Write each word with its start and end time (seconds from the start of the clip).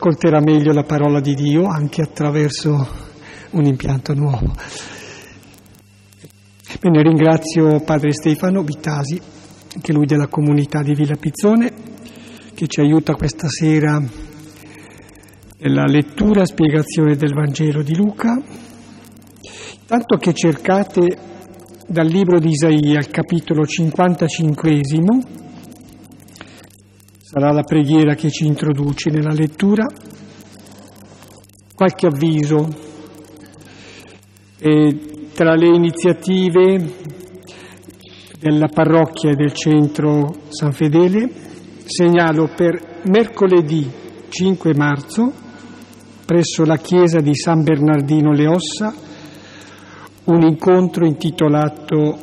ascolterà 0.00 0.40
meglio 0.40 0.72
la 0.72 0.84
parola 0.84 1.20
di 1.20 1.34
Dio 1.34 1.66
anche 1.66 2.00
attraverso 2.00 2.88
un 3.50 3.66
impianto 3.66 4.14
nuovo. 4.14 4.50
Bene, 6.80 7.02
ringrazio 7.02 7.80
Padre 7.80 8.10
Stefano 8.12 8.62
Vitasi, 8.62 9.20
anche 9.74 9.92
lui 9.92 10.06
della 10.06 10.28
comunità 10.28 10.80
di 10.80 10.94
Villa 10.94 11.16
Pizzone, 11.16 11.70
che 12.54 12.66
ci 12.66 12.80
aiuta 12.80 13.14
questa 13.14 13.48
sera 13.48 14.02
nella 15.58 15.84
lettura 15.84 16.40
e 16.40 16.46
spiegazione 16.46 17.16
del 17.16 17.34
Vangelo 17.34 17.82
di 17.82 17.94
Luca. 17.94 18.42
Tanto 19.84 20.16
che 20.16 20.32
cercate 20.32 21.18
dal 21.86 22.06
libro 22.06 22.38
di 22.38 22.48
Isaia, 22.48 23.02
capitolo 23.02 23.66
55, 23.66 24.70
sarà 27.30 27.52
la 27.52 27.62
preghiera 27.62 28.16
che 28.16 28.28
ci 28.28 28.44
introduce 28.44 29.08
nella 29.08 29.32
lettura, 29.32 29.86
qualche 31.76 32.08
avviso. 32.08 32.68
E 34.58 35.28
tra 35.32 35.54
le 35.54 35.68
iniziative 35.68 36.92
della 38.40 38.66
parrocchia 38.66 39.30
e 39.30 39.36
del 39.36 39.52
centro 39.52 40.40
San 40.48 40.72
Fedele 40.72 41.30
segnalo 41.84 42.50
per 42.52 43.02
mercoledì 43.04 43.88
5 44.28 44.74
marzo 44.74 45.32
presso 46.26 46.64
la 46.64 46.78
chiesa 46.78 47.20
di 47.20 47.34
San 47.36 47.62
Bernardino 47.62 48.32
Le 48.32 48.46
Ossa 48.48 48.92
un 50.24 50.42
incontro 50.42 51.06
intitolato 51.06 52.18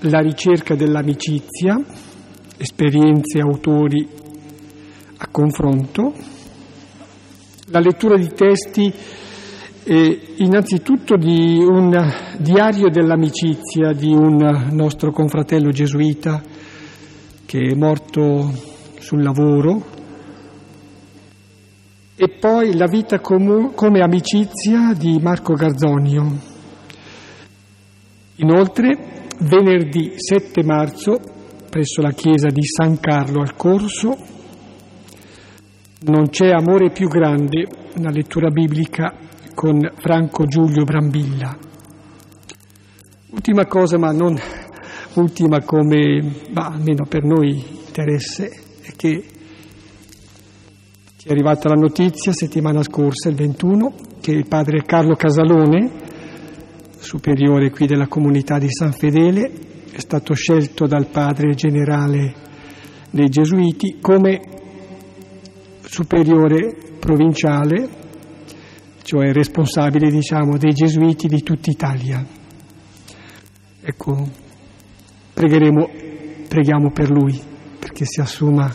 La 0.00 0.20
ricerca 0.20 0.74
dell'amicizia, 0.74 1.82
esperienze 2.58 3.40
autori 3.40 4.19
a 5.22 5.28
confronto, 5.30 6.14
la 7.66 7.78
lettura 7.78 8.16
di 8.16 8.28
testi 8.28 8.90
eh, 9.84 10.34
innanzitutto 10.36 11.16
di 11.16 11.62
un 11.62 11.90
diario 12.38 12.88
dell'amicizia 12.88 13.92
di 13.92 14.14
un 14.14 14.68
nostro 14.72 15.12
confratello 15.12 15.70
gesuita 15.70 16.42
che 17.44 17.58
è 17.58 17.74
morto 17.74 18.50
sul 18.98 19.22
lavoro 19.22 19.84
e 22.16 22.28
poi 22.38 22.74
la 22.74 22.86
vita 22.86 23.20
com- 23.20 23.74
come 23.74 24.00
amicizia 24.00 24.94
di 24.96 25.18
Marco 25.20 25.52
Garzonio. 25.52 26.48
Inoltre, 28.36 29.26
venerdì 29.40 30.12
7 30.16 30.62
marzo, 30.64 31.20
presso 31.68 32.00
la 32.00 32.12
chiesa 32.12 32.48
di 32.48 32.64
San 32.64 32.98
Carlo 33.00 33.42
al 33.42 33.54
Corso, 33.54 34.38
non 36.02 36.30
c'è 36.30 36.48
amore 36.48 36.90
più 36.90 37.08
grande, 37.08 37.66
una 37.96 38.10
lettura 38.10 38.48
biblica 38.48 39.14
con 39.54 39.78
Franco 39.96 40.46
Giulio 40.46 40.84
Brambilla. 40.84 41.54
Ultima 43.30 43.66
cosa, 43.66 43.98
ma 43.98 44.10
non 44.10 44.34
ultima 45.14 45.62
come, 45.62 46.22
ma 46.52 46.68
almeno 46.68 47.04
per 47.06 47.24
noi 47.24 47.62
interesse, 47.86 48.48
è 48.80 48.92
che 48.96 49.24
ci 51.16 51.28
è 51.28 51.30
arrivata 51.30 51.68
la 51.68 51.74
notizia 51.74 52.32
settimana 52.32 52.82
scorsa, 52.82 53.28
il 53.28 53.34
21, 53.34 53.94
che 54.22 54.30
il 54.30 54.48
padre 54.48 54.84
Carlo 54.84 55.14
Casalone, 55.16 55.90
superiore 56.98 57.70
qui 57.70 57.86
della 57.86 58.06
comunità 58.06 58.58
di 58.58 58.70
San 58.70 58.92
Fedele, 58.92 59.50
è 59.92 59.98
stato 59.98 60.32
scelto 60.32 60.86
dal 60.86 61.08
padre 61.08 61.54
generale 61.54 62.34
dei 63.10 63.28
Gesuiti 63.28 63.98
come 64.00 64.40
superiore 65.90 66.72
provinciale, 67.00 67.88
cioè 69.02 69.32
responsabile 69.32 70.08
diciamo, 70.08 70.56
dei 70.56 70.72
Gesuiti 70.72 71.26
di 71.26 71.42
tutta 71.42 71.68
Italia. 71.68 72.24
Ecco, 73.82 74.30
pregheremo, 75.34 75.90
preghiamo 76.46 76.92
per 76.92 77.10
lui 77.10 77.36
perché 77.80 78.04
si 78.04 78.20
assuma 78.20 78.72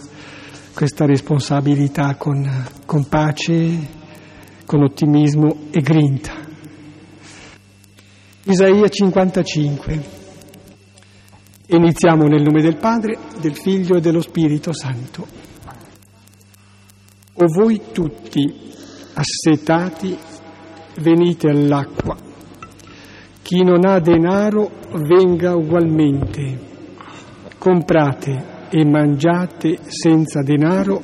questa 0.73 1.05
responsabilità 1.05 2.15
con, 2.15 2.43
con 2.85 3.07
pace, 3.07 3.87
con 4.65 4.83
ottimismo 4.83 5.67
e 5.71 5.79
grinta. 5.79 6.33
Isaia 8.43 8.89
55. 8.89 10.03
Iniziamo 11.67 12.25
nel 12.27 12.41
nome 12.41 12.61
del 12.61 12.75
Padre, 12.75 13.17
del 13.39 13.55
Figlio 13.55 13.95
e 13.95 14.01
dello 14.01 14.21
Spirito 14.21 14.73
Santo. 14.73 15.44
O 17.37 17.45
voi 17.47 17.81
tutti 17.91 18.41
assetati 19.13 20.17
venite 20.99 21.49
all'acqua. 21.49 22.15
Chi 23.41 23.63
non 23.63 23.85
ha 23.85 23.99
denaro 23.99 24.71
venga 24.93 25.55
ugualmente. 25.55 26.59
Comprate 27.57 28.67
e 28.69 28.85
mangiate 28.85 29.79
senza 29.87 30.41
denaro 30.41 31.01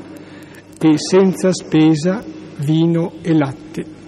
e 0.80 0.98
senza 0.98 1.52
spesa 1.52 2.24
vino 2.58 3.14
e 3.22 3.34
latte 3.34 4.00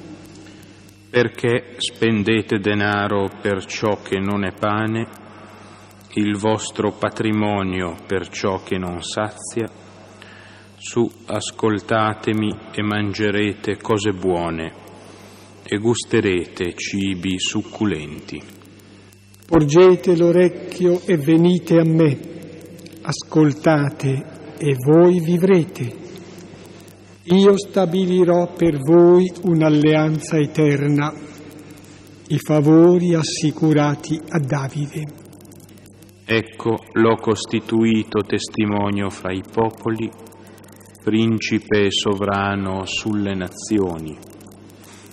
perché 1.14 1.76
spendete 1.78 2.58
denaro 2.58 3.30
per 3.40 3.66
ciò 3.66 4.02
che 4.02 4.18
non 4.18 4.44
è 4.44 4.52
pane, 4.52 5.08
il 6.16 6.36
vostro 6.38 6.94
patrimonio 6.94 7.98
per 8.08 8.30
ciò 8.30 8.64
che 8.64 8.80
non 8.80 9.00
sazia? 9.04 9.70
Su, 10.86 11.10
ascoltatemi 11.28 12.54
e 12.74 12.84
mangerete 12.84 13.78
cose 13.78 14.12
buone 14.12 14.74
e 15.64 15.78
gusterete 15.78 16.74
cibi 16.76 17.40
succulenti. 17.40 18.44
Porgete 19.48 20.18
l'orecchio 20.18 21.00
e 21.06 21.16
venite 21.16 21.80
a 21.80 21.86
me, 21.86 22.20
ascoltate 23.02 24.56
e 24.58 24.76
voi 24.86 25.22
vivrete. 25.22 25.96
Io 27.24 27.58
stabilirò 27.58 28.54
per 28.54 28.78
voi 28.78 29.32
un'alleanza 29.44 30.38
eterna, 30.38 31.14
i 32.28 32.38
favori 32.46 33.16
assicurati 33.16 34.20
a 34.28 34.38
Davide. 34.38 35.04
Ecco, 36.26 36.78
l'ho 36.92 37.16
costituito 37.16 38.20
testimonio 38.20 39.10
fra 39.10 39.32
i 39.32 39.44
popoli, 39.50 40.23
principe 41.04 41.92
sovrano 41.92 42.86
sulle 42.86 43.36
nazioni. 43.36 44.18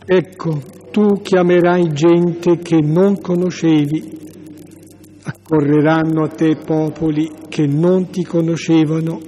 Ecco, 0.07 0.63
tu 0.91 1.21
chiamerai 1.21 1.93
gente 1.93 2.59
che 2.59 2.81
non 2.81 3.21
conoscevi, 3.21 4.19
accorreranno 5.23 6.25
a 6.25 6.29
te 6.29 6.57
popoli 6.57 7.31
che 7.49 7.67
non 7.67 8.11
ti 8.11 8.25
conoscevano 8.25 9.21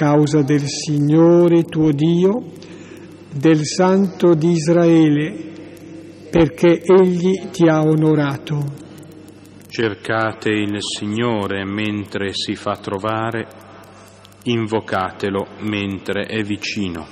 causa 0.00 0.40
del 0.40 0.62
Signore 0.66 1.64
tuo 1.64 1.90
Dio, 1.92 2.42
del 3.34 3.66
Santo 3.66 4.32
di 4.32 4.52
Israele, 4.52 5.34
perché 6.30 6.80
Egli 6.82 7.50
ti 7.50 7.68
ha 7.68 7.82
onorato. 7.82 8.64
Cercate 9.68 10.48
il 10.48 10.78
Signore 10.78 11.66
mentre 11.66 12.30
si 12.32 12.54
fa 12.54 12.76
trovare, 12.76 13.46
invocatelo 14.44 15.46
mentre 15.60 16.24
è 16.24 16.42
vicino. 16.42 17.06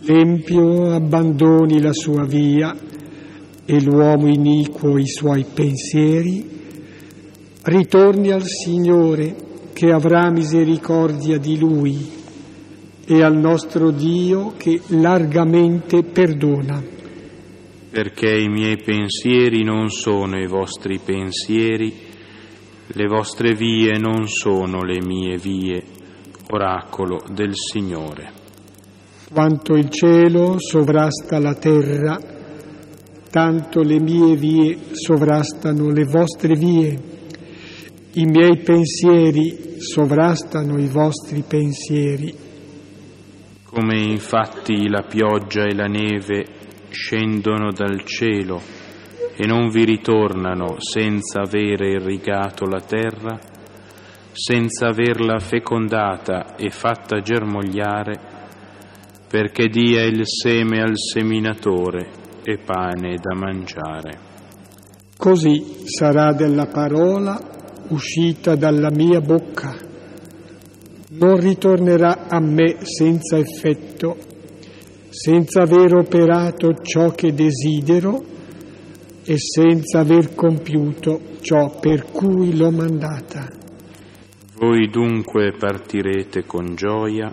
L'empio 0.00 0.92
abbandoni 0.92 1.80
la 1.80 1.92
sua 1.92 2.24
via 2.24 2.76
e 3.64 3.80
l'uomo 3.80 4.26
iniquo 4.26 4.98
i 4.98 5.06
suoi 5.06 5.44
pensieri, 5.52 6.44
ritorni 7.62 8.30
al 8.30 8.42
Signore 8.42 9.34
che 9.72 9.92
avrà 9.92 10.30
misericordia 10.30 11.38
di 11.38 11.58
lui 11.58 12.20
e 13.04 13.22
al 13.22 13.36
nostro 13.36 13.90
Dio 13.90 14.54
che 14.56 14.80
largamente 14.88 16.02
perdona. 16.02 16.82
Perché 17.90 18.38
i 18.38 18.48
miei 18.48 18.78
pensieri 18.82 19.62
non 19.62 19.90
sono 19.90 20.38
i 20.38 20.46
vostri 20.46 20.98
pensieri, 20.98 21.92
le 22.86 23.06
vostre 23.06 23.54
vie 23.54 23.98
non 23.98 24.26
sono 24.26 24.82
le 24.82 25.00
mie 25.04 25.36
vie, 25.36 25.82
oracolo 26.52 27.22
del 27.30 27.52
Signore. 27.54 28.30
Quanto 29.32 29.74
il 29.74 29.88
cielo 29.88 30.56
sovrasta 30.58 31.38
la 31.38 31.54
terra, 31.54 32.18
tanto 33.30 33.80
le 33.80 33.98
mie 33.98 34.36
vie 34.36 34.78
sovrastano 34.92 35.90
le 35.90 36.04
vostre 36.04 36.54
vie 36.54 37.10
i 38.14 38.26
miei 38.26 38.58
pensieri 38.58 39.76
sovrastano 39.78 40.78
i 40.78 40.86
vostri 40.86 41.42
pensieri. 41.48 42.34
Come 43.64 44.02
infatti 44.02 44.86
la 44.86 45.02
pioggia 45.08 45.64
e 45.64 45.74
la 45.74 45.86
neve 45.86 46.44
scendono 46.90 47.72
dal 47.72 48.04
cielo 48.04 48.60
e 49.34 49.46
non 49.46 49.70
vi 49.70 49.84
ritornano 49.86 50.76
senza 50.78 51.40
avere 51.40 51.92
irrigato 51.92 52.66
la 52.66 52.82
terra, 52.82 53.40
senza 54.32 54.88
averla 54.88 55.38
fecondata 55.38 56.56
e 56.56 56.70
fatta 56.70 57.20
germogliare, 57.20 58.18
perché 59.28 59.68
dia 59.68 60.02
il 60.04 60.22
seme 60.24 60.80
al 60.80 60.94
seminatore 60.96 62.08
e 62.42 62.58
pane 62.58 63.16
da 63.16 63.34
mangiare. 63.34 64.30
Così 65.16 65.84
sarà 65.84 66.32
della 66.32 66.66
parola 66.66 67.40
uscita 67.88 68.56
dalla 68.56 68.90
mia 68.90 69.20
bocca. 69.20 69.76
Non 71.10 71.36
ritornerà 71.38 72.26
a 72.28 72.40
me 72.40 72.78
senza 72.82 73.36
effetto, 73.38 74.16
senza 75.10 75.62
aver 75.62 75.94
operato 75.94 76.74
ciò 76.82 77.10
che 77.10 77.32
desidero 77.34 78.24
e 79.24 79.36
senza 79.38 80.00
aver 80.00 80.34
compiuto 80.34 81.20
ciò 81.40 81.78
per 81.78 82.10
cui 82.10 82.56
l'ho 82.56 82.70
mandata. 82.70 83.60
Voi 84.64 84.88
dunque 84.88 85.56
partirete 85.58 86.44
con 86.46 86.76
gioia, 86.76 87.32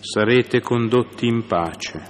sarete 0.00 0.60
condotti 0.60 1.28
in 1.28 1.46
pace. 1.46 2.02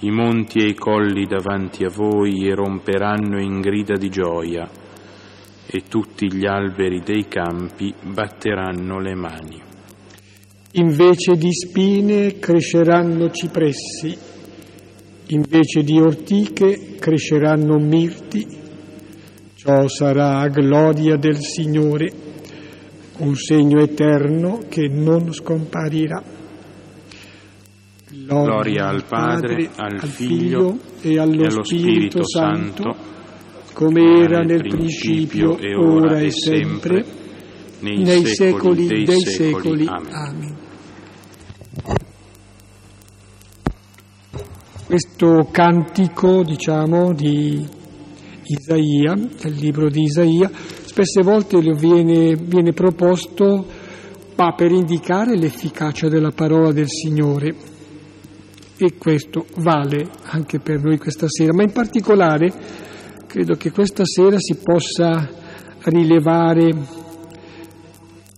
I 0.00 0.10
monti 0.10 0.58
e 0.58 0.70
i 0.70 0.74
colli 0.74 1.24
davanti 1.24 1.84
a 1.84 1.88
voi 1.88 2.32
iromperanno 2.38 3.40
in 3.40 3.60
grida 3.60 3.94
di 3.94 4.08
gioia 4.08 4.68
e 5.64 5.82
tutti 5.88 6.26
gli 6.34 6.46
alberi 6.46 7.00
dei 7.04 7.28
campi 7.28 7.94
batteranno 8.12 8.98
le 8.98 9.14
mani. 9.14 9.62
Invece 10.72 11.36
di 11.36 11.52
spine 11.52 12.40
cresceranno 12.40 13.30
cipressi, 13.30 14.18
invece 15.28 15.84
di 15.84 15.96
ortiche 15.96 16.96
cresceranno 16.98 17.78
mirti. 17.78 18.44
Ciò 19.54 19.86
sarà 19.86 20.40
a 20.40 20.48
gloria 20.48 21.16
del 21.16 21.36
Signore, 21.36 22.27
un 23.18 23.34
segno 23.34 23.80
eterno 23.80 24.64
che 24.68 24.88
non 24.88 25.32
scomparirà. 25.32 26.22
Gloria 28.26 28.88
al 28.88 29.04
Padre, 29.04 29.70
al 29.76 30.00
Figlio 30.02 30.78
e 31.00 31.18
allo, 31.18 31.42
e 31.42 31.46
allo 31.46 31.64
Spirito, 31.64 32.22
Spirito 32.22 32.26
Santo, 32.26 32.96
come 33.72 34.22
era 34.22 34.42
nel 34.42 34.60
principio, 34.60 35.56
e 35.58 35.74
ora 35.74 36.18
e 36.18 36.30
sempre, 36.30 37.04
nei, 37.80 38.02
nei 38.02 38.24
secoli, 38.26 38.86
secoli 38.86 39.04
dei 39.04 39.20
secoli. 39.20 39.84
secoli. 39.84 39.86
Amen. 39.86 40.12
Amen. 40.12 40.56
Questo 44.86 45.48
cantico, 45.50 46.42
diciamo, 46.42 47.12
di 47.12 47.62
Isaia, 48.44 49.14
del 49.14 49.54
libro 49.54 49.90
di 49.90 50.02
Isaia, 50.02 50.50
spesse 50.98 51.22
volte 51.22 51.60
viene, 51.60 52.34
viene 52.34 52.72
proposto 52.72 53.64
ma 54.34 54.52
per 54.54 54.72
indicare 54.72 55.36
l'efficacia 55.36 56.08
della 56.08 56.32
parola 56.32 56.72
del 56.72 56.88
Signore. 56.88 57.54
E 58.76 58.94
questo 58.96 59.46
vale 59.58 60.08
anche 60.24 60.58
per 60.58 60.82
noi 60.82 60.98
questa 60.98 61.26
sera, 61.28 61.52
ma 61.54 61.62
in 61.62 61.72
particolare 61.72 62.52
credo 63.26 63.54
che 63.54 63.70
questa 63.70 64.04
sera 64.04 64.36
si 64.38 64.56
possa 64.56 65.28
rilevare 65.82 66.70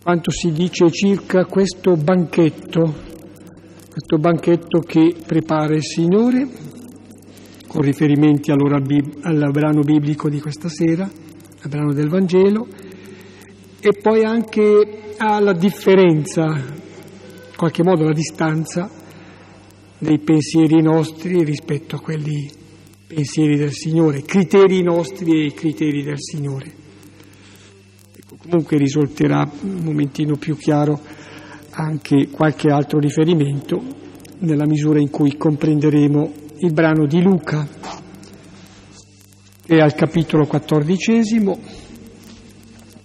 quanto 0.02 0.30
si 0.30 0.52
dice 0.52 0.90
circa 0.90 1.46
questo 1.46 1.96
banchetto, 1.96 2.94
questo 3.90 4.18
banchetto 4.18 4.80
che 4.80 5.14
prepara 5.26 5.74
il 5.74 5.84
Signore, 5.84 6.46
con 7.66 7.80
riferimenti 7.82 8.50
al 8.50 9.50
brano 9.50 9.80
biblico 9.80 10.28
di 10.28 10.40
questa 10.40 10.68
sera, 10.68 11.19
al 11.62 11.68
brano 11.68 11.92
del 11.92 12.08
Vangelo, 12.08 12.66
e 13.80 13.92
poi 14.00 14.24
anche 14.24 15.14
alla 15.16 15.52
differenza, 15.52 16.44
in 16.44 17.56
qualche 17.56 17.82
modo 17.82 18.04
la 18.04 18.12
distanza 18.12 18.90
dei 19.98 20.18
pensieri 20.18 20.80
nostri 20.82 21.44
rispetto 21.44 21.96
a 21.96 22.00
quelli 22.00 22.50
pensieri 23.06 23.56
del 23.56 23.72
Signore, 23.72 24.22
criteri 24.22 24.82
nostri 24.82 25.46
e 25.46 25.52
criteri 25.52 26.02
del 26.02 26.18
Signore. 26.18 26.72
Ecco, 28.16 28.36
comunque 28.38 28.78
risulterà 28.78 29.50
un 29.62 29.80
momentino 29.82 30.36
più 30.36 30.56
chiaro 30.56 31.00
anche 31.72 32.28
qualche 32.30 32.70
altro 32.70 32.98
riferimento 32.98 33.82
nella 34.38 34.66
misura 34.66 35.00
in 35.00 35.10
cui 35.10 35.36
comprenderemo 35.36 36.32
il 36.60 36.72
brano 36.72 37.06
di 37.06 37.20
Luca, 37.22 37.66
è 39.70 39.78
al 39.78 39.94
capitolo 39.94 40.46
quattordicesimo, 40.46 41.56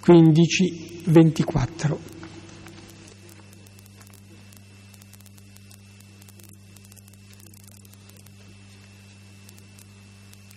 15, 0.02 1.02
24. 1.06 2.00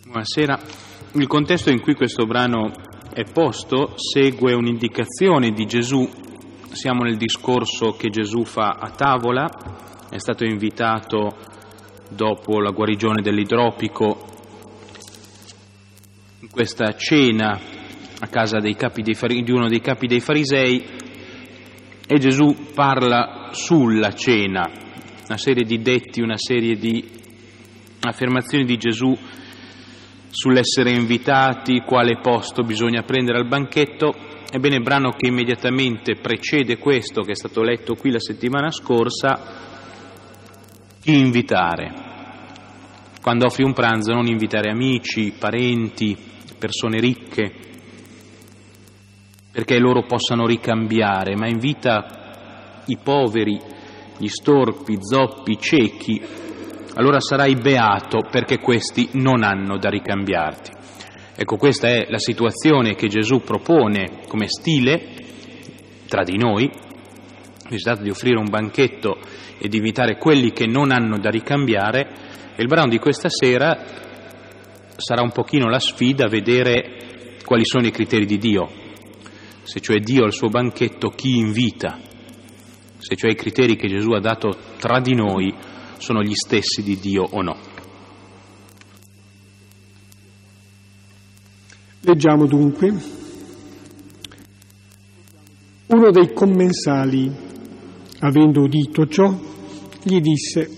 Buonasera. 0.04 0.58
Il 1.12 1.26
contesto 1.26 1.68
in 1.68 1.82
cui 1.82 1.94
questo 1.94 2.24
brano 2.24 2.72
è 3.12 3.24
posto 3.24 3.92
segue 3.98 4.54
un'indicazione 4.54 5.50
di 5.50 5.66
Gesù. 5.66 6.08
Siamo 6.72 7.02
nel 7.02 7.18
discorso 7.18 7.96
che 7.98 8.08
Gesù 8.08 8.44
fa 8.44 8.78
a 8.80 8.88
tavola, 8.88 9.46
è 10.08 10.16
stato 10.16 10.46
invitato 10.46 11.36
dopo 12.08 12.60
la 12.60 12.70
guarigione 12.70 13.20
dell'idropico 13.20 14.36
questa 16.58 16.96
cena 16.96 17.56
a 18.18 18.26
casa 18.26 18.58
dei 18.58 18.74
di 18.74 19.52
uno 19.52 19.68
dei 19.68 19.80
capi 19.80 20.08
dei 20.08 20.18
farisei 20.18 20.84
e 22.04 22.18
Gesù 22.18 22.72
parla 22.74 23.50
sulla 23.52 24.12
cena, 24.12 24.68
una 25.28 25.38
serie 25.38 25.62
di 25.62 25.80
detti, 25.80 26.20
una 26.20 26.36
serie 26.36 26.74
di 26.74 27.08
affermazioni 28.00 28.64
di 28.64 28.76
Gesù 28.76 29.16
sull'essere 30.30 30.90
invitati, 30.90 31.84
quale 31.86 32.18
posto 32.20 32.64
bisogna 32.64 33.02
prendere 33.02 33.38
al 33.38 33.46
banchetto. 33.46 34.12
Ebbene, 34.50 34.78
il 34.78 34.82
brano 34.82 35.10
che 35.10 35.28
immediatamente 35.28 36.16
precede 36.16 36.76
questo, 36.78 37.22
che 37.22 37.30
è 37.30 37.36
stato 37.36 37.62
letto 37.62 37.94
qui 37.94 38.10
la 38.10 38.18
settimana 38.18 38.72
scorsa, 38.72 39.40
chi 41.00 41.16
invitare. 41.20 42.06
Quando 43.22 43.46
offri 43.46 43.62
un 43.62 43.74
pranzo 43.74 44.12
non 44.12 44.26
invitare 44.26 44.70
amici, 44.70 45.32
parenti, 45.38 46.27
persone 46.58 47.00
ricche, 47.00 47.52
perché 49.52 49.78
loro 49.78 50.02
possano 50.02 50.46
ricambiare, 50.46 51.34
ma 51.36 51.48
invita 51.48 52.82
i 52.86 52.98
poveri, 53.02 53.58
gli 54.18 54.28
storpi, 54.28 54.96
zoppi, 55.00 55.58
ciechi, 55.58 56.20
allora 56.94 57.20
sarai 57.20 57.54
beato 57.54 58.26
perché 58.30 58.58
questi 58.58 59.10
non 59.12 59.42
hanno 59.42 59.78
da 59.78 59.88
ricambiarti. 59.88 60.70
Ecco, 61.36 61.56
questa 61.56 61.88
è 61.88 62.06
la 62.08 62.18
situazione 62.18 62.96
che 62.96 63.06
Gesù 63.06 63.40
propone 63.40 64.22
come 64.26 64.48
stile 64.48 65.26
tra 66.08 66.24
di 66.24 66.36
noi, 66.36 66.68
si 67.68 67.76
tratta 67.76 68.02
di 68.02 68.10
offrire 68.10 68.38
un 68.38 68.48
banchetto 68.48 69.18
e 69.58 69.68
di 69.68 69.76
invitare 69.76 70.16
quelli 70.16 70.52
che 70.52 70.66
non 70.66 70.90
hanno 70.90 71.18
da 71.18 71.30
ricambiare 71.30 72.08
e 72.56 72.62
il 72.62 72.66
brano 72.66 72.88
di 72.88 72.98
questa 72.98 73.28
sera 73.28 74.07
sarà 74.98 75.22
un 75.22 75.30
pochino 75.30 75.68
la 75.68 75.78
sfida 75.78 76.26
vedere 76.26 77.38
quali 77.44 77.64
sono 77.64 77.86
i 77.86 77.92
criteri 77.92 78.26
di 78.26 78.36
Dio, 78.36 78.68
se 79.62 79.80
cioè 79.80 80.00
Dio 80.00 80.24
al 80.24 80.32
suo 80.32 80.48
banchetto 80.48 81.10
chi 81.10 81.38
invita, 81.38 81.98
se 82.98 83.14
cioè 83.14 83.30
i 83.30 83.36
criteri 83.36 83.76
che 83.76 83.86
Gesù 83.86 84.10
ha 84.10 84.20
dato 84.20 84.56
tra 84.78 85.00
di 85.00 85.14
noi 85.14 85.54
sono 85.98 86.20
gli 86.20 86.34
stessi 86.34 86.82
di 86.82 86.98
Dio 86.98 87.22
o 87.22 87.42
no. 87.42 87.56
Leggiamo 92.00 92.46
dunque. 92.46 93.16
Uno 95.86 96.10
dei 96.10 96.32
commensali, 96.32 97.30
avendo 98.20 98.62
udito 98.62 99.06
ciò, 99.06 99.32
gli 100.02 100.20
disse, 100.20 100.77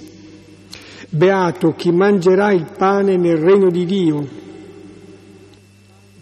Beato 1.13 1.73
chi 1.73 1.91
mangerà 1.91 2.53
il 2.53 2.71
pane 2.79 3.17
nel 3.17 3.37
regno 3.37 3.69
di 3.69 3.85
Dio. 3.85 4.29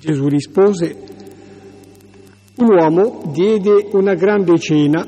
Gesù 0.01 0.29
rispose, 0.29 0.97
un 2.57 2.69
uomo 2.71 3.31
diede 3.31 3.89
una 3.93 4.15
grande 4.15 4.59
cena 4.59 5.07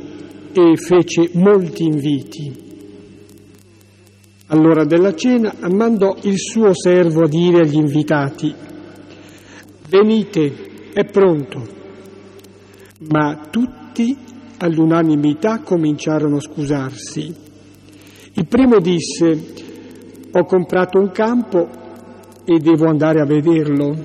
e 0.53 0.77
fece 0.77 1.31
molti 1.33 1.85
inviti. 1.85 2.69
All'ora 4.49 4.85
della 4.85 5.15
cena 5.15 5.55
mandò 5.71 6.15
il 6.25 6.39
suo 6.39 6.75
servo 6.75 7.25
a 7.25 7.29
dire 7.29 7.61
agli 7.61 7.77
invitati, 7.77 8.55
venite, 9.89 10.93
è 10.93 11.05
pronto. 11.07 11.79
Ma 13.09 13.49
tutti 13.51 14.15
all'unanimità 14.59 15.61
cominciarono 15.61 16.37
a 16.37 16.41
scusarsi. 16.41 17.35
Il 18.35 18.47
primo 18.47 18.79
disse, 18.79 19.69
ho 20.33 20.45
comprato 20.45 20.99
un 20.99 21.11
campo 21.11 21.69
e 22.45 22.59
devo 22.59 22.87
andare 22.87 23.21
a 23.21 23.25
vederlo. 23.25 23.97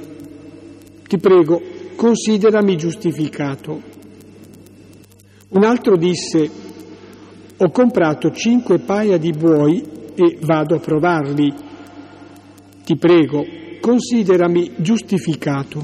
Ti 1.08 1.18
prego, 1.18 1.62
considerami 1.96 2.76
giustificato. 2.76 3.82
Un 5.50 5.64
altro 5.64 5.96
disse, 5.96 6.50
ho 7.58 7.70
comprato 7.70 8.32
cinque 8.32 8.80
paia 8.80 9.18
di 9.18 9.32
buoi 9.32 9.84
e 10.16 10.38
vado 10.42 10.76
a 10.76 10.80
provarli. 10.80 11.54
Ti 12.84 12.98
prego, 12.98 13.46
considerami 13.80 14.74
giustificato. 14.78 15.84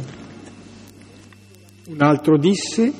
Un 1.87 2.01
altro 2.01 2.37
disse, 2.37 2.91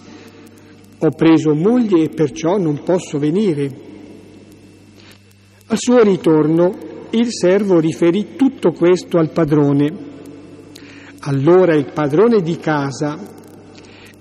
ho 1.00 1.10
preso 1.10 1.56
moglie 1.56 2.04
e 2.04 2.10
perciò 2.10 2.58
non 2.58 2.84
posso 2.84 3.18
venire. 3.18 3.90
Al 5.68 5.78
suo 5.78 6.04
ritorno 6.04 6.90
il 7.12 7.28
servo 7.30 7.80
riferì 7.80 8.36
tutto 8.36 8.72
questo 8.72 9.18
al 9.18 9.32
padrone. 9.32 10.10
Allora 11.22 11.76
il 11.76 11.92
padrone 11.94 12.42
di 12.42 12.58
casa, 12.58 13.20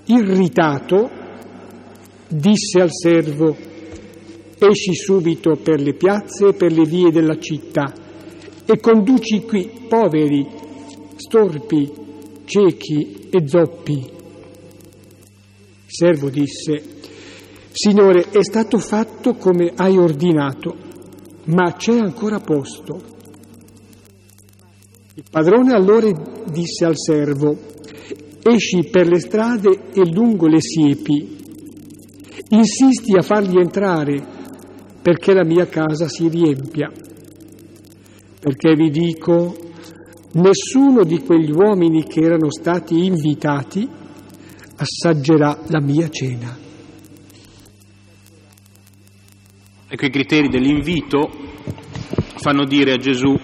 irritato, 0.05 1.09
disse 2.27 2.81
al 2.81 2.91
servo, 2.91 3.55
esci 4.57 4.93
subito 4.93 5.55
per 5.55 5.81
le 5.81 5.93
piazze 5.93 6.49
e 6.49 6.53
per 6.53 6.71
le 6.71 6.83
vie 6.83 7.11
della 7.11 7.39
città 7.39 7.93
e 8.65 8.79
conduci 8.79 9.41
qui 9.43 9.69
poveri, 9.87 10.45
storpi, 11.15 11.91
ciechi 12.45 13.27
e 13.29 13.47
zoppi. 13.47 13.93
Il 13.93 15.87
servo 15.87 16.29
disse, 16.29 16.99
Signore, 17.71 18.29
è 18.29 18.43
stato 18.43 18.77
fatto 18.77 19.35
come 19.35 19.71
hai 19.75 19.97
ordinato, 19.97 20.89
ma 21.45 21.73
c'è 21.73 21.97
ancora 21.97 22.39
posto. 22.39 23.01
Il 25.15 25.23
padrone 25.29 25.73
allora 25.73 26.09
disse 26.51 26.85
al 26.85 26.97
servo, 26.97 27.57
esci 28.41 28.87
per 28.89 29.07
le 29.07 29.19
strade 29.19 29.91
e 29.93 30.09
lungo 30.11 30.47
le 30.47 30.61
siepi 30.61 31.39
Insisti 32.53 33.15
a 33.15 33.21
farli 33.21 33.61
entrare 33.61 34.21
perché 35.01 35.33
la 35.33 35.45
mia 35.45 35.67
casa 35.67 36.09
si 36.09 36.27
riempia. 36.27 36.91
Perché 38.41 38.75
vi 38.75 38.89
dico, 38.89 39.55
nessuno 40.33 41.05
di 41.05 41.19
quegli 41.19 41.51
uomini 41.51 42.03
che 42.03 42.19
erano 42.19 42.51
stati 42.51 43.05
invitati 43.05 43.87
assaggerà 44.75 45.59
la 45.67 45.79
mia 45.79 46.09
cena. 46.09 46.57
Ecco 49.93 50.05
i 50.05 50.09
criteri 50.09 50.47
dell'invito 50.47 51.29
fanno 52.37 52.63
dire 52.63 52.93
a 52.93 52.97
Gesù 52.97 53.37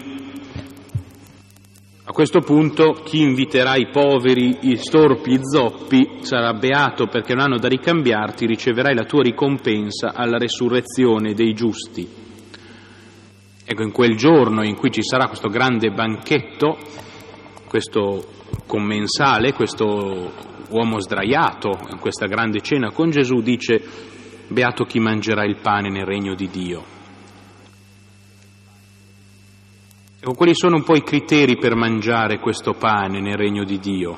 questo 2.18 2.40
punto 2.40 2.94
chi 3.04 3.22
inviterà 3.22 3.76
i 3.76 3.92
poveri, 3.92 4.72
i 4.72 4.78
storpi, 4.78 5.34
i 5.34 5.40
zoppi 5.40 6.18
sarà 6.22 6.52
beato 6.54 7.06
perché 7.06 7.36
non 7.36 7.44
hanno 7.44 7.60
da 7.60 7.68
ricambiarti, 7.68 8.48
riceverai 8.48 8.96
la 8.96 9.04
tua 9.04 9.22
ricompensa 9.22 10.14
alla 10.16 10.40
resurrezione 10.40 11.36
dei 11.36 11.54
giusti. 11.54 12.08
Ecco, 13.64 13.84
in 13.84 13.92
quel 13.92 14.16
giorno 14.16 14.64
in 14.66 14.76
cui 14.76 14.90
ci 14.90 15.04
sarà 15.04 15.28
questo 15.28 15.48
grande 15.48 15.92
banchetto, 15.92 16.80
questo 17.68 18.26
commensale, 18.66 19.54
questo 19.54 20.32
uomo 20.70 21.00
sdraiato 21.00 21.70
in 21.92 22.00
questa 22.00 22.26
grande 22.26 22.62
cena 22.62 22.90
con 22.90 23.12
Gesù, 23.12 23.42
dice, 23.42 23.80
beato 24.48 24.86
chi 24.86 25.00
mangerà 25.00 25.44
il 25.46 25.58
pane 25.62 25.90
nel 25.90 26.06
regno 26.06 26.36
di 26.36 26.50
Dio. 26.50 26.84
Ecco, 30.20 30.34
quali 30.34 30.56
sono 30.56 30.78
un 30.78 30.84
po' 30.84 30.96
i 30.96 31.04
criteri 31.04 31.58
per 31.58 31.76
mangiare 31.76 32.40
questo 32.40 32.74
pane 32.74 33.22
nel 33.22 33.38
regno 33.38 33.64
di 33.64 33.78
Dio? 33.80 34.18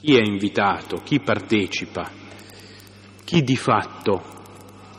Chi 0.00 0.16
è 0.16 0.22
invitato? 0.22 1.00
Chi 1.02 1.20
partecipa? 1.20 2.10
Chi 3.24 3.42
di 3.42 3.56
fatto 3.56 4.22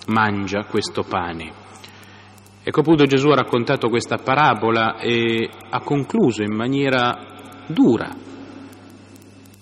mangia 0.08 0.66
questo 0.66 1.04
pane? 1.04 1.54
Ecco 2.64 2.80
appunto 2.80 3.04
Gesù 3.04 3.28
ha 3.28 3.36
raccontato 3.36 3.90
questa 3.90 4.18
parabola 4.18 4.98
e 4.98 5.50
ha 5.70 5.80
concluso 5.82 6.44
in 6.44 6.56
maniera 6.56 7.66
dura. 7.68 8.10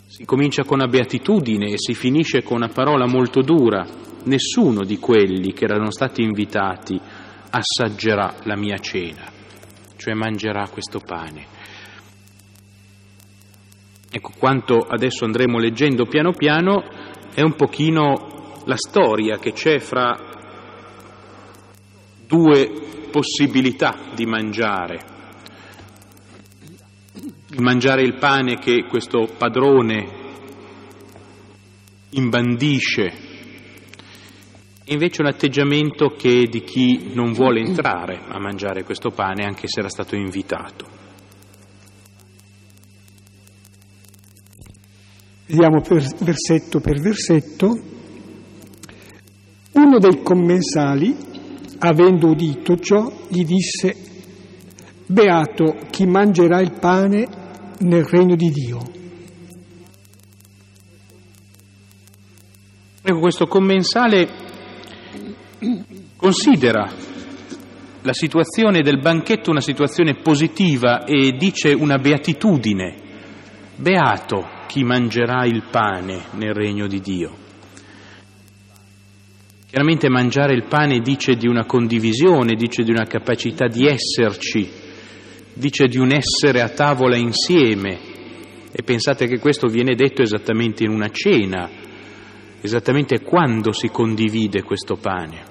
Si 0.06 0.24
comincia 0.24 0.64
con 0.64 0.80
una 0.80 0.88
beatitudine 0.88 1.72
e 1.72 1.78
si 1.78 1.96
finisce 1.96 2.44
con 2.44 2.58
una 2.58 2.70
parola 2.70 3.08
molto 3.08 3.42
dura. 3.42 3.86
Nessuno 4.24 4.84
di 4.84 4.98
quelli 4.98 5.54
che 5.54 5.66
erano 5.66 5.92
stati 5.92 6.22
invitati 6.22 7.00
assaggerà 7.50 8.36
la 8.44 8.56
mia 8.56 8.78
cena 8.78 9.40
cioè 10.02 10.16
mangerà 10.16 10.68
questo 10.68 11.00
pane. 11.00 11.46
Ecco, 14.10 14.32
quanto 14.36 14.80
adesso 14.80 15.26
andremo 15.26 15.60
leggendo 15.60 16.08
piano 16.08 16.32
piano 16.32 16.84
è 17.36 17.42
un 17.42 17.56
pochino 17.56 18.64
la 18.66 18.76
storia 18.78 19.38
che 19.38 19.54
c'è 19.54 19.78
fra 19.78 20.18
due 22.26 22.72
possibilità 23.12 23.96
di 24.16 24.26
mangiare. 24.26 25.06
Mangiare 27.58 28.02
il 28.02 28.18
pane 28.18 28.58
che 28.58 28.86
questo 28.90 29.30
padrone 29.38 30.20
imbandisce 32.10 33.30
invece 34.86 35.22
un 35.22 35.28
atteggiamento 35.28 36.10
che 36.10 36.48
di 36.50 36.62
chi 36.62 37.12
non 37.14 37.34
vuole 37.34 37.62
entrare 37.62 38.22
a 38.28 38.40
mangiare 38.40 38.84
questo 38.84 39.12
pane 39.12 39.44
anche 39.44 39.68
se 39.68 39.80
era 39.80 39.90
stato 39.90 40.16
invitato. 40.16 41.00
Vediamo 45.46 45.82
per 45.82 46.04
versetto 46.20 46.80
per 46.80 47.00
versetto. 47.00 47.80
Uno 49.74 50.00
dei 50.00 50.22
commensali, 50.22 51.16
avendo 51.80 52.28
udito 52.30 52.78
ciò, 52.78 53.12
gli 53.28 53.44
disse, 53.44 54.10
Beato 55.06 55.76
chi 55.90 56.06
mangerà 56.06 56.62
il 56.62 56.80
pane 56.80 57.28
nel 57.80 58.06
regno 58.06 58.36
di 58.36 58.50
Dio. 58.50 58.80
Ecco, 63.04 63.20
questo 63.20 63.48
commensale 63.48 64.41
considera 66.16 66.90
la 68.04 68.14
situazione 68.14 68.82
del 68.82 69.00
banchetto 69.00 69.52
una 69.52 69.62
situazione 69.62 70.16
positiva 70.16 71.06
e 71.06 71.34
dice 71.34 71.74
una 71.74 71.98
beatitudine. 71.98 73.10
Beato 73.76 74.60
chi 74.68 74.84
mangerà 74.84 75.46
il 75.46 75.64
pane 75.70 76.24
nel 76.32 76.54
regno 76.54 76.88
di 76.88 77.00
Dio. 77.00 77.36
Chiaramente 79.68 80.10
mangiare 80.10 80.54
il 80.54 80.66
pane 80.68 81.00
dice 81.00 81.36
di 81.36 81.48
una 81.48 81.66
condivisione, 81.66 82.56
dice 82.56 82.84
di 82.84 82.92
una 82.92 83.06
capacità 83.06 83.68
di 83.68 83.88
esserci, 83.88 84.70
dice 85.54 85.88
di 85.88 85.98
un 85.98 86.12
essere 86.12 86.62
a 86.62 86.70
tavola 86.70 87.16
insieme. 87.16 88.10
E 88.72 88.84
pensate 88.84 89.28
che 89.28 89.40
questo 89.40 89.68
viene 89.68 89.96
detto 89.96 90.22
esattamente 90.22 90.84
in 90.84 90.90
una 90.90 91.10
cena, 91.10 91.70
esattamente 92.62 93.22
quando 93.22 93.72
si 93.72 93.90
condivide 93.90 94.64
questo 94.64 94.96
pane. 94.96 95.51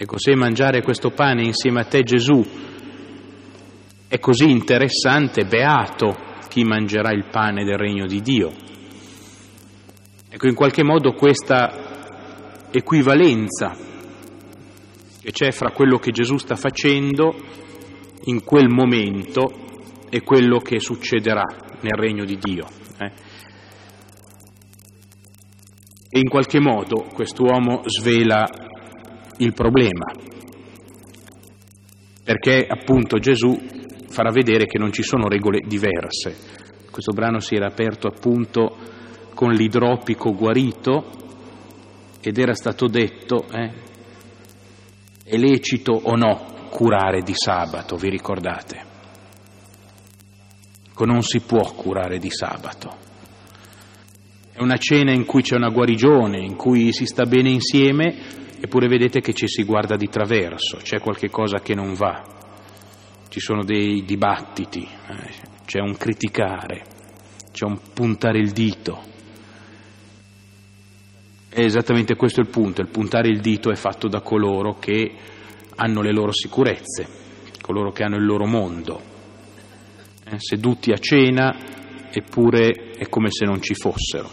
Ecco, 0.00 0.16
se 0.16 0.36
mangiare 0.36 0.80
questo 0.80 1.10
pane 1.10 1.42
insieme 1.42 1.80
a 1.80 1.84
te 1.84 2.04
Gesù 2.04 2.40
è 4.06 4.20
così 4.20 4.48
interessante, 4.48 5.44
beato 5.44 6.14
chi 6.48 6.62
mangerà 6.62 7.10
il 7.10 7.24
pane 7.32 7.64
del 7.64 7.76
regno 7.76 8.06
di 8.06 8.20
Dio. 8.20 8.52
Ecco, 10.30 10.46
in 10.46 10.54
qualche 10.54 10.84
modo 10.84 11.14
questa 11.14 12.68
equivalenza 12.70 13.76
che 15.20 15.32
c'è 15.32 15.50
fra 15.50 15.72
quello 15.72 15.98
che 15.98 16.12
Gesù 16.12 16.36
sta 16.36 16.54
facendo 16.54 17.34
in 18.26 18.44
quel 18.44 18.68
momento 18.68 19.50
e 20.08 20.22
quello 20.22 20.58
che 20.58 20.78
succederà 20.78 21.42
nel 21.80 21.98
regno 21.98 22.24
di 22.24 22.38
Dio. 22.38 22.68
Eh? 23.00 23.12
E 26.08 26.20
in 26.20 26.28
qualche 26.28 26.60
modo 26.60 27.02
quest'uomo 27.12 27.82
svela 27.84 28.67
il 29.38 29.52
problema, 29.52 30.12
perché 32.22 32.66
appunto 32.68 33.18
Gesù 33.18 33.58
farà 34.08 34.30
vedere 34.30 34.66
che 34.66 34.78
non 34.78 34.92
ci 34.92 35.02
sono 35.02 35.28
regole 35.28 35.60
diverse. 35.66 36.36
Questo 36.90 37.12
brano 37.12 37.40
si 37.40 37.54
era 37.54 37.66
aperto 37.66 38.08
appunto 38.08 38.76
con 39.34 39.52
l'idropico 39.52 40.34
guarito 40.34 41.12
ed 42.20 42.38
era 42.38 42.54
stato 42.54 42.88
detto, 42.88 43.46
eh, 43.50 43.72
è 45.22 45.36
lecito 45.36 45.92
o 45.92 46.16
no 46.16 46.56
curare 46.70 47.22
di 47.22 47.34
sabato, 47.34 47.96
vi 47.96 48.10
ricordate? 48.10 48.86
Non 50.98 51.22
si 51.22 51.40
può 51.40 51.62
curare 51.74 52.18
di 52.18 52.28
sabato. 52.28 52.96
È 54.52 54.60
una 54.60 54.78
cena 54.78 55.12
in 55.12 55.24
cui 55.24 55.42
c'è 55.42 55.54
una 55.54 55.68
guarigione, 55.68 56.40
in 56.40 56.56
cui 56.56 56.92
si 56.92 57.06
sta 57.06 57.24
bene 57.24 57.50
insieme, 57.50 58.16
eppure 58.60 58.88
vedete 58.88 59.20
che 59.20 59.32
ci 59.32 59.46
si 59.46 59.62
guarda 59.64 59.96
di 59.96 60.08
traverso, 60.08 60.78
c'è 60.78 61.00
qualche 61.00 61.30
cosa 61.30 61.60
che 61.60 61.74
non 61.74 61.94
va, 61.94 62.22
ci 63.28 63.40
sono 63.40 63.64
dei 63.64 64.04
dibattiti, 64.04 64.80
eh, 64.82 65.34
c'è 65.64 65.80
un 65.80 65.96
criticare, 65.96 66.84
c'è 67.52 67.64
un 67.64 67.78
puntare 67.92 68.38
il 68.38 68.52
dito. 68.52 69.16
è 71.50 71.62
esattamente 71.62 72.14
questo 72.14 72.40
il 72.40 72.48
punto, 72.48 72.82
il 72.82 72.88
puntare 72.88 73.28
il 73.28 73.40
dito 73.40 73.70
è 73.70 73.74
fatto 73.74 74.06
da 74.06 74.20
coloro 74.20 74.78
che 74.78 75.12
hanno 75.76 76.02
le 76.02 76.12
loro 76.12 76.32
sicurezze, 76.32 77.06
coloro 77.60 77.90
che 77.90 78.04
hanno 78.04 78.16
il 78.16 78.24
loro 78.24 78.46
mondo, 78.46 79.00
eh, 80.24 80.36
seduti 80.38 80.92
a 80.92 80.98
cena 80.98 81.56
eppure 82.10 82.92
è 82.96 83.08
come 83.08 83.30
se 83.30 83.44
non 83.44 83.60
ci 83.60 83.74
fossero. 83.74 84.30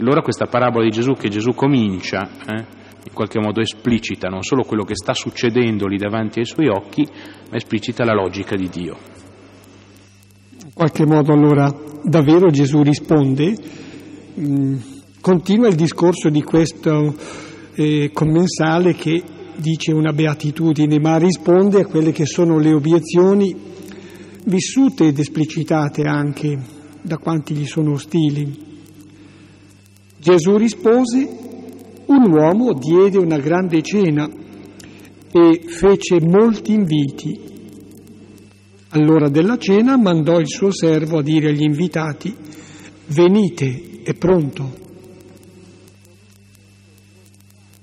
Allora 0.00 0.22
questa 0.22 0.46
parabola 0.46 0.84
di 0.84 0.90
Gesù 0.90 1.14
che 1.14 1.28
Gesù 1.28 1.54
comincia, 1.54 2.30
eh, 2.46 2.77
in 3.08 3.14
qualche 3.14 3.40
modo 3.40 3.60
esplicita 3.60 4.28
non 4.28 4.42
solo 4.42 4.62
quello 4.62 4.84
che 4.84 4.94
sta 4.94 5.14
succedendo 5.14 5.86
lì 5.86 5.96
davanti 5.96 6.38
ai 6.38 6.44
suoi 6.44 6.68
occhi, 6.68 7.06
ma 7.50 7.56
esplicita 7.56 8.04
la 8.04 8.12
logica 8.12 8.54
di 8.54 8.68
Dio. 8.68 8.96
In 10.64 10.72
qualche 10.74 11.06
modo 11.06 11.32
allora 11.32 11.74
davvero 12.02 12.50
Gesù 12.50 12.82
risponde, 12.82 13.56
mm, 14.38 14.76
continua 15.20 15.68
il 15.68 15.74
discorso 15.74 16.28
di 16.28 16.42
questo 16.42 17.14
eh, 17.74 18.10
commensale 18.12 18.94
che 18.94 19.22
dice 19.56 19.92
una 19.92 20.12
beatitudine, 20.12 21.00
ma 21.00 21.16
risponde 21.16 21.80
a 21.80 21.86
quelle 21.86 22.12
che 22.12 22.26
sono 22.26 22.58
le 22.58 22.72
obiezioni 22.72 23.54
vissute 24.44 25.08
ed 25.08 25.18
esplicitate 25.18 26.02
anche 26.02 26.58
da 27.00 27.18
quanti 27.18 27.54
gli 27.54 27.66
sono 27.66 27.92
ostili. 27.92 28.66
Gesù 30.18 30.56
rispose, 30.56 31.47
un 32.08 32.30
uomo 32.30 32.72
diede 32.74 33.18
una 33.18 33.38
grande 33.38 33.82
cena 33.82 34.28
e 35.30 35.62
fece 35.66 36.20
molti 36.20 36.72
inviti. 36.72 37.46
All'ora 38.90 39.28
della 39.28 39.58
cena 39.58 39.96
mandò 39.96 40.38
il 40.38 40.48
suo 40.48 40.72
servo 40.72 41.18
a 41.18 41.22
dire 41.22 41.50
agli 41.50 41.62
invitati, 41.62 42.34
venite, 43.08 44.00
è 44.02 44.14
pronto. 44.14 44.86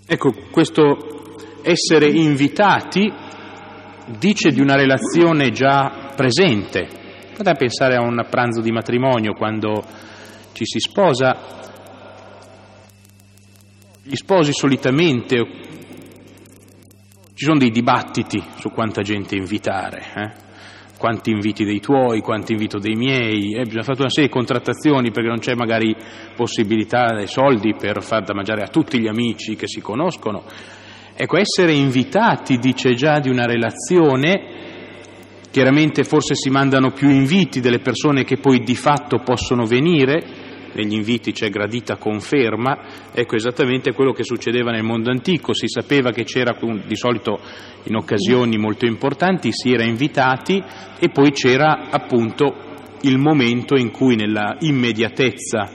Ecco, 0.07 0.33
questo 0.51 1.13
essere 1.61 2.07
invitati 2.09 3.11
dice 4.19 4.51
di 4.51 4.61
una 4.61 4.75
relazione 4.75 5.51
già 5.51 6.13
presente. 6.15 6.87
Potete 7.35 7.57
pensare 7.57 7.95
a 7.95 8.01
un 8.01 8.25
pranzo 8.29 8.61
di 8.61 8.71
matrimonio 8.71 9.33
quando 9.33 9.83
ci 10.53 10.65
si 10.65 10.79
sposa. 10.79 11.64
Gli 14.07 14.15
sposi 14.15 14.51
solitamente 14.53 15.35
ci 17.33 17.43
sono 17.43 17.57
dei 17.57 17.71
dibattiti 17.71 18.41
su 18.59 18.69
quanta 18.69 19.01
gente 19.01 19.35
invitare, 19.35 20.03
eh? 20.15 20.31
quanti 20.97 21.31
inviti 21.31 21.65
dei 21.65 21.79
tuoi, 21.79 22.21
quanti 22.21 22.53
invito 22.53 22.77
dei 22.77 22.93
miei, 22.93 23.55
eh, 23.55 23.63
bisogna 23.63 23.83
fare 23.83 23.99
una 23.99 24.09
serie 24.09 24.29
di 24.29 24.35
contrattazioni 24.35 25.11
perché 25.11 25.27
non 25.27 25.39
c'è 25.39 25.55
magari 25.55 25.95
possibilità 26.35 27.15
dei 27.15 27.27
soldi 27.27 27.75
per 27.75 28.01
far 28.03 28.23
da 28.23 28.33
mangiare 28.33 28.61
a 28.61 28.67
tutti 28.67 28.99
gli 28.99 29.07
amici 29.07 29.55
che 29.55 29.67
si 29.67 29.81
conoscono 29.81 30.43
Ecco, 31.17 31.37
essere 31.37 31.71
invitati 31.71 32.57
dice 32.57 32.93
già 32.93 33.19
di 33.19 33.29
una 33.29 33.45
relazione, 33.45 34.33
chiaramente 35.49 36.03
forse 36.03 36.35
si 36.35 36.49
mandano 36.49 36.91
più 36.91 37.09
inviti 37.09 37.61
delle 37.61 37.79
persone 37.79 38.25
che 38.25 38.35
poi 38.35 38.59
di 38.59 38.75
fatto 38.75 39.19
possono 39.19 39.65
venire, 39.65 40.44
negli 40.75 40.93
inviti 40.93 41.31
c'è 41.31 41.49
gradita 41.49 41.95
conferma, 41.95 43.09
ecco 43.13 43.35
esattamente 43.35 43.93
quello 43.93 44.11
che 44.11 44.23
succedeva 44.23 44.71
nel 44.71 44.83
mondo 44.83 45.09
antico, 45.09 45.53
si 45.53 45.67
sapeva 45.67 46.11
che 46.11 46.23
c'era 46.23 46.57
di 46.85 46.95
solito 46.95 47.39
in 47.83 47.95
occasioni 47.95 48.57
molto 48.57 48.85
importanti, 48.85 49.51
si 49.51 49.71
era 49.71 49.83
invitati 49.83 50.61
e 50.99 51.09
poi 51.09 51.31
c'era 51.31 51.89
appunto 51.89 52.73
il 53.01 53.17
momento 53.17 53.75
in 53.77 53.91
cui 53.91 54.15
nella 54.15 54.57
immediatezza 54.59 55.69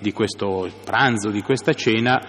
di 0.00 0.12
questo 0.12 0.70
pranzo, 0.84 1.30
di 1.30 1.42
questa 1.42 1.74
cena, 1.74 2.20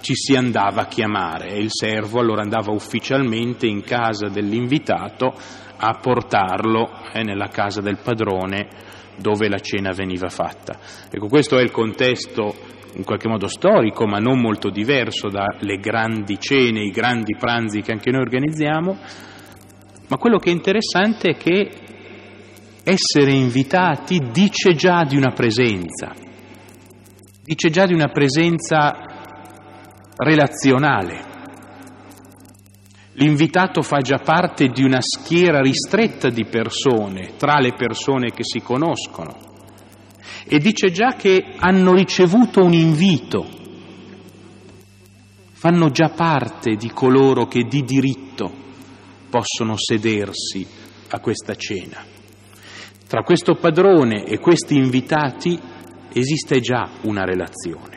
ci 0.00 0.14
si 0.14 0.34
andava 0.34 0.82
a 0.82 0.86
chiamare 0.86 1.50
e 1.50 1.60
il 1.60 1.70
servo 1.70 2.20
allora 2.20 2.42
andava 2.42 2.72
ufficialmente 2.72 3.66
in 3.66 3.82
casa 3.82 4.28
dell'invitato 4.28 5.32
a 5.76 5.98
portarlo 6.00 6.90
eh, 7.12 7.22
nella 7.22 7.48
casa 7.48 7.80
del 7.80 7.98
padrone 8.02 8.93
dove 9.16 9.48
la 9.48 9.58
cena 9.58 9.92
veniva 9.92 10.28
fatta. 10.28 10.78
Ecco, 11.10 11.28
questo 11.28 11.58
è 11.58 11.62
il 11.62 11.70
contesto 11.70 12.54
in 12.96 13.04
qualche 13.04 13.28
modo 13.28 13.48
storico, 13.48 14.06
ma 14.06 14.18
non 14.18 14.40
molto 14.40 14.70
diverso 14.70 15.28
dalle 15.28 15.78
grandi 15.78 16.38
cene, 16.38 16.82
i 16.82 16.90
grandi 16.90 17.36
pranzi 17.36 17.80
che 17.80 17.92
anche 17.92 18.10
noi 18.10 18.22
organizziamo, 18.22 18.98
ma 20.06 20.16
quello 20.16 20.38
che 20.38 20.50
è 20.50 20.52
interessante 20.52 21.30
è 21.30 21.36
che 21.36 21.70
essere 22.84 23.32
invitati 23.32 24.20
dice 24.30 24.74
già 24.74 25.04
di 25.04 25.16
una 25.16 25.32
presenza, 25.32 26.12
dice 27.42 27.70
già 27.70 27.86
di 27.86 27.94
una 27.94 28.08
presenza 28.08 28.92
relazionale. 30.16 31.33
L'invitato 33.16 33.82
fa 33.82 33.98
già 33.98 34.18
parte 34.18 34.68
di 34.68 34.82
una 34.82 35.00
schiera 35.00 35.60
ristretta 35.60 36.30
di 36.30 36.44
persone, 36.46 37.36
tra 37.36 37.60
le 37.60 37.74
persone 37.74 38.32
che 38.32 38.42
si 38.42 38.60
conoscono, 38.60 39.36
e 40.46 40.58
dice 40.58 40.90
già 40.90 41.14
che 41.14 41.54
hanno 41.56 41.94
ricevuto 41.94 42.64
un 42.64 42.72
invito, 42.72 43.46
fanno 45.52 45.90
già 45.90 46.10
parte 46.10 46.74
di 46.74 46.90
coloro 46.90 47.46
che 47.46 47.62
di 47.62 47.82
diritto 47.82 48.52
possono 49.30 49.76
sedersi 49.76 50.66
a 51.08 51.20
questa 51.20 51.54
cena. 51.54 52.04
Tra 53.06 53.22
questo 53.22 53.54
padrone 53.54 54.24
e 54.24 54.38
questi 54.38 54.76
invitati 54.76 55.58
esiste 56.12 56.60
già 56.60 56.90
una 57.02 57.24
relazione. 57.24 57.93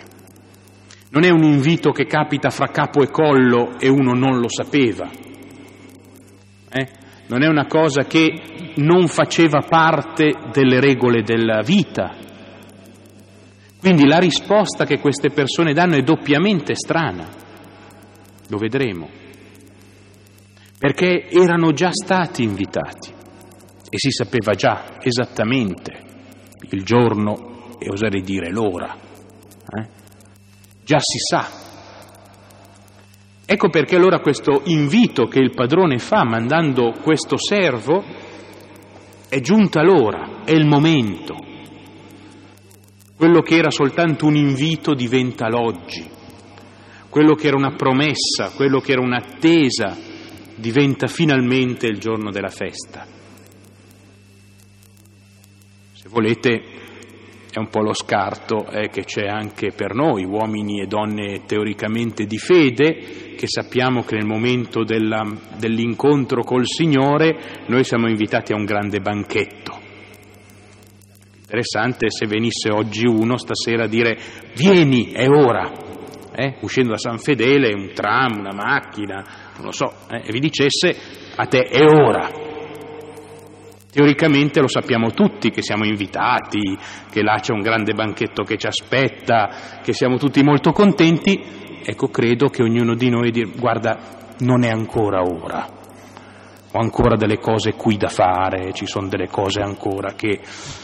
Non 1.10 1.24
è 1.24 1.30
un 1.30 1.44
invito 1.44 1.92
che 1.92 2.06
capita 2.06 2.50
fra 2.50 2.68
capo 2.68 3.02
e 3.02 3.10
collo 3.10 3.80
e 3.80 3.88
uno 3.88 4.14
non 4.14 4.40
lo 4.40 4.50
sapeva. 4.50 5.10
Eh? 6.70 6.88
Non 7.28 7.44
è 7.44 7.48
una 7.48 7.66
cosa 7.66 8.04
che 8.04 8.74
non 8.76 9.08
faceva 9.08 9.62
parte 9.62 10.34
delle 10.52 10.80
regole 10.80 11.24
della 11.24 11.62
vita. 11.62 12.16
Quindi 13.80 14.06
la 14.06 14.18
risposta 14.18 14.86
che 14.86 15.00
queste 15.00 15.30
persone 15.30 15.74
danno 15.74 15.96
è 15.96 16.02
doppiamente 16.02 16.76
strana. 16.76 17.28
Lo 18.50 18.58
vedremo. 18.58 19.10
Perché 20.78 21.30
erano 21.30 21.72
già 21.72 21.92
stati 21.92 22.44
invitati 22.44 23.12
e 23.90 23.98
si 23.98 24.12
sapeva 24.12 24.54
già 24.54 24.98
esattamente 25.02 26.04
il 26.70 26.84
giorno 26.84 27.78
e 27.80 27.90
oserei 27.90 28.22
dire 28.22 28.52
l'ora. 28.52 29.07
Già 30.88 31.00
si 31.02 31.18
sa. 31.18 31.50
Ecco 33.46 33.70
perché 33.70 33.98
allora 33.98 34.22
questo 34.22 34.62
invito 34.68 35.26
che 35.26 35.40
il 35.40 35.54
padrone 35.54 35.98
fa 35.98 36.24
mandando 36.24 36.94
questo 37.02 37.36
servo 37.38 38.02
è 39.28 39.42
giunta 39.42 39.84
l'ora, 39.84 40.46
è 40.46 40.54
il 40.54 40.66
momento. 40.66 41.36
Quello 43.18 43.42
che 43.42 43.58
era 43.58 43.70
soltanto 43.70 44.28
un 44.28 44.38
invito 44.38 44.94
diventa 44.94 45.50
l'oggi, 45.50 46.10
quello 47.10 47.36
che 47.36 47.48
era 47.48 47.58
una 47.58 47.76
promessa, 47.76 48.52
quello 48.56 48.80
che 48.80 48.94
era 48.94 49.02
un'attesa 49.02 49.94
diventa 50.56 51.08
finalmente 51.08 51.86
il 51.88 52.00
giorno 52.00 52.32
della 52.32 52.48
festa. 52.48 53.06
Se 55.92 56.08
volete 56.08 56.87
è 57.52 57.60
un 57.60 57.70
po' 57.70 57.82
lo 57.82 57.94
scarto 57.94 58.68
eh, 58.68 58.90
che 58.90 59.04
c'è 59.04 59.26
anche 59.26 59.72
per 59.72 59.94
noi, 59.94 60.26
uomini 60.26 60.82
e 60.82 60.88
donne 60.88 61.46
teoricamente 61.46 62.26
di 62.26 62.38
fede, 62.38 63.36
che 63.36 63.48
sappiamo 63.48 64.04
che 64.04 64.16
nel 64.16 64.26
momento 64.26 64.84
della, 64.84 65.26
dell'incontro 65.58 66.44
col 66.44 66.66
Signore 66.66 67.66
noi 67.68 67.84
siamo 67.84 68.08
invitati 68.08 68.54
a 68.54 68.58
un 68.58 68.66
grande 68.66 69.00
banchetto. 69.00 69.86
Interessante 71.42 72.10
se 72.10 72.28
venisse 72.28 72.70
oggi 72.70 73.06
uno 73.06 73.38
stasera 73.38 73.86
a 73.86 73.88
dire 73.88 74.18
vieni, 74.54 75.12
è 75.12 75.30
ora, 75.30 75.72
eh, 76.36 76.58
uscendo 76.62 76.92
da 76.92 76.98
San 76.98 77.20
Fedele, 77.20 77.74
un 77.74 77.92
tram, 77.94 78.40
una 78.40 78.54
macchina, 78.54 79.24
non 79.56 79.66
lo 79.66 79.72
so, 79.72 79.94
eh, 80.12 80.24
e 80.26 80.32
vi 80.32 80.40
dicesse 80.40 80.96
a 81.36 81.46
te 81.46 81.62
è 81.62 81.82
ora, 81.84 82.47
Teoricamente 83.92 84.60
lo 84.60 84.68
sappiamo 84.68 85.12
tutti 85.12 85.50
che 85.50 85.62
siamo 85.62 85.86
invitati, 85.86 86.78
che 87.10 87.24
là 87.24 87.40
c'è 87.40 87.54
un 87.54 87.62
grande 87.62 87.94
banchetto 87.94 88.44
che 88.44 88.58
ci 88.58 88.68
aspetta, 88.68 89.80
che 89.82 89.94
siamo 89.94 90.18
tutti 90.18 90.44
molto 90.44 90.72
contenti. 90.72 91.42
Ecco, 91.84 92.10
credo 92.10 92.50
che 92.50 92.64
ognuno 92.64 92.96
di 92.96 93.10
noi 93.10 93.32
dica 93.32 93.50
guarda, 93.58 94.36
non 94.40 94.64
è 94.64 94.70
ancora 94.70 95.22
ora. 95.22 95.66
Ho 96.74 96.80
ancora 96.80 97.16
delle 97.16 97.40
cose 97.40 97.74
qui 97.74 97.96
da 97.96 98.10
fare, 98.10 98.74
ci 98.74 98.86
sono 98.86 99.08
delle 99.08 99.30
cose 99.30 99.62
ancora 99.62 100.14
che, 100.14 100.42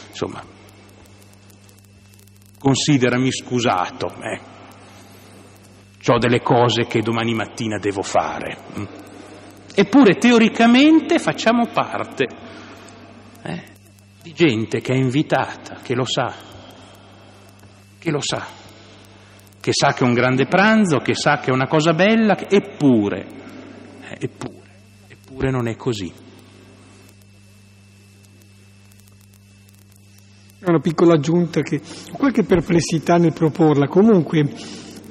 insomma, 0.09 0.41
considerami 2.57 3.31
scusato, 3.31 4.13
eh. 4.21 4.39
ho 6.07 6.17
delle 6.17 6.41
cose 6.41 6.87
che 6.87 7.01
domani 7.01 7.33
mattina 7.33 7.77
devo 7.77 8.01
fare. 8.01 8.57
Eppure 9.75 10.15
teoricamente 10.15 11.19
facciamo 11.19 11.67
parte 11.67 12.27
di 14.23 14.31
gente 14.31 14.79
che 14.79 14.93
è 14.93 14.95
invitata, 14.95 15.79
che 15.83 15.93
lo 15.93 16.05
sa, 16.05 16.33
che 17.99 18.09
lo 18.09 18.21
sa. 18.21 18.61
che 19.59 19.71
sa 19.73 19.93
che 19.93 20.03
è 20.03 20.07
un 20.07 20.13
grande 20.13 20.45
pranzo, 20.45 20.99
che 20.99 21.13
sa 21.13 21.39
che 21.39 21.49
è 21.49 21.53
una 21.53 21.67
cosa 21.67 21.93
bella, 21.93 22.37
eppure, 22.37 23.25
eh, 24.09 24.17
eppure, 24.19 24.61
eppure 25.07 25.51
non 25.51 25.67
è 25.67 25.75
così. 25.75 26.11
Una 30.65 30.79
piccola 30.79 31.13
aggiunta 31.15 31.61
che 31.61 31.81
ho 32.11 32.17
qualche 32.17 32.43
perplessità 32.43 33.17
nel 33.17 33.33
proporla, 33.33 33.87
comunque 33.87 34.53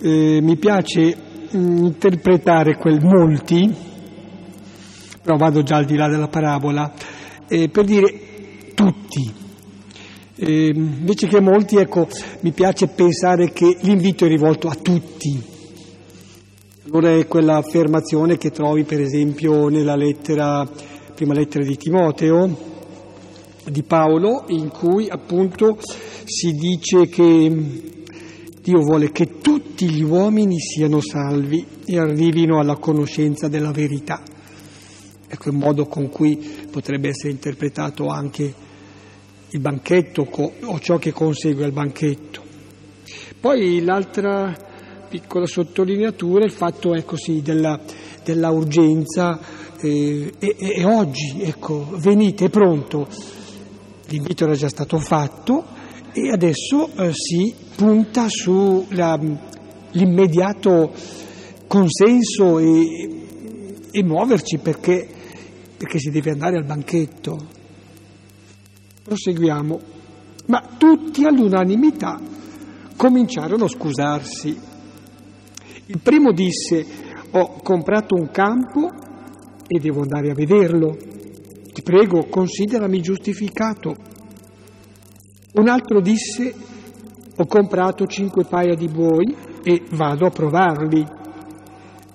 eh, 0.00 0.40
mi 0.40 0.56
piace 0.56 1.16
mm, 1.54 1.84
interpretare 1.84 2.76
quel 2.76 3.02
molti, 3.02 3.74
però 5.22 5.36
vado 5.36 5.62
già 5.62 5.76
al 5.76 5.84
di 5.84 5.96
là 5.96 6.08
della 6.08 6.28
parabola, 6.28 6.92
eh, 7.48 7.68
per 7.68 7.84
dire 7.84 8.31
tutti, 8.74 9.32
eh, 10.36 10.72
invece 10.74 11.26
che 11.28 11.40
molti, 11.40 11.76
ecco, 11.76 12.08
mi 12.40 12.52
piace 12.52 12.88
pensare 12.88 13.52
che 13.52 13.76
l'invito 13.80 14.24
è 14.24 14.28
rivolto 14.28 14.68
a 14.68 14.74
tutti. 14.74 15.50
Allora 16.86 17.16
è 17.16 17.26
quell'affermazione 17.26 18.36
che 18.36 18.50
trovi 18.50 18.84
per 18.84 19.00
esempio 19.00 19.68
nella 19.68 19.94
lettera, 19.94 20.68
prima 21.14 21.32
lettera 21.32 21.64
di 21.64 21.76
Timoteo, 21.76 22.70
di 23.70 23.82
Paolo, 23.82 24.44
in 24.48 24.68
cui 24.68 25.08
appunto 25.08 25.78
si 26.24 26.52
dice 26.52 27.08
che 27.08 27.90
Dio 28.60 28.80
vuole 28.80 29.10
che 29.10 29.38
tutti 29.40 29.88
gli 29.88 30.02
uomini 30.02 30.58
siano 30.58 31.00
salvi 31.00 31.64
e 31.84 31.98
arrivino 31.98 32.58
alla 32.58 32.76
conoscenza 32.76 33.48
della 33.48 33.70
verità. 33.70 34.22
Ecco 35.28 35.48
il 35.48 35.56
modo 35.56 35.86
con 35.86 36.08
cui 36.08 36.36
potrebbe 36.70 37.08
essere 37.08 37.30
interpretato 37.30 38.08
anche 38.08 38.52
il 39.52 39.60
banchetto 39.60 40.28
o 40.64 40.80
ciò 40.80 40.98
che 40.98 41.12
consegue 41.12 41.64
al 41.64 41.72
banchetto. 41.72 42.42
Poi 43.38 43.82
l'altra 43.82 44.54
piccola 45.08 45.46
sottolineatura 45.46 46.42
è 46.42 46.46
il 46.46 46.52
fatto 46.52 46.94
ecco, 46.94 47.16
sì, 47.16 47.40
della, 47.42 47.78
della, 48.24 48.50
urgenza 48.50 49.38
eh, 49.78 50.32
e, 50.38 50.56
e, 50.58 50.84
oggi, 50.84 51.42
ecco, 51.42 51.86
venite, 51.96 52.46
è 52.46 52.50
pronto. 52.50 53.06
L'invito 54.08 54.44
era 54.44 54.54
già 54.54 54.68
stato 54.68 54.98
fatto 54.98 55.64
e 56.12 56.30
adesso 56.30 56.90
eh, 56.96 57.12
si 57.12 57.54
punta 57.74 58.28
sull'immediato 58.28 60.92
consenso 61.66 62.58
e, 62.58 63.08
e 63.90 64.02
muoverci 64.02 64.58
perché, 64.58 65.08
perché 65.76 65.98
si 65.98 66.10
deve 66.10 66.30
andare 66.30 66.56
al 66.56 66.64
banchetto. 66.64 67.60
Proseguiamo. 69.02 69.80
Ma 70.46 70.62
tutti 70.78 71.24
all'unanimità 71.24 72.20
cominciarono 72.96 73.64
a 73.64 73.68
scusarsi. 73.68 74.58
Il 75.86 76.00
primo 76.00 76.32
disse, 76.32 76.86
ho 77.32 77.60
comprato 77.62 78.14
un 78.14 78.30
campo 78.30 78.90
e 79.66 79.78
devo 79.80 80.02
andare 80.02 80.30
a 80.30 80.34
vederlo. 80.34 80.96
Ti 81.72 81.82
prego, 81.82 82.26
considerami 82.26 83.00
giustificato. 83.00 83.94
Un 85.54 85.68
altro 85.68 86.00
disse, 86.00 86.54
ho 87.34 87.46
comprato 87.46 88.06
cinque 88.06 88.44
paia 88.44 88.74
di 88.74 88.88
buoi 88.88 89.34
e 89.62 89.82
vado 89.90 90.26
a 90.26 90.30
provarli. 90.30 91.04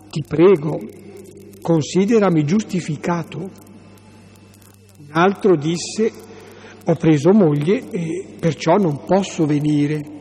Ti 0.09 0.23
prego, 0.27 0.79
considerami 1.61 2.45
giustificato. 2.45 3.37
Un 3.39 5.09
altro 5.11 5.55
disse, 5.55 6.25
ho 6.89 6.95
preso 6.95 7.33
moglie 7.33 7.89
e 7.89 8.25
perciò 8.39 8.75
non 8.75 9.03
posso 9.03 9.45
venire. 9.45 10.15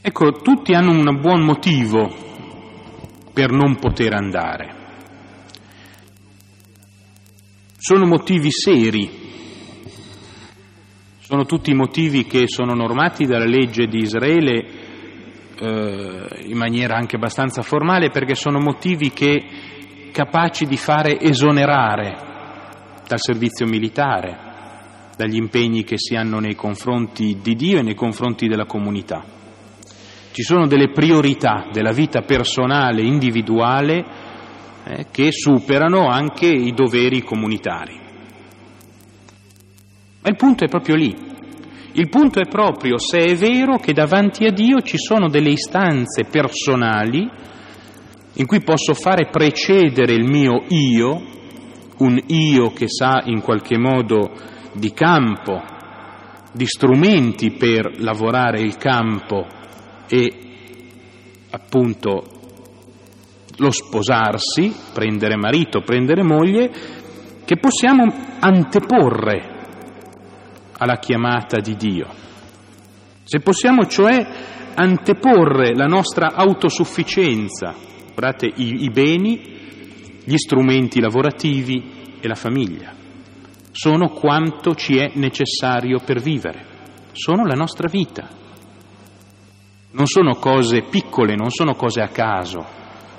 Ecco, 0.00 0.30
tutti 0.30 0.74
hanno 0.74 0.92
un 0.92 1.20
buon 1.20 1.42
motivo 1.42 2.08
per 3.32 3.50
non 3.50 3.76
poter 3.80 4.14
andare. 4.14 4.82
Sono 7.76 8.06
motivi 8.06 8.50
seri, 8.50 9.10
sono 11.18 11.44
tutti 11.46 11.74
motivi 11.74 12.24
che 12.26 12.44
sono 12.46 12.74
normati 12.74 13.26
dalla 13.26 13.44
legge 13.44 13.88
di 13.88 13.98
Israele 13.98 14.66
eh, 15.58 16.44
in 16.46 16.56
maniera 16.56 16.94
anche 16.94 17.16
abbastanza 17.16 17.62
formale 17.62 18.10
perché 18.10 18.36
sono 18.36 18.60
motivi 18.60 19.10
che 19.10 19.42
capaci 20.12 20.64
di 20.64 20.76
fare 20.76 21.18
esonerare 21.18 22.33
dal 23.06 23.20
servizio 23.20 23.66
militare, 23.66 24.52
dagli 25.16 25.36
impegni 25.36 25.84
che 25.84 25.98
si 25.98 26.14
hanno 26.14 26.38
nei 26.38 26.54
confronti 26.54 27.38
di 27.42 27.54
Dio 27.54 27.78
e 27.78 27.82
nei 27.82 27.94
confronti 27.94 28.48
della 28.48 28.66
comunità. 28.66 29.24
Ci 30.32 30.42
sono 30.42 30.66
delle 30.66 30.90
priorità 30.90 31.68
della 31.70 31.92
vita 31.92 32.22
personale, 32.22 33.02
individuale, 33.02 34.04
eh, 34.84 35.06
che 35.10 35.30
superano 35.30 36.08
anche 36.08 36.46
i 36.46 36.72
doveri 36.72 37.22
comunitari. 37.22 38.00
Ma 40.22 40.28
il 40.28 40.36
punto 40.36 40.64
è 40.64 40.68
proprio 40.68 40.96
lì. 40.96 41.14
Il 41.92 42.08
punto 42.08 42.40
è 42.40 42.48
proprio 42.48 42.98
se 42.98 43.18
è 43.18 43.36
vero 43.36 43.76
che 43.76 43.92
davanti 43.92 44.46
a 44.46 44.50
Dio 44.50 44.80
ci 44.80 44.98
sono 44.98 45.28
delle 45.28 45.50
istanze 45.50 46.24
personali 46.24 47.30
in 48.32 48.46
cui 48.46 48.60
posso 48.62 48.94
fare 48.94 49.28
precedere 49.30 50.12
il 50.12 50.24
mio 50.24 50.64
io 50.70 51.22
un 51.98 52.20
io 52.26 52.72
che 52.72 52.88
sa 52.88 53.22
in 53.24 53.40
qualche 53.40 53.78
modo 53.78 54.32
di 54.72 54.92
campo, 54.92 55.62
di 56.52 56.66
strumenti 56.66 57.52
per 57.52 58.00
lavorare 58.00 58.60
il 58.60 58.76
campo 58.76 59.46
e 60.08 60.38
appunto 61.50 62.24
lo 63.56 63.70
sposarsi, 63.70 64.74
prendere 64.92 65.36
marito, 65.36 65.80
prendere 65.80 66.22
moglie, 66.22 66.70
che 67.44 67.56
possiamo 67.58 68.12
anteporre 68.40 69.52
alla 70.78 70.98
chiamata 70.98 71.60
di 71.60 71.76
Dio. 71.76 72.08
Se 73.22 73.40
possiamo 73.40 73.86
cioè 73.86 74.26
anteporre 74.74 75.74
la 75.74 75.86
nostra 75.86 76.32
autosufficienza, 76.34 77.74
guardate 78.12 78.46
i, 78.46 78.84
i 78.84 78.90
beni, 78.90 79.53
gli 80.24 80.36
strumenti 80.36 81.00
lavorativi 81.00 82.18
e 82.20 82.26
la 82.26 82.34
famiglia. 82.34 82.92
Sono 83.70 84.08
quanto 84.08 84.74
ci 84.74 84.96
è 84.96 85.12
necessario 85.14 86.00
per 86.04 86.20
vivere, 86.20 86.64
sono 87.12 87.44
la 87.44 87.54
nostra 87.54 87.88
vita. 87.88 88.28
Non 89.92 90.06
sono 90.06 90.34
cose 90.36 90.82
piccole, 90.82 91.36
non 91.36 91.50
sono 91.50 91.74
cose 91.74 92.00
a 92.00 92.08
caso. 92.08 92.64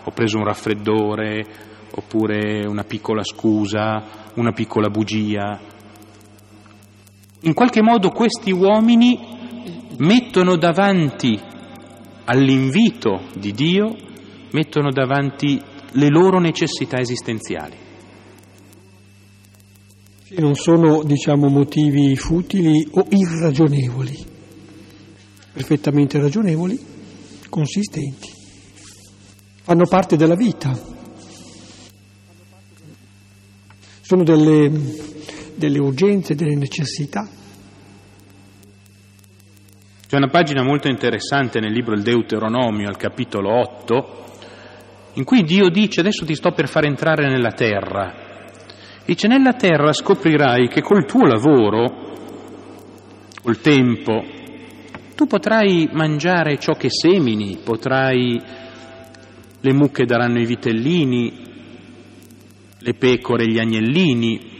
Ho 0.04 0.12
preso 0.12 0.38
un 0.38 0.44
raffreddore, 0.44 1.46
oppure 1.92 2.66
una 2.68 2.84
piccola 2.84 3.24
scusa, 3.24 4.04
una 4.36 4.52
piccola 4.52 4.90
bugia. 4.90 5.60
In 7.42 7.54
qualche 7.54 7.82
modo 7.82 8.10
questi 8.10 8.52
uomini 8.52 9.18
mettono 10.00 10.58
davanti 10.58 11.40
all'invito 12.26 13.28
di 13.36 13.54
Dio, 13.54 13.96
mettono 14.52 14.92
davanti 14.92 15.62
le 15.96 16.10
loro 16.10 16.40
necessità 16.40 17.00
esistenziali. 17.00 17.76
Sì, 20.24 20.40
non 20.40 20.56
sono, 20.56 21.04
diciamo, 21.04 21.48
motivi 21.48 22.16
futili 22.16 22.88
o 22.92 23.06
irragionevoli, 23.10 24.26
perfettamente 25.54 26.20
ragionevoli, 26.20 26.80
consistenti. 27.50 28.30
Fanno 29.62 29.86
parte 29.88 30.16
della 30.16 30.36
vita. 30.36 30.78
Sono 34.02 34.24
delle, 34.24 34.72
delle 35.56 35.80
urgenze, 35.80 36.36
delle 36.36 36.56
necessità. 36.56 37.28
C'è 40.08 40.18
una 40.18 40.30
pagina 40.30 40.64
molto 40.64 40.88
interessante 40.88 41.60
nel 41.60 41.72
libro 41.72 41.96
Il 41.96 42.04
Deuteronomio, 42.04 42.88
al 42.88 42.98
capitolo 42.98 43.60
8, 43.60 44.25
in 45.16 45.24
cui 45.24 45.44
Dio 45.44 45.70
dice 45.70 46.02
adesso 46.02 46.26
ti 46.26 46.36
sto 46.36 46.52
per 46.52 46.68
far 46.68 46.86
entrare 46.86 47.28
nella 47.28 47.52
terra. 47.52 48.24
Dice 49.06 49.28
nella 49.28 49.54
terra 49.54 49.94
scoprirai 49.94 50.68
che 50.68 50.82
col 50.82 51.06
tuo 51.06 51.26
lavoro, 51.26 52.14
col 53.42 53.60
tempo, 53.62 54.24
tu 55.16 55.28
potrai 55.28 55.90
mangiare 55.94 56.58
ciò 56.58 56.74
che 56.74 56.90
semini, 56.90 57.60
potrai, 57.64 58.42
le 59.62 59.74
mucche 59.74 60.06
daranno 60.06 60.40
i 60.40 60.46
vitellini, 60.46 61.32
le 62.80 62.94
pecore 62.96 63.48
gli 63.48 63.60
agnellini, 63.60 64.54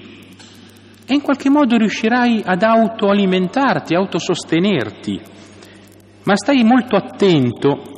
e 1.08 1.14
in 1.14 1.22
qualche 1.22 1.50
modo 1.50 1.76
riuscirai 1.76 2.42
ad 2.46 2.64
autoalimentarti, 2.64 3.94
autosostenerti. 3.94 5.22
Ma 6.24 6.36
stai 6.36 6.64
molto 6.64 6.96
attento 6.96 7.95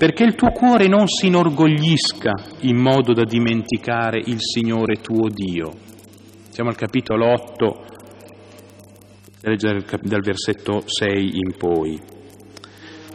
perché 0.00 0.24
il 0.24 0.34
tuo 0.34 0.48
cuore 0.50 0.88
non 0.88 1.06
si 1.06 1.26
inorgoglisca 1.26 2.32
in 2.60 2.78
modo 2.78 3.12
da 3.12 3.24
dimenticare 3.24 4.18
il 4.18 4.38
Signore 4.38 5.02
tuo 5.02 5.28
Dio. 5.28 5.74
Siamo 6.48 6.70
al 6.70 6.76
capitolo 6.76 7.30
8 7.30 7.84
leggere 9.42 9.84
dal 10.00 10.22
versetto 10.22 10.84
6 10.86 11.36
in 11.36 11.54
poi. 11.54 12.00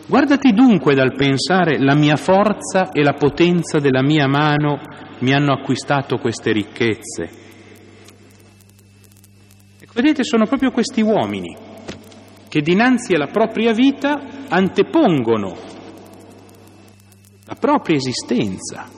Guardati 0.05 0.51
dunque 0.51 0.93
dal 0.93 1.15
pensare 1.15 1.79
la 1.79 1.95
mia 1.95 2.17
forza 2.17 2.91
e 2.91 3.01
la 3.01 3.13
potenza 3.13 3.79
della 3.79 4.03
mia 4.03 4.27
mano 4.27 4.79
mi 5.21 5.33
hanno 5.33 5.53
acquistato 5.53 6.17
queste 6.17 6.51
ricchezze. 6.51 7.29
Ecco, 9.79 9.93
vedete, 9.95 10.23
sono 10.23 10.45
proprio 10.45 10.69
questi 10.69 11.01
uomini 11.01 11.57
che 12.47 12.61
dinanzi 12.61 13.15
alla 13.15 13.29
propria 13.31 13.73
vita 13.73 14.21
antepongono 14.49 15.73
la 17.45 17.55
propria 17.55 17.95
esistenza, 17.95 18.89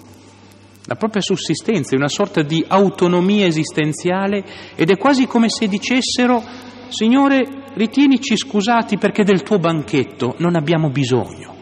la 0.86 0.96
propria 0.96 1.22
sussistenza, 1.22 1.96
una 1.96 2.08
sorta 2.08 2.42
di 2.42 2.64
autonomia 2.66 3.46
esistenziale 3.46 4.44
ed 4.76 4.90
è 4.90 4.98
quasi 4.98 5.28
come 5.28 5.50
se 5.50 5.68
dicessero, 5.68 6.42
Signore, 6.88 7.74
ritienici 7.74 8.38
scusati 8.38 8.98
perché 8.98 9.26
del 9.26 9.44
tuo 9.44 9.60
banchetto 9.60 10.36
non 10.38 10.56
abbiamo 10.56 10.90
bisogno. 10.90 11.56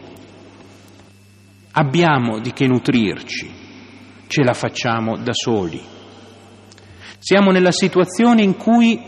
Abbiamo 1.72 2.38
di 2.38 2.52
che 2.52 2.66
nutrirci, 2.68 3.50
ce 4.28 4.42
la 4.44 4.54
facciamo 4.54 5.16
da 5.16 5.32
soli. 5.32 5.82
Siamo 7.18 7.50
nella 7.50 7.72
situazione 7.72 8.42
in 8.42 8.56
cui, 8.56 9.02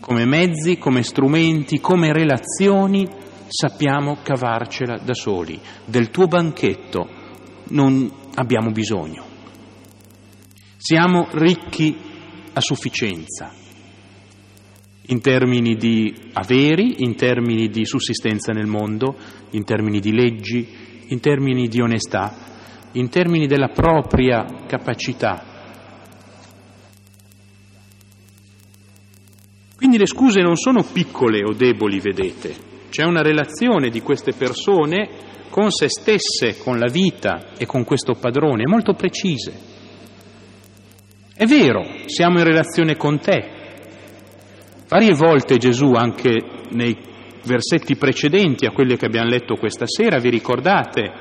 come 0.00 0.24
mezzi, 0.24 0.78
come 0.78 1.02
strumenti, 1.02 1.78
come 1.80 2.14
relazioni, 2.14 3.06
sappiamo 3.50 4.18
cavarcela 4.22 4.98
da 4.98 5.12
soli. 5.12 5.60
Del 5.84 6.10
tuo 6.10 6.26
banchetto 6.26 7.08
non 7.70 8.10
abbiamo 8.36 8.70
bisogno. 8.70 9.24
Siamo 10.76 11.28
ricchi 11.32 11.96
a 12.52 12.60
sufficienza 12.60 13.52
in 15.06 15.20
termini 15.20 15.74
di 15.74 16.30
averi, 16.32 17.02
in 17.02 17.16
termini 17.16 17.68
di 17.68 17.84
sussistenza 17.84 18.52
nel 18.52 18.66
mondo, 18.66 19.16
in 19.50 19.64
termini 19.64 19.98
di 19.98 20.12
leggi, 20.12 20.66
in 21.08 21.18
termini 21.18 21.66
di 21.66 21.80
onestà, 21.80 22.32
in 22.92 23.08
termini 23.08 23.48
della 23.48 23.68
propria 23.68 24.64
capacità. 24.66 25.44
Quindi 29.76 29.98
le 29.98 30.06
scuse 30.06 30.40
non 30.40 30.54
sono 30.54 30.84
piccole 30.84 31.42
o 31.42 31.52
deboli, 31.52 31.98
vedete, 31.98 32.69
c'è 32.90 33.04
una 33.04 33.22
relazione 33.22 33.88
di 33.88 34.02
queste 34.02 34.32
persone 34.32 35.08
con 35.48 35.70
se 35.70 35.88
stesse, 35.88 36.58
con 36.62 36.78
la 36.78 36.90
vita 36.90 37.52
e 37.56 37.64
con 37.64 37.84
questo 37.84 38.14
padrone 38.14 38.66
molto 38.66 38.92
precise. 38.92 39.68
È 41.34 41.46
vero, 41.46 41.82
siamo 42.06 42.38
in 42.38 42.44
relazione 42.44 42.96
con 42.96 43.18
te, 43.18 43.58
Varie 44.90 45.14
volte 45.14 45.56
Gesù, 45.56 45.92
anche 45.92 46.30
nei 46.70 46.98
versetti 47.44 47.94
precedenti 47.94 48.66
a 48.66 48.72
quelli 48.72 48.96
che 48.96 49.06
abbiamo 49.06 49.28
letto 49.28 49.54
questa 49.54 49.86
sera, 49.86 50.18
vi 50.18 50.30
ricordate? 50.30 51.12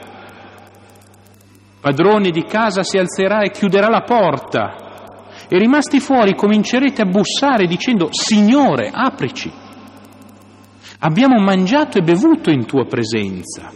Padrone 1.80 2.32
di 2.32 2.44
casa 2.46 2.82
si 2.82 2.98
alzerà 2.98 3.42
e 3.42 3.52
chiuderà 3.52 3.88
la 3.88 4.02
porta 4.02 4.88
e 5.48 5.58
rimasti 5.60 6.00
fuori 6.00 6.34
comincerete 6.34 7.04
a 7.04 7.06
bussare 7.06 7.68
dicendo 7.68 8.08
Signore, 8.10 8.90
aprici. 8.92 9.52
Abbiamo 11.00 11.40
mangiato 11.40 11.98
e 11.98 12.02
bevuto 12.02 12.50
in 12.50 12.66
tua 12.66 12.86
presenza. 12.86 13.72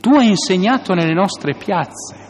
Tu 0.00 0.10
hai 0.14 0.28
insegnato 0.28 0.92
nelle 0.94 1.14
nostre 1.14 1.54
piazze. 1.54 2.28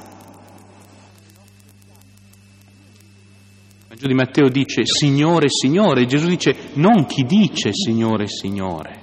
Gesù 4.01 4.07
di 4.07 4.15
Matteo 4.15 4.49
dice 4.49 4.87
Signore, 4.87 5.49
Signore, 5.51 6.07
Gesù 6.07 6.27
dice 6.27 6.71
non 6.75 7.05
chi 7.05 7.25
dice 7.25 7.71
Signore, 7.73 8.29
Signore, 8.29 8.99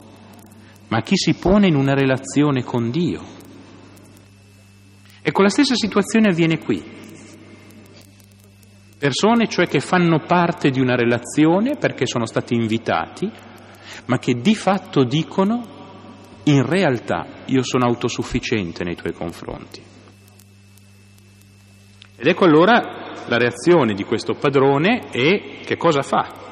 ma 0.88 1.02
chi 1.02 1.16
si 1.16 1.36
pone 1.36 1.68
in 1.68 1.76
una 1.76 1.94
relazione 1.94 2.64
con 2.64 2.90
Dio. 2.90 3.22
Ecco, 5.22 5.42
la 5.44 5.50
stessa 5.50 5.76
situazione 5.76 6.30
avviene 6.30 6.58
qui. 6.58 6.84
Persone 8.98 9.48
cioè 9.48 9.68
che 9.68 9.82
fanno 9.82 10.22
parte 10.26 10.72
di 10.72 10.80
una 10.80 10.96
relazione 10.96 11.76
perché 11.78 12.08
sono 12.08 12.26
stati 12.26 12.56
invitati, 12.56 13.30
ma 14.08 14.18
che 14.20 14.36
di 14.42 14.56
fatto 14.56 15.04
dicono 15.04 15.76
in 16.44 16.66
realtà 16.66 17.44
io 17.46 17.62
sono 17.62 17.86
autosufficiente 17.86 18.84
nei 18.84 18.96
tuoi 18.96 19.14
confronti. 19.14 19.82
Ed 22.16 22.26
ecco 22.26 22.46
allora 22.46 23.14
la 23.28 23.38
reazione 23.38 23.94
di 23.94 24.04
questo 24.04 24.34
padrone 24.34 25.12
e 25.12 25.60
che 25.66 25.78
cosa 25.78 26.02
fa? 26.02 26.46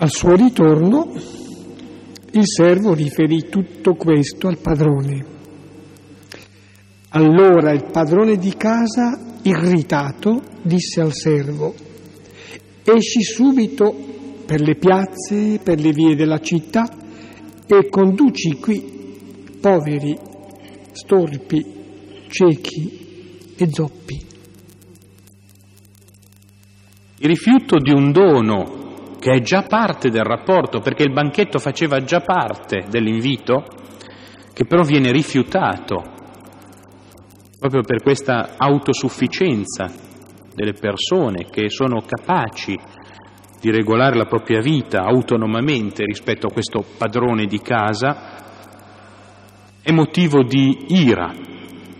Al 0.00 0.10
suo 0.10 0.34
ritorno 0.34 1.12
il 2.32 2.46
servo 2.46 2.94
riferì 2.94 3.48
tutto 3.48 3.94
questo 3.94 4.48
al 4.48 4.58
padrone. 4.58 5.36
Allora 7.10 7.72
il 7.72 7.84
padrone 7.90 8.36
di 8.36 8.54
casa, 8.56 9.27
irritato, 9.42 10.42
disse 10.62 11.00
al 11.00 11.12
servo, 11.12 11.74
esci 12.84 13.22
subito 13.22 13.94
per 14.46 14.60
le 14.60 14.76
piazze, 14.76 15.60
per 15.62 15.78
le 15.80 15.92
vie 15.92 16.14
della 16.14 16.40
città 16.40 16.88
e 17.66 17.88
conduci 17.88 18.58
qui 18.58 18.96
poveri, 19.60 20.16
storpi, 20.92 21.66
ciechi 22.28 23.54
e 23.56 23.68
zoppi. 23.70 24.26
Il 27.20 27.26
rifiuto 27.28 27.78
di 27.78 27.90
un 27.90 28.12
dono 28.12 29.16
che 29.18 29.32
è 29.32 29.40
già 29.40 29.62
parte 29.62 30.10
del 30.10 30.22
rapporto, 30.22 30.80
perché 30.80 31.02
il 31.02 31.12
banchetto 31.12 31.58
faceva 31.58 32.02
già 32.02 32.20
parte 32.20 32.86
dell'invito, 32.88 33.64
che 34.52 34.64
però 34.64 34.82
viene 34.82 35.10
rifiutato 35.10 36.16
proprio 37.58 37.82
per 37.82 38.02
questa 38.02 38.54
autosufficienza 38.56 39.90
delle 40.54 40.74
persone 40.74 41.46
che 41.50 41.68
sono 41.68 42.02
capaci 42.02 42.78
di 43.60 43.70
regolare 43.70 44.16
la 44.16 44.26
propria 44.26 44.60
vita 44.60 45.02
autonomamente 45.02 46.04
rispetto 46.04 46.46
a 46.46 46.52
questo 46.52 46.84
padrone 46.96 47.46
di 47.46 47.60
casa, 47.60 48.36
è 49.82 49.90
motivo 49.90 50.44
di 50.44 50.86
ira, 50.88 51.34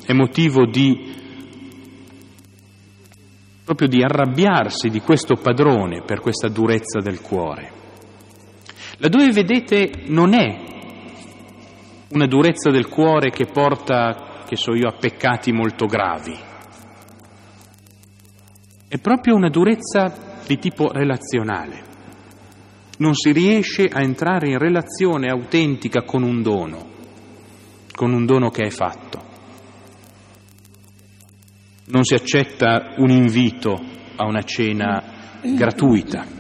è 0.07 0.13
motivo 0.13 0.67
di 0.67 1.17
proprio 3.65 3.89
di 3.89 4.03
arrabbiarsi 4.03 4.89
di 4.89 5.01
questo 5.01 5.35
padrone 5.35 6.03
per 6.03 6.21
questa 6.21 6.49
durezza 6.49 7.01
del 7.01 7.21
cuore. 7.21 7.71
Laddove 8.99 9.31
vedete 9.31 9.91
non 10.07 10.33
è 10.33 10.65
una 12.11 12.27
durezza 12.27 12.71
del 12.71 12.89
cuore 12.89 13.31
che 13.31 13.45
porta, 13.45 14.28
che 14.49 14.57
so 14.57 14.75
io, 14.75 14.89
a 14.89 14.97
peccati 14.99 15.53
molto 15.53 15.85
gravi, 15.85 16.37
è 18.89 18.99
proprio 18.99 19.37
una 19.37 19.51
durezza 19.51 20.41
di 20.47 20.59
tipo 20.59 20.91
relazionale. 20.91 21.85
Non 22.99 23.15
si 23.15 23.31
riesce 23.31 23.87
a 23.87 24.01
entrare 24.01 24.49
in 24.49 24.59
relazione 24.59 25.29
autentica 25.29 26.03
con 26.03 26.23
un 26.23 26.43
dono 26.43 26.97
con 27.99 28.13
un 28.13 28.27
dono 28.27 28.51
che 28.51 28.63
è 28.63 28.71
fatto. 28.71 29.21
Non 31.87 32.05
si 32.05 32.15
accetta 32.15 32.95
un 32.99 33.11
invito 33.11 33.77
a 34.15 34.25
una 34.25 34.43
cena 34.43 35.41
gratuita. 35.43 36.38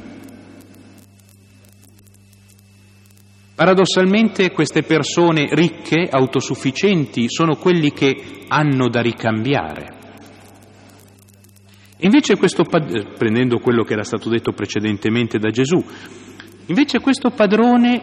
Paradossalmente 3.59 4.53
queste 4.53 4.85
persone 4.85 5.49
ricche, 5.51 6.07
autosufficienti, 6.09 7.25
sono 7.29 7.57
quelli 7.57 7.92
che 7.92 8.44
hanno 8.47 8.88
da 8.88 9.01
ricambiare. 9.01 9.97
Invece 11.97 12.37
questo, 12.37 12.62
prendendo 12.62 13.59
quello 13.59 13.83
che 13.83 13.94
era 13.94 14.05
stato 14.05 14.29
detto 14.29 14.53
precedentemente 14.53 15.40
da 15.40 15.49
Gesù, 15.49 15.85
invece 16.66 17.01
questo 17.01 17.31
padrone 17.31 18.01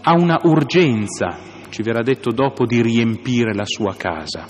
ha 0.00 0.14
una 0.14 0.40
urgenza 0.44 1.40
ci 1.68 1.82
verrà 1.82 2.00
detto 2.00 2.30
dopo, 2.30 2.64
di 2.64 2.80
riempire 2.80 3.52
la 3.52 3.66
sua 3.66 3.94
casa. 3.96 4.48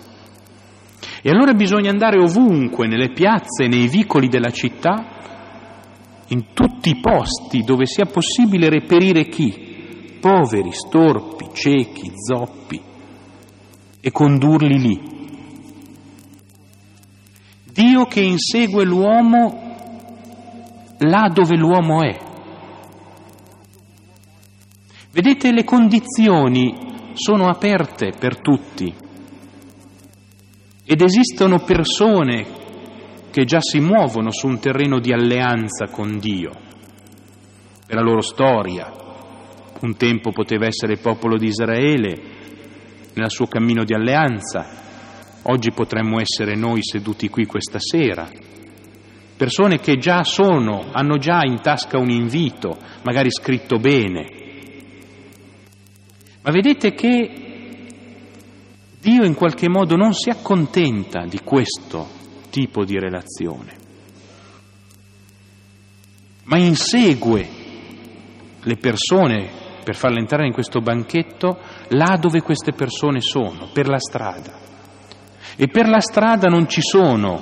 E 1.20 1.28
allora 1.28 1.54
bisogna 1.54 1.90
andare 1.90 2.20
ovunque, 2.20 2.87
nelle 2.87 3.11
piazze, 3.11 3.66
nei 3.66 3.88
vicoli 3.88 4.28
della 4.28 4.52
città, 4.52 5.16
in 6.28 6.52
tutti 6.54 6.90
i 6.90 7.00
posti 7.00 7.64
dove 7.64 7.84
sia 7.84 8.04
possibile 8.04 8.68
reperire 8.68 9.26
chi? 9.26 9.67
Poveri, 10.20 10.72
storpi, 10.72 11.50
ciechi, 11.52 12.12
zoppi, 12.14 12.81
e 14.00 14.11
condurli 14.11 14.78
lì. 14.78 15.16
Dio 17.64 18.07
che 18.07 18.20
insegue 18.20 18.85
l'uomo 18.85 19.66
là 20.98 21.31
dove 21.33 21.57
l'uomo 21.57 22.02
è. 22.02 22.18
Vedete 25.12 25.52
le 25.52 25.64
condizioni 25.64 27.12
sono 27.14 27.48
aperte 27.48 28.12
per 28.18 28.40
tutti 28.40 28.94
ed 30.85 31.02
esistono 31.02 31.59
persone 31.61 32.46
che 33.31 33.44
già 33.44 33.61
si 33.61 33.78
muovono 33.78 34.31
su 34.31 34.46
un 34.46 34.59
terreno 34.59 34.98
di 35.00 35.12
alleanza 35.12 35.87
con 35.90 36.18
Dio, 36.18 36.50
per 37.87 37.96
la 37.96 38.02
loro 38.02 38.22
storia. 38.22 39.08
Un 39.80 39.96
tempo 39.96 40.32
poteva 40.32 40.66
essere 40.66 40.94
il 40.94 40.98
popolo 40.98 41.36
di 41.36 41.46
Israele 41.46 42.20
nel 43.14 43.30
suo 43.30 43.46
cammino 43.46 43.84
di 43.84 43.94
alleanza, 43.94 44.66
oggi 45.42 45.70
potremmo 45.70 46.20
essere 46.20 46.56
noi 46.56 46.80
seduti 46.82 47.28
qui 47.28 47.46
questa 47.46 47.78
sera, 47.78 48.28
persone 49.36 49.78
che 49.78 49.96
già 49.98 50.24
sono, 50.24 50.90
hanno 50.92 51.16
già 51.18 51.42
in 51.44 51.60
tasca 51.60 51.98
un 51.98 52.10
invito, 52.10 52.76
magari 53.02 53.30
scritto 53.30 53.78
bene. 53.78 54.36
Ma 56.42 56.50
vedete 56.50 56.92
che 56.94 57.30
Dio 59.00 59.24
in 59.24 59.34
qualche 59.34 59.68
modo 59.68 59.94
non 59.94 60.12
si 60.12 60.28
accontenta 60.28 61.24
di 61.24 61.40
questo 61.44 62.08
tipo 62.50 62.84
di 62.84 62.98
relazione, 62.98 63.76
ma 66.44 66.58
insegue 66.58 67.48
le 68.60 68.76
persone 68.76 69.66
per 69.88 69.96
farle 69.96 70.18
entrare 70.18 70.46
in 70.46 70.53
questo 70.53 70.83
banchetto 70.83 71.61
là 71.92 72.18
dove 72.20 72.42
queste 72.42 72.72
persone 72.72 73.22
sono, 73.22 73.70
per 73.72 73.88
la 73.88 73.98
strada. 73.98 74.53
E 75.57 75.66
per 75.68 75.88
la 75.88 76.01
strada 76.01 76.48
non 76.48 76.68
ci 76.68 76.83
sono 76.83 77.40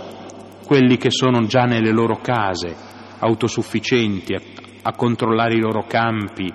quelli 0.65 0.97
che 0.97 1.11
sono 1.11 1.45
già 1.47 1.65
nelle 1.65 1.91
loro 1.91 2.21
case, 2.23 2.73
autosufficienti, 3.19 4.33
a, 4.33 4.41
a 4.83 4.93
controllare 4.93 5.55
i 5.55 5.61
loro 5.61 5.87
campi, 5.89 6.49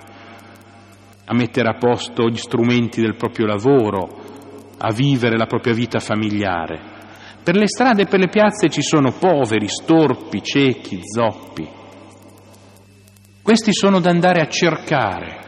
a 1.26 1.34
mettere 1.34 1.68
a 1.68 1.76
posto 1.76 2.26
gli 2.30 2.38
strumenti 2.38 3.02
del 3.02 3.16
proprio 3.16 3.44
lavoro, 3.44 4.08
a 4.78 4.90
vivere 4.94 5.36
la 5.36 5.44
propria 5.44 5.74
vita 5.74 6.00
familiare. 6.00 6.80
Per 7.44 7.54
le 7.54 7.68
strade 7.68 8.04
e 8.04 8.06
per 8.06 8.18
le 8.18 8.30
piazze 8.30 8.70
ci 8.70 8.80
sono 8.80 9.12
poveri, 9.12 9.68
storpi, 9.68 10.42
ciechi, 10.42 11.00
zoppi. 11.02 11.68
Questi 13.42 13.74
sono 13.74 14.00
da 14.00 14.08
andare 14.08 14.40
a 14.40 14.48
cercare 14.48 15.41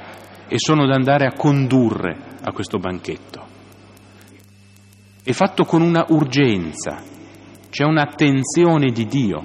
e 0.49 0.59
sono 0.59 0.87
da 0.87 0.95
andare 0.95 1.27
a 1.27 1.33
condurre 1.33 2.37
a 2.43 2.53
questo 2.53 2.79
banchetto. 2.79 3.43
È 5.23 5.33
fatto 5.33 5.65
con 5.65 5.83
una 5.83 6.05
urgenza, 6.09 7.03
c'è 7.71 7.85
un'attenzione 7.85 8.91
di 8.91 9.07
Dio, 9.07 9.41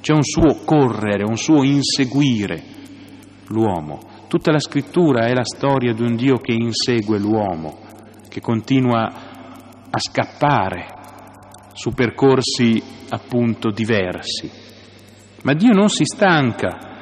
c'è 0.00 0.12
un 0.12 0.22
suo 0.22 0.64
correre, 0.64 1.24
un 1.24 1.36
suo 1.36 1.62
inseguire 1.62 2.62
l'uomo. 3.48 4.12
Tutta 4.28 4.50
la 4.50 4.58
scrittura 4.58 5.26
è 5.26 5.34
la 5.34 5.44
storia 5.44 5.92
di 5.92 6.02
un 6.02 6.16
Dio 6.16 6.36
che 6.38 6.52
insegue 6.52 7.18
l'uomo, 7.18 7.78
che 8.28 8.40
continua 8.40 9.02
a 9.90 9.98
scappare 9.98 10.86
su 11.74 11.92
percorsi 11.92 12.82
appunto 13.10 13.70
diversi. 13.70 14.50
Ma 15.42 15.52
Dio 15.54 15.72
non 15.72 15.88
si 15.88 16.04
stanca. 16.04 16.92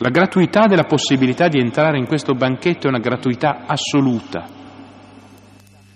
La 0.00 0.10
gratuità 0.10 0.66
della 0.66 0.84
possibilità 0.84 1.48
di 1.48 1.58
entrare 1.58 1.98
in 1.98 2.06
questo 2.06 2.34
banchetto 2.34 2.86
è 2.86 2.88
una 2.88 3.00
gratuità 3.00 3.64
assoluta. 3.66 4.46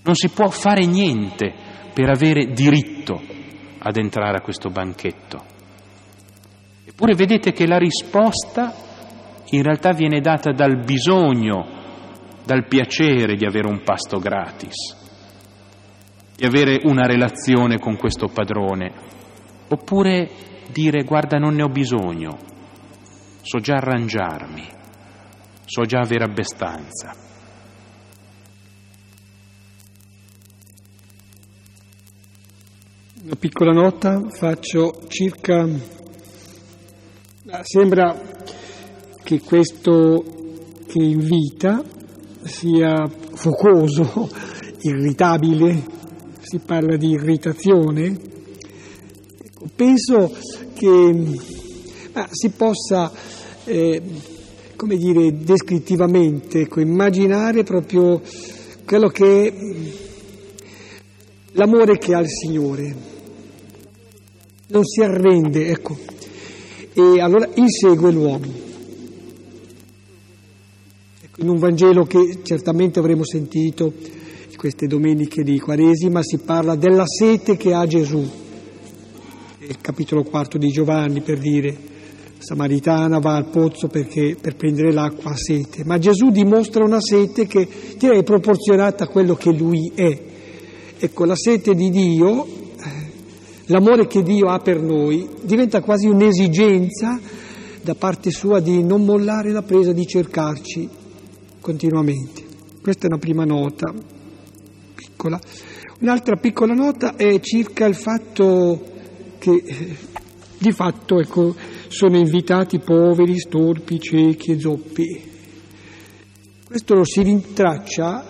Non 0.02 0.14
si 0.14 0.28
può 0.30 0.48
fare 0.48 0.84
niente 0.86 1.54
per 1.94 2.08
avere 2.08 2.46
diritto 2.46 3.20
ad 3.78 3.96
entrare 3.96 4.38
a 4.38 4.40
questo 4.40 4.70
banchetto. 4.70 5.44
Eppure 6.84 7.14
vedete 7.14 7.52
che 7.52 7.66
la 7.66 7.78
risposta 7.78 8.74
in 9.50 9.62
realtà 9.62 9.92
viene 9.92 10.20
data 10.20 10.50
dal 10.50 10.82
bisogno 10.82 11.80
dal 12.44 12.66
piacere 12.66 13.36
di 13.36 13.44
avere 13.44 13.68
un 13.68 13.82
pasto 13.84 14.18
gratis, 14.18 14.74
di 16.36 16.44
avere 16.44 16.80
una 16.84 17.06
relazione 17.06 17.78
con 17.78 17.96
questo 17.96 18.26
padrone, 18.26 18.92
oppure 19.68 20.28
dire 20.72 21.04
guarda 21.04 21.38
non 21.38 21.54
ne 21.54 21.62
ho 21.62 21.68
bisogno, 21.68 22.50
so 23.42 23.58
già 23.58 23.74
arrangiarmi, 23.76 24.66
so 25.66 25.82
già 25.82 26.00
avere 26.00 26.24
abbastanza. 26.24 27.14
Una 33.24 33.36
piccola 33.36 33.72
nota 33.72 34.28
faccio 34.30 35.02
circa... 35.08 35.68
Sembra 37.62 38.18
che 39.22 39.40
questo 39.40 40.24
che 40.86 41.02
invita 41.02 41.82
sia 42.42 43.08
focoso, 43.08 44.28
irritabile, 44.82 45.84
si 46.40 46.58
parla 46.58 46.96
di 46.96 47.10
irritazione. 47.10 48.16
Penso 49.74 50.32
che 50.74 51.61
ah, 52.12 52.28
si 52.30 52.50
possa, 52.50 53.12
eh, 53.64 54.02
come 54.76 54.96
dire, 54.96 55.38
descrittivamente 55.38 56.60
ecco, 56.60 56.80
immaginare 56.80 57.62
proprio 57.62 58.20
quello 58.84 59.08
che 59.08 59.46
è 59.46 59.54
l'amore 61.52 61.98
che 61.98 62.14
ha 62.14 62.20
il 62.20 62.28
Signore. 62.28 62.94
Non 64.68 64.84
si 64.84 65.02
arrende, 65.02 65.68
ecco, 65.68 65.96
e 66.94 67.20
allora 67.20 67.48
insegue 67.54 68.10
l'uomo 68.10 68.70
in 71.42 71.48
un 71.48 71.58
Vangelo 71.58 72.04
che 72.04 72.40
certamente 72.42 72.98
avremo 72.98 73.24
sentito 73.24 73.92
queste 74.56 74.86
domeniche 74.86 75.42
di 75.42 75.58
Quaresima, 75.58 76.22
si 76.22 76.38
parla 76.38 76.76
della 76.76 77.04
sete 77.04 77.56
che 77.56 77.74
ha 77.74 77.84
Gesù. 77.84 78.24
Il 79.58 79.80
capitolo 79.80 80.22
quarto 80.22 80.56
di 80.56 80.68
Giovanni 80.68 81.20
per 81.20 81.40
dire, 81.40 81.76
Samaritana 82.42 83.20
va 83.20 83.36
al 83.36 83.46
pozzo 83.46 83.86
perché, 83.86 84.36
per 84.40 84.56
prendere 84.56 84.92
l'acqua 84.92 85.30
a 85.30 85.36
sete, 85.36 85.84
ma 85.84 85.98
Gesù 85.98 86.30
dimostra 86.30 86.84
una 86.84 87.00
sete 87.00 87.46
che 87.46 87.68
direi 87.96 88.24
proporzionata 88.24 89.04
a 89.04 89.08
quello 89.08 89.36
che 89.36 89.52
lui 89.52 89.92
è. 89.94 90.20
Ecco, 90.98 91.24
la 91.24 91.36
sete 91.36 91.74
di 91.74 91.90
Dio, 91.90 92.46
l'amore 93.66 94.08
che 94.08 94.22
Dio 94.22 94.48
ha 94.48 94.58
per 94.58 94.82
noi, 94.82 95.28
diventa 95.42 95.80
quasi 95.80 96.08
un'esigenza 96.08 97.20
da 97.80 97.94
parte 97.94 98.30
sua 98.32 98.58
di 98.58 98.82
non 98.82 99.04
mollare 99.04 99.52
la 99.52 99.62
presa 99.62 99.92
di 99.92 100.04
cercarci 100.04 100.88
continuamente. 101.60 102.42
Questa 102.82 103.04
è 103.04 103.06
una 103.06 103.18
prima 103.18 103.44
nota 103.44 103.94
piccola. 104.94 105.40
Un'altra 106.00 106.34
piccola 106.34 106.74
nota 106.74 107.14
è 107.14 107.38
circa 107.38 107.86
il 107.86 107.94
fatto 107.94 108.90
che 109.38 109.62
di 110.58 110.72
fatto 110.72 111.18
ecco, 111.18 111.54
sono 111.92 112.16
invitati 112.16 112.78
poveri, 112.78 113.38
storpi, 113.38 114.00
ciechi 114.00 114.52
e 114.52 114.58
zoppi. 114.58 115.30
Questo 116.66 116.94
lo 116.94 117.04
si 117.04 117.22
rintraccia, 117.22 118.24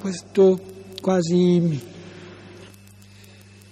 questo 0.00 0.58
quasi... 1.00 1.92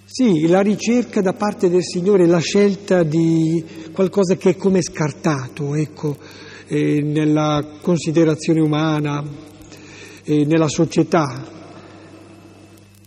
Sì, 0.05 0.47
la 0.47 0.61
ricerca 0.61 1.21
da 1.21 1.33
parte 1.33 1.69
del 1.69 1.83
Signore, 1.83 2.27
la 2.27 2.39
scelta 2.39 3.03
di 3.03 3.65
qualcosa 3.93 4.37
che 4.37 4.51
è 4.51 4.57
come 4.57 4.81
scartato, 4.81 5.75
ecco, 5.75 6.17
eh, 6.69 7.01
nella 7.01 7.79
considerazione 7.81 8.61
umana, 8.61 9.25
eh, 10.23 10.45
nella 10.45 10.69
società. 10.69 11.51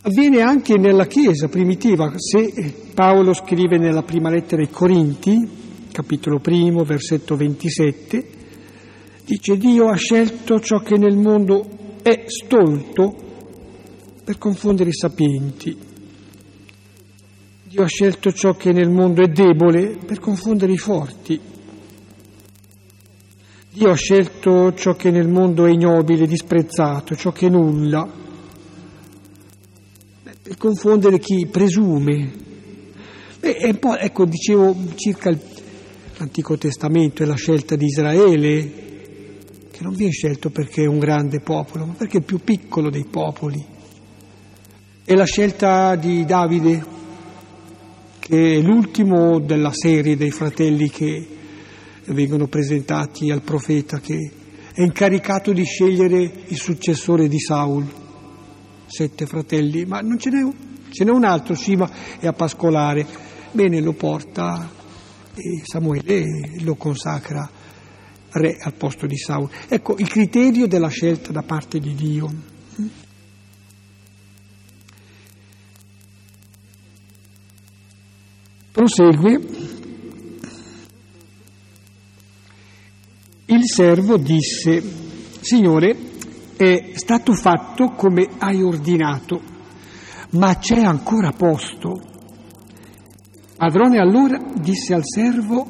Avviene 0.02 0.42
anche 0.42 0.78
nella 0.78 1.06
Chiesa 1.06 1.48
primitiva. 1.48 2.12
Se 2.18 2.74
Paolo 2.94 3.34
scrive 3.34 3.78
nella 3.78 4.02
prima 4.02 4.30
lettera 4.30 4.62
ai 4.62 4.70
Corinti, 4.70 5.64
capitolo 5.96 6.40
primo, 6.40 6.84
versetto 6.84 7.38
27, 7.38 8.28
dice 9.24 9.58
Dio 9.58 9.88
ha 9.88 9.96
scelto 9.96 10.60
ciò 10.60 10.80
che 10.80 10.98
nel 10.98 11.16
mondo 11.16 11.66
è 12.02 12.26
stolto 12.28 13.16
per 14.22 14.38
confondere 14.38 14.90
i 14.90 14.94
sapienti. 14.94 15.78
Dio 17.64 17.82
ha 17.82 17.88
scelto 17.88 18.34
ciò 18.34 18.56
che 18.56 18.74
nel 18.74 18.90
mondo 18.90 19.24
è 19.24 19.30
debole 19.30 19.96
per 20.06 20.20
confondere 20.20 20.74
i 20.74 20.78
forti. 20.78 21.40
Dio 23.72 23.90
ha 23.90 23.96
scelto 23.96 24.74
ciò 24.74 24.96
che 24.96 25.12
nel 25.12 25.30
mondo 25.30 25.66
è 25.66 25.72
ignobile, 25.72 26.28
disprezzato, 26.28 27.16
ciò 27.16 27.32
che 27.32 27.48
è 27.48 27.50
nulla, 27.50 28.06
per 30.44 30.58
confondere 30.58 31.20
chi 31.20 31.48
presume. 31.48 32.44
Beh, 33.40 33.78
ecco, 34.00 34.26
dicevo 34.26 34.76
circa 34.96 35.30
l'Antico 36.18 36.58
Testamento 36.58 37.24
e 37.24 37.26
la 37.26 37.36
scelta 37.36 37.76
di 37.76 37.86
Israele, 37.86 38.72
che 39.72 39.84
non 39.84 39.94
viene 39.94 40.12
scelto 40.12 40.50
perché 40.50 40.84
è 40.84 40.88
un 40.88 41.00
grande 41.00 41.42
popolo, 41.42 41.86
ma 41.86 41.94
perché 41.94 42.18
è 42.18 42.20
il 42.20 42.26
più 42.26 42.40
piccolo 42.40 42.90
dei 42.90 43.06
popoli. 43.06 43.64
E 45.04 45.16
la 45.16 45.26
scelta 45.26 45.96
di 45.96 46.24
Davide, 46.26 46.84
che 48.20 48.54
è 48.54 48.62
l'ultimo 48.62 49.40
della 49.40 49.72
serie 49.74 50.16
dei 50.16 50.32
fratelli 50.32 50.90
che 50.90 51.28
vengono 52.06 52.48
presentati 52.48 53.32
al 53.32 53.42
profeta 53.42 54.00
che 54.00 54.32
è 54.74 54.82
incaricato 54.82 55.52
di 55.52 55.64
scegliere 55.64 56.32
il 56.48 56.58
successore 56.58 57.28
di 57.28 57.40
Saul. 57.40 57.86
Sette 58.86 59.26
fratelli, 59.26 59.86
ma 59.86 60.00
non 60.00 60.18
ce 60.18 60.30
n'è, 60.30 60.48
ce 60.90 61.04
n'è 61.04 61.12
un 61.12 61.26
altro, 61.26 61.56
sì, 61.56 61.76
ma 61.76 61.90
è 62.20 62.28
a 62.28 62.34
pascolare 62.34 63.06
bene 63.52 63.80
lo 63.80 63.94
porta 63.94 64.75
e 65.36 65.62
Samuele 65.64 66.62
lo 66.62 66.76
consacra 66.76 67.50
re 68.32 68.58
al 68.60 68.74
posto 68.74 69.06
di 69.06 69.18
Saul. 69.18 69.50
Ecco 69.68 69.96
il 69.98 70.08
criterio 70.08 70.68
della 70.68 70.90
scelta 70.90 71.32
da 71.32 71.42
parte 71.42 71.80
di 71.80 71.94
Dio. 71.94 72.54
Prosegue. 78.72 79.74
Il 83.48 83.64
servo 83.64 84.18
disse, 84.18 84.84
Signore, 85.40 85.96
è 86.58 86.92
stato 86.96 87.34
fatto 87.34 87.92
come 87.92 88.28
hai 88.38 88.62
ordinato, 88.62 89.42
ma 90.32 90.58
c'è 90.58 90.82
ancora 90.82 91.32
posto. 91.32 92.15
Padrone 93.58 94.00
allora 94.00 94.38
disse 94.60 94.94
al 94.94 95.04
servo, 95.04 95.70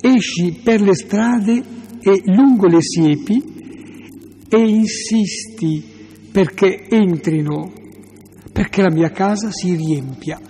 esci 0.00 0.60
per 0.64 0.80
le 0.80 0.94
strade 0.94 1.62
e 2.00 2.22
lungo 2.24 2.66
le 2.66 2.80
siepi 2.80 4.44
e 4.48 4.58
insisti 4.58 6.28
perché 6.32 6.86
entrino, 6.88 7.72
perché 8.52 8.82
la 8.82 8.90
mia 8.90 9.10
casa 9.10 9.50
si 9.50 9.76
riempia. 9.76 10.40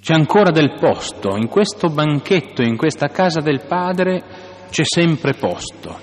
C'è 0.00 0.14
ancora 0.14 0.50
del 0.50 0.76
posto, 0.80 1.36
in 1.36 1.48
questo 1.48 1.88
banchetto, 1.88 2.62
in 2.62 2.76
questa 2.76 3.06
casa 3.06 3.40
del 3.40 3.64
Padre 3.66 4.22
c'è 4.68 4.82
sempre 4.84 5.32
posto. 5.34 6.01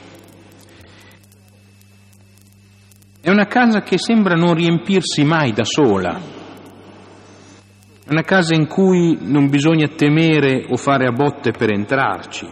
È 3.30 3.32
una 3.32 3.46
casa 3.46 3.84
che 3.84 4.00
sembra 4.00 4.34
non 4.34 4.56
riempirsi 4.56 5.24
mai 5.24 5.52
da 5.52 5.64
sola. 5.64 6.20
È 8.04 8.10
una 8.10 8.24
casa 8.24 8.56
in 8.56 8.66
cui 8.66 9.20
non 9.22 9.52
bisogna 9.52 9.88
temere 9.90 10.66
o 10.68 10.76
fare 10.78 11.06
a 11.06 11.12
botte 11.12 11.52
per 11.52 11.70
entrarci. 11.70 12.50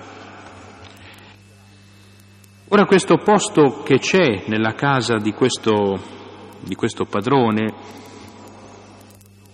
Ora 2.67 2.86
questo 2.86 3.17
posto 3.17 3.82
che 3.82 3.97
c'è 3.97 4.43
nella 4.45 4.75
casa 4.75 5.15
di 5.15 5.32
questo, 5.32 5.99
di 6.59 6.75
questo 6.75 7.05
padrone, 7.05 7.73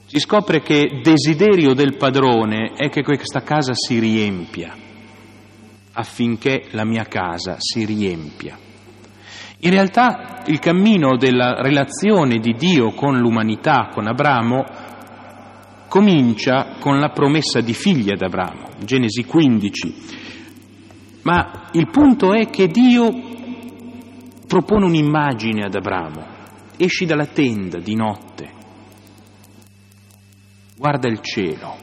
si 0.07 0.19
scopre 0.19 0.59
che 0.59 0.99
desiderio 1.01 1.74
del 1.74 1.95
padrone 1.95 2.74
è 2.76 2.89
che 2.89 3.01
questa 3.01 3.43
casa 3.43 3.71
si 3.74 3.97
riempia, 3.97 4.76
affinché 5.93 6.65
la 6.71 6.84
mia 6.84 7.05
casa 7.05 7.55
si 7.59 7.86
riempia. 7.86 8.62
In 9.66 9.70
realtà 9.70 10.43
il 10.47 10.59
cammino 10.59 11.16
della 11.16 11.61
relazione 11.61 12.39
di 12.39 12.53
Dio 12.53 12.91
con 12.91 13.18
l'umanità, 13.18 13.88
con 13.93 14.07
Abramo, 14.07 14.66
comincia 15.88 16.76
con 16.80 16.99
la 16.99 17.11
promessa 17.11 17.61
di 17.61 17.74
figli 17.74 18.11
ad 18.11 18.22
Abramo, 18.22 18.72
Genesi 18.84 19.24
15. 19.24 19.95
Ma 21.22 21.70
il 21.72 21.89
punto 21.89 22.34
è 22.34 22.49
che 22.49 22.68
Dio 22.68 23.09
propone 24.45 24.84
un'immagine 24.84 25.64
ad 25.64 25.76
Abramo. 25.76 26.26
Esci 26.76 27.05
dalla 27.05 27.28
tenda 27.28 27.80
di 27.80 27.95
notte, 27.95 28.51
guarda 30.76 31.07
il 31.07 31.22
cielo 31.22 31.78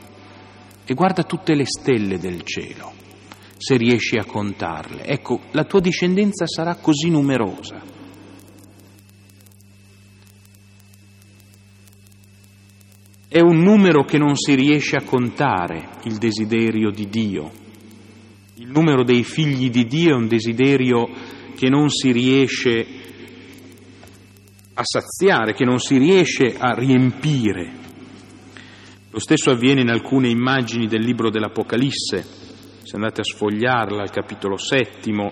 e 0.84 0.92
guarda 0.92 1.22
tutte 1.22 1.54
le 1.54 1.64
stelle 1.64 2.18
del 2.18 2.42
cielo 2.42 2.99
se 3.60 3.76
riesci 3.76 4.16
a 4.16 4.24
contarle. 4.24 5.04
Ecco, 5.04 5.40
la 5.50 5.64
tua 5.64 5.80
discendenza 5.80 6.46
sarà 6.46 6.76
così 6.76 7.10
numerosa. 7.10 7.82
È 13.28 13.38
un 13.38 13.58
numero 13.58 14.04
che 14.04 14.16
non 14.16 14.34
si 14.34 14.54
riesce 14.54 14.96
a 14.96 15.04
contare, 15.04 15.90
il 16.04 16.16
desiderio 16.16 16.90
di 16.90 17.08
Dio. 17.10 17.52
Il 18.54 18.70
numero 18.70 19.04
dei 19.04 19.24
figli 19.24 19.68
di 19.68 19.84
Dio 19.84 20.14
è 20.14 20.18
un 20.18 20.26
desiderio 20.26 21.06
che 21.54 21.68
non 21.68 21.90
si 21.90 22.12
riesce 22.12 22.86
a 24.72 24.82
saziare, 24.82 25.52
che 25.52 25.66
non 25.66 25.78
si 25.78 25.98
riesce 25.98 26.56
a 26.58 26.72
riempire. 26.72 27.72
Lo 29.10 29.18
stesso 29.18 29.50
avviene 29.50 29.82
in 29.82 29.90
alcune 29.90 30.30
immagini 30.30 30.86
del 30.86 31.04
libro 31.04 31.28
dell'Apocalisse 31.28 32.39
se 32.90 32.96
andate 32.96 33.20
a 33.20 33.24
sfogliarla 33.24 34.02
al 34.02 34.10
capitolo 34.10 34.56
settimo, 34.56 35.30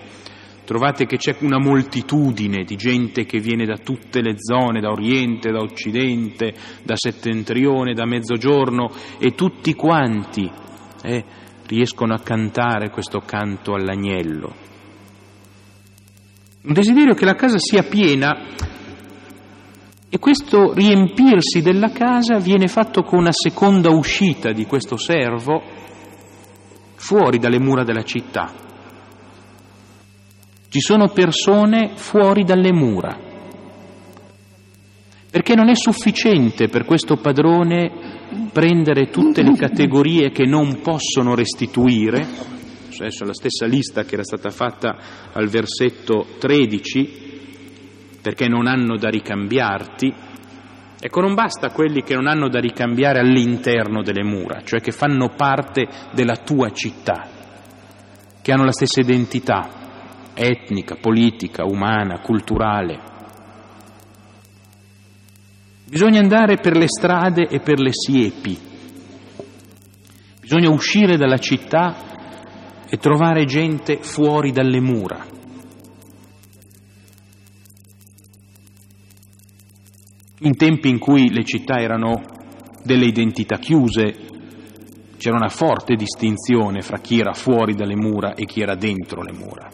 trovate 0.63 1.05
che 1.05 1.17
c'è 1.17 1.35
una 1.41 1.59
moltitudine 1.59 2.63
di 2.63 2.77
gente 2.77 3.25
che 3.25 3.39
viene 3.39 3.65
da 3.65 3.75
tutte 3.75 4.21
le 4.21 4.35
zone, 4.37 4.79
da 4.79 4.91
Oriente, 4.91 5.51
da 5.51 5.59
Occidente, 5.59 6.53
da 6.83 6.95
Settentrione, 6.95 7.93
da 7.93 8.05
Mezzogiorno, 8.05 8.89
e 9.17 9.31
tutti 9.31 9.73
quanti 9.73 10.49
eh, 11.03 11.25
riescono 11.67 12.13
a 12.13 12.21
cantare 12.21 12.91
questo 12.91 13.19
canto 13.19 13.73
all'agnello. 13.73 14.55
Un 16.61 16.73
desiderio 16.73 17.13
che 17.13 17.25
la 17.25 17.35
casa 17.35 17.57
sia 17.59 17.83
piena 17.83 18.37
e 20.07 20.17
questo 20.17 20.71
riempirsi 20.71 21.61
della 21.61 21.89
casa 21.89 22.39
viene 22.39 22.69
fatto 22.69 23.03
con 23.03 23.19
una 23.19 23.33
seconda 23.33 23.89
uscita 23.89 24.53
di 24.53 24.65
questo 24.65 24.95
servo 24.95 25.87
fuori 26.99 27.39
dalle 27.39 27.59
mura 27.59 27.83
della 27.83 28.03
città. 28.03 28.53
Ci 30.67 30.79
sono 30.81 31.07
persone 31.07 31.93
fuori 31.95 32.43
dalle 32.43 32.71
mura, 32.71 33.17
perché 35.31 35.55
non 35.55 35.69
è 35.69 35.75
sufficiente 35.75 36.67
per 36.67 36.85
questo 36.85 37.15
padrone 37.15 38.49
prendere 38.51 39.09
tutte 39.09 39.41
le 39.41 39.55
categorie 39.55 40.29
che 40.31 40.45
non 40.45 40.81
possono 40.81 41.33
restituire, 41.33 42.27
adesso 42.99 43.23
la 43.23 43.33
stessa 43.33 43.65
lista 43.65 44.03
che 44.03 44.15
era 44.15 44.23
stata 44.23 44.49
fatta 44.49 44.97
al 45.31 45.47
versetto 45.47 46.27
13, 46.37 47.27
perché 48.21 48.47
non 48.47 48.67
hanno 48.67 48.97
da 48.97 49.09
ricambiarti, 49.09 50.13
Ecco, 51.01 51.21
non 51.21 51.33
basta 51.33 51.69
quelli 51.69 52.03
che 52.03 52.13
non 52.13 52.27
hanno 52.27 52.49
da 52.49 52.59
ricambiare 52.59 53.19
all'interno 53.19 54.01
delle 54.01 54.23
mura, 54.23 54.61
cioè 54.63 54.81
che 54.81 54.91
fanno 54.91 55.29
parte 55.29 55.87
della 56.11 56.35
tua 56.35 56.71
città, 56.71 57.25
che 58.41 58.51
hanno 58.51 58.65
la 58.65 58.73
stessa 58.73 58.99
identità 58.99 60.33
etnica, 60.33 60.95
politica, 60.99 61.63
umana, 61.63 62.19
culturale. 62.19 62.99
Bisogna 65.85 66.19
andare 66.19 66.57
per 66.57 66.75
le 66.75 66.87
strade 66.87 67.47
e 67.47 67.61
per 67.61 67.79
le 67.79 67.91
siepi, 67.93 68.57
bisogna 70.41 70.69
uscire 70.69 71.15
dalla 71.15 71.37
città 71.37 71.95
e 72.89 72.97
trovare 72.97 73.45
gente 73.45 73.99
fuori 74.01 74.51
dalle 74.51 74.81
mura. 74.81 75.37
In 80.41 80.55
tempi 80.55 80.87
in 80.87 80.99
cui 80.99 81.33
le 81.33 81.43
città 81.43 81.79
erano 81.79 82.21
delle 82.83 83.05
identità 83.05 83.57
chiuse, 83.57 84.15
c'era 85.17 85.35
una 85.35 85.49
forte 85.49 85.95
distinzione 85.95 86.81
fra 86.81 86.99
chi 86.99 87.19
era 87.19 87.33
fuori 87.33 87.73
dalle 87.73 87.97
mura 87.97 88.35
e 88.35 88.45
chi 88.45 88.61
era 88.61 88.75
dentro 88.75 89.21
le 89.21 89.33
mura. 89.33 89.69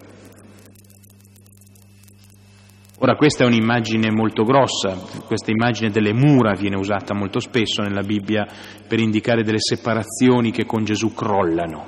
Ora 2.97 3.15
questa 3.15 3.43
è 3.43 3.47
un'immagine 3.47 4.09
molto 4.09 4.43
grossa, 4.43 4.95
questa 5.27 5.51
immagine 5.51 5.91
delle 5.91 6.13
mura 6.13 6.55
viene 6.55 6.77
usata 6.77 7.13
molto 7.13 7.39
spesso 7.39 7.83
nella 7.83 8.01
Bibbia 8.01 8.47
per 8.87 8.99
indicare 8.99 9.43
delle 9.43 9.59
separazioni 9.59 10.49
che 10.49 10.65
con 10.65 10.83
Gesù 10.83 11.13
crollano. 11.13 11.85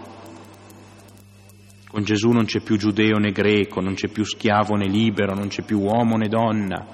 Con 1.87 2.03
Gesù 2.03 2.29
non 2.29 2.45
c'è 2.45 2.59
più 2.59 2.77
giudeo 2.77 3.17
né 3.17 3.31
greco, 3.31 3.81
non 3.81 3.95
c'è 3.95 4.09
più 4.09 4.23
schiavo 4.23 4.75
né 4.75 4.85
libero, 4.85 5.33
non 5.33 5.47
c'è 5.47 5.63
più 5.63 5.79
uomo 5.79 6.17
né 6.17 6.27
donna, 6.27 6.85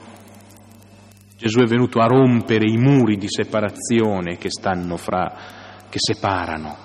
Gesù 1.44 1.60
è 1.60 1.66
venuto 1.66 2.00
a 2.00 2.08
rompere 2.08 2.70
i 2.70 2.78
muri 2.78 3.18
di 3.18 3.28
separazione 3.28 4.38
che 4.38 4.48
fra, 4.96 5.36
che 5.90 5.98
separano. 6.00 6.78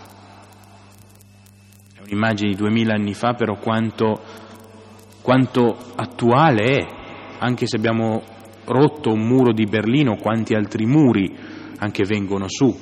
È 1.95 2.01
un'immagine 2.03 2.51
di 2.51 2.57
duemila 2.57 2.95
anni 2.95 3.15
fa, 3.15 3.35
però 3.35 3.57
quanto, 3.61 4.21
quanto 5.23 5.77
attuale 5.95 6.65
è, 6.65 6.87
anche 7.39 7.69
se 7.69 7.77
abbiamo 7.77 8.21
rotto 8.65 9.13
un 9.13 9.29
muro 9.29 9.53
di 9.53 9.65
Berlino, 9.67 10.17
quanti 10.17 10.55
altri 10.55 10.87
muri 10.87 11.33
anche 11.79 12.03
vengono 12.03 12.47
su, 12.49 12.77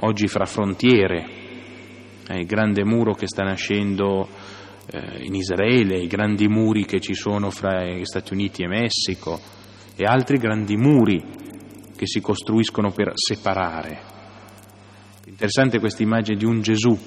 oggi 0.00 0.28
fra 0.28 0.44
frontiere, 0.44 1.26
è 2.26 2.34
il 2.34 2.44
grande 2.44 2.84
muro 2.84 3.14
che 3.14 3.26
sta 3.26 3.42
nascendo 3.42 4.28
eh, 4.90 5.24
in 5.24 5.34
Israele, 5.34 5.98
i 5.98 6.08
grandi 6.08 6.46
muri 6.46 6.84
che 6.84 7.00
ci 7.00 7.14
sono 7.14 7.48
fra 7.48 7.86
gli 7.86 8.04
Stati 8.04 8.34
Uniti 8.34 8.64
e 8.64 8.68
Messico, 8.68 9.59
e 9.96 10.04
altri 10.04 10.38
grandi 10.38 10.76
muri 10.76 11.22
che 11.96 12.06
si 12.06 12.20
costruiscono 12.20 12.90
per 12.92 13.12
separare. 13.14 14.00
Interessante 15.26 15.78
questa 15.78 16.02
immagine 16.02 16.38
di 16.38 16.44
un 16.44 16.60
Gesù 16.60 16.98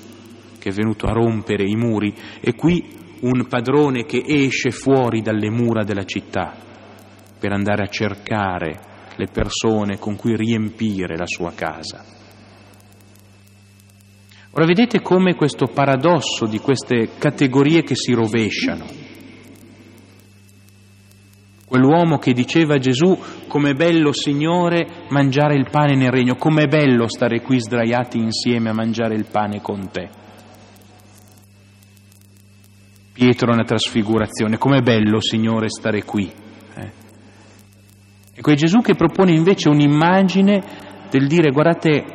che 0.59 0.69
è 0.69 0.71
venuto 0.71 1.07
a 1.07 1.13
rompere 1.13 1.65
i 1.65 1.75
muri 1.75 2.13
e 2.39 2.53
qui 2.55 3.01
un 3.21 3.47
padrone 3.47 4.05
che 4.05 4.23
esce 4.25 4.71
fuori 4.71 5.21
dalle 5.21 5.49
mura 5.49 5.83
della 5.83 6.05
città 6.05 6.55
per 7.39 7.51
andare 7.51 7.83
a 7.83 7.89
cercare 7.89 8.79
le 9.15 9.27
persone 9.27 9.97
con 9.97 10.15
cui 10.15 10.35
riempire 10.35 11.17
la 11.17 11.25
sua 11.25 11.51
casa. 11.53 12.03
Ora 14.51 14.65
vedete 14.65 15.01
come 15.01 15.33
questo 15.33 15.65
paradosso 15.65 16.45
di 16.45 16.59
queste 16.59 17.09
categorie 17.17 17.83
che 17.83 17.95
si 17.95 18.13
rovesciano. 18.13 19.02
Quell'uomo 21.73 22.19
che 22.19 22.33
diceva 22.33 22.75
a 22.75 22.77
Gesù 22.77 23.17
com'è 23.47 23.73
bello 23.73 24.13
Signore 24.13 25.07
mangiare 25.09 25.55
il 25.55 25.67
pane 25.71 25.95
nel 25.95 26.11
regno, 26.11 26.35
com'è 26.35 26.67
bello 26.67 27.07
stare 27.07 27.41
qui 27.41 27.59
sdraiati 27.59 28.19
insieme 28.19 28.69
a 28.69 28.73
mangiare 28.73 29.15
il 29.15 29.25
pane 29.25 29.59
con 29.59 29.89
te. 29.89 30.07
Pietro 33.11 33.51
una 33.51 33.63
trasfigurazione, 33.63 34.59
com'è 34.59 34.81
bello 34.81 35.19
Signore 35.19 35.69
stare 35.69 36.03
qui. 36.03 36.31
Eh? 36.75 36.91
Ecco, 38.35 38.51
è 38.51 38.53
Gesù 38.53 38.81
che 38.81 38.93
propone 38.93 39.31
invece 39.31 39.69
un'immagine 39.69 40.63
del 41.09 41.25
dire 41.25 41.49
guardate 41.49 42.05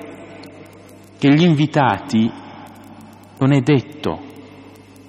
che 1.18 1.34
gli 1.34 1.42
invitati 1.42 2.30
non 3.40 3.52
è 3.52 3.61
detto 3.61 4.28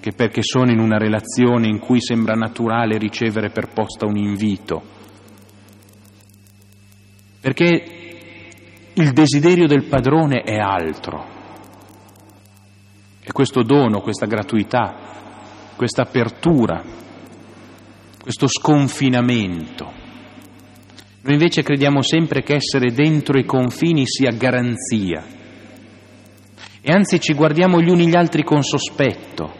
che 0.10 0.16
perché 0.16 0.41
sono 0.41 0.72
in 0.72 0.80
una 0.80 0.97
relazione 0.97 1.68
in 1.68 1.78
cui 1.78 2.01
sembra 2.01 2.34
naturale 2.34 2.97
ricevere 2.97 3.51
per 3.51 3.70
posta 3.72 4.07
un 4.07 4.18
invito, 4.18 4.82
perché 7.39 8.91
il 8.93 9.12
desiderio 9.12 9.68
del 9.68 9.86
padrone 9.86 10.41
è 10.41 10.57
altro. 10.57 11.38
E 13.22 13.32
questo 13.32 13.62
dono, 13.62 14.01
questa 14.01 14.26
gratuità, 14.26 15.74
questa 15.76 16.01
apertura, 16.01 16.84
questo 18.20 18.47
sconfinamento. 18.47 19.93
Noi 21.22 21.34
invece 21.34 21.62
crediamo 21.62 22.01
sempre 22.01 22.41
che 22.41 22.55
essere 22.55 22.91
dentro 22.91 23.38
i 23.38 23.45
confini 23.45 24.07
sia 24.07 24.32
garanzia. 24.32 25.24
E 26.82 26.91
anzi 26.91 27.20
ci 27.20 27.34
guardiamo 27.34 27.80
gli 27.80 27.89
uni 27.89 28.07
gli 28.07 28.16
altri 28.16 28.43
con 28.43 28.64
sospetto, 28.64 29.59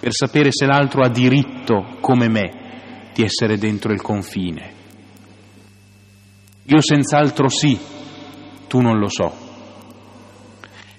per 0.00 0.12
sapere 0.14 0.48
se 0.50 0.64
l'altro 0.64 1.02
ha 1.02 1.10
diritto, 1.10 1.98
come 2.00 2.28
me, 2.28 3.10
di 3.12 3.22
essere 3.22 3.58
dentro 3.58 3.92
il 3.92 4.00
confine. 4.00 4.72
Io 6.64 6.80
senz'altro 6.80 7.48
sì, 7.48 7.78
tu 8.66 8.80
non 8.80 8.98
lo 8.98 9.08
so. 9.08 9.48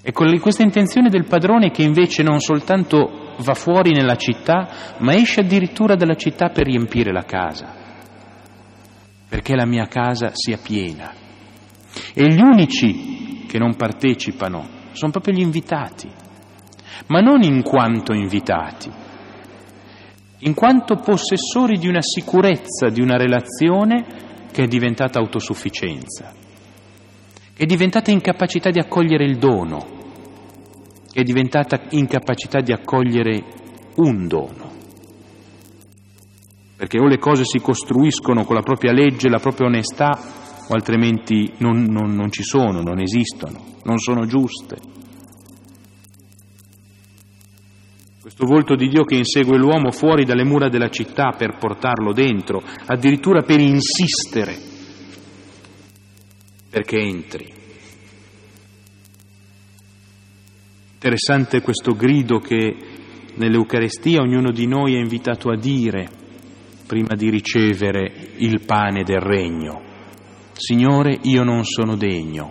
E 0.02 0.12
con 0.12 0.38
questa 0.38 0.62
intenzione 0.62 1.08
del 1.08 1.26
padrone 1.26 1.70
che 1.70 1.82
invece 1.82 2.22
non 2.22 2.38
soltanto 2.38 3.34
va 3.38 3.54
fuori 3.54 3.92
nella 3.92 4.16
città, 4.16 4.96
ma 4.98 5.14
esce 5.14 5.40
addirittura 5.40 5.96
dalla 5.96 6.14
città 6.14 6.50
per 6.50 6.66
riempire 6.66 7.12
la 7.12 7.24
casa, 7.24 7.74
perché 9.28 9.56
la 9.56 9.66
mia 9.66 9.86
casa 9.86 10.30
sia 10.32 10.58
piena. 10.62 11.12
E 12.14 12.26
gli 12.26 12.40
unici 12.40 13.46
che 13.48 13.58
non 13.58 13.74
partecipano 13.74 14.80
sono 14.92 15.10
proprio 15.10 15.34
gli 15.34 15.40
invitati, 15.40 16.08
ma 17.06 17.20
non 17.20 17.42
in 17.42 17.62
quanto 17.62 18.12
invitati, 18.12 18.90
in 20.44 20.54
quanto 20.54 20.96
possessori 20.96 21.78
di 21.78 21.88
una 21.88 22.02
sicurezza, 22.02 22.88
di 22.88 23.00
una 23.00 23.16
relazione 23.16 24.04
che 24.50 24.64
è 24.64 24.66
diventata 24.66 25.18
autosufficienza, 25.18 26.32
che 27.54 27.62
è 27.62 27.66
diventata 27.66 28.10
incapacità 28.10 28.70
di 28.70 28.78
accogliere 28.78 29.24
il 29.24 29.38
dono, 29.38 30.00
che 31.12 31.20
è 31.20 31.22
diventata 31.22 31.82
incapacità 31.90 32.60
di 32.60 32.72
accogliere 32.72 33.42
un 33.96 34.26
dono. 34.26 34.70
Perché 36.76 36.98
o 36.98 37.06
le 37.06 37.18
cose 37.18 37.44
si 37.44 37.60
costruiscono 37.60 38.44
con 38.44 38.56
la 38.56 38.62
propria 38.62 38.92
legge, 38.92 39.28
la 39.28 39.38
propria 39.38 39.68
onestà, 39.68 40.18
o 40.68 40.74
altrimenti 40.74 41.52
non, 41.58 41.84
non, 41.84 42.14
non 42.14 42.30
ci 42.32 42.42
sono, 42.42 42.80
non 42.80 42.98
esistono, 42.98 43.60
non 43.84 43.98
sono 43.98 44.26
giuste. 44.26 44.76
Questo 48.34 48.50
volto 48.50 48.76
di 48.76 48.88
Dio 48.88 49.04
che 49.04 49.16
insegue 49.16 49.58
l'uomo 49.58 49.90
fuori 49.90 50.24
dalle 50.24 50.42
mura 50.42 50.70
della 50.70 50.88
città 50.88 51.34
per 51.36 51.58
portarlo 51.58 52.14
dentro, 52.14 52.62
addirittura 52.86 53.42
per 53.42 53.60
insistere 53.60 54.56
perché 56.70 56.96
entri. 56.96 57.52
Interessante 60.94 61.60
questo 61.60 61.92
grido 61.92 62.38
che 62.38 62.74
nell'Eucarestia 63.34 64.22
ognuno 64.22 64.50
di 64.50 64.66
noi 64.66 64.94
è 64.94 64.98
invitato 64.98 65.50
a 65.50 65.56
dire 65.56 66.08
prima 66.86 67.14
di 67.14 67.28
ricevere 67.28 68.30
il 68.36 68.62
pane 68.64 69.02
del 69.02 69.20
regno. 69.20 69.82
Signore, 70.54 71.18
io 71.24 71.42
non 71.42 71.64
sono 71.64 71.96
degno, 71.96 72.50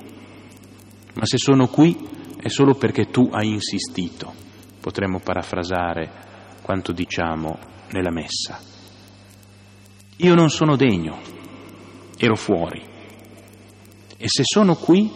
ma 1.15 1.25
se 1.25 1.39
sono 1.39 1.65
qui 1.65 1.97
è 2.39 2.49
solo 2.49 2.75
perché 2.75 3.05
tu 3.05 3.29
hai 3.31 3.47
insistito 3.47 4.40
potremmo 4.81 5.19
parafrasare 5.19 6.09
quanto 6.61 6.91
diciamo 6.91 7.57
nella 7.91 8.11
messa. 8.11 8.59
Io 10.17 10.33
non 10.35 10.49
sono 10.49 10.75
degno, 10.75 11.19
ero 12.17 12.35
fuori. 12.35 12.83
E 14.17 14.25
se 14.27 14.43
sono 14.43 14.75
qui 14.75 15.09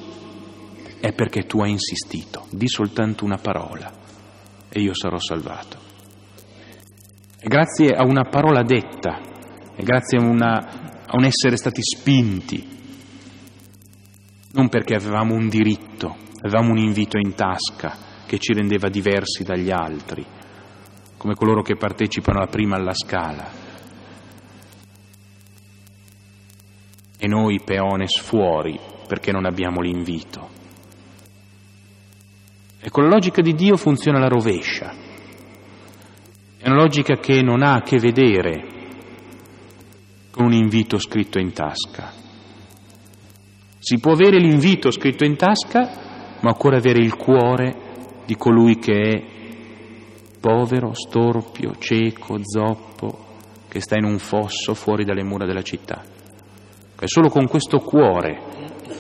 è 1.00 1.14
perché 1.14 1.46
tu 1.46 1.62
hai 1.62 1.72
insistito, 1.72 2.48
di 2.52 2.68
soltanto 2.68 3.26
una 3.26 3.38
parola 3.38 3.92
e 4.70 4.80
io 4.80 4.94
sarò 4.94 5.20
salvato. 5.20 5.78
E 7.40 7.48
grazie 7.48 7.90
a 7.90 8.04
una 8.04 8.24
parola 8.24 8.64
detta, 8.64 9.22
e 9.76 9.84
grazie 9.84 10.18
a, 10.18 10.22
una, 10.22 11.04
a 11.06 11.16
un 11.16 11.26
essere 11.26 11.58
stati 11.58 11.82
spinti, 11.84 12.74
non 14.54 14.70
perché 14.70 14.96
avevamo 14.96 15.36
un 15.36 15.50
diritto, 15.50 16.16
avevamo 16.42 16.72
un 16.72 16.78
invito 16.78 17.18
in 17.18 17.36
tasca, 17.36 18.05
che 18.26 18.40
ci 18.40 18.54
rendeva 18.54 18.90
diversi 18.90 19.44
dagli 19.44 19.72
altri, 19.72 20.26
come 21.18 21.36
coloro 21.36 21.62
che 21.62 21.76
partecipano 21.76 22.40
alla 22.40 22.48
prima 22.48 22.76
alla 22.76 22.94
scala. 22.94 23.64
E 27.18 27.28
noi 27.28 27.62
peones 27.64 28.20
fuori 28.20 28.80
perché 29.08 29.32
non 29.32 29.46
abbiamo 29.46 29.82
l'invito. 29.82 30.50
E 32.80 32.90
con 32.90 33.04
la 33.04 33.10
logica 33.10 33.42
di 33.42 33.54
Dio 33.54 33.78
funziona 33.78 34.20
la 34.20 34.28
rovescia. 34.28 34.94
È 36.58 36.68
una 36.68 36.82
logica 36.82 37.18
che 37.18 37.42
non 37.42 37.64
ha 37.64 37.76
a 37.76 37.82
che 37.82 37.98
vedere 37.98 38.74
con 40.32 40.46
un 40.46 40.54
invito 40.54 40.98
scritto 40.98 41.40
in 41.40 41.54
tasca. 41.54 42.12
Si 43.80 44.00
può 44.00 44.14
avere 44.14 44.38
l'invito 44.38 44.92
scritto 44.92 45.24
in 45.24 45.36
tasca, 45.36 46.38
ma 46.42 46.50
occorre 46.50 46.78
avere 46.78 47.00
il 47.00 47.16
cuore 47.16 47.85
di 48.26 48.36
colui 48.36 48.78
che 48.78 49.00
è 49.00 49.24
povero, 50.40 50.94
storpio, 50.94 51.76
cieco, 51.80 52.40
zoppo, 52.44 53.26
che 53.68 53.80
sta 53.82 53.98
in 53.98 54.06
un 54.06 54.20
fosso 54.20 54.74
fuori 54.74 55.04
dalle 55.04 55.24
mura 55.24 55.46
della 55.46 55.62
città. 55.62 56.04
È 56.98 57.06
solo 57.08 57.30
con 57.30 57.48
questo 57.48 57.80
cuore 57.80 58.54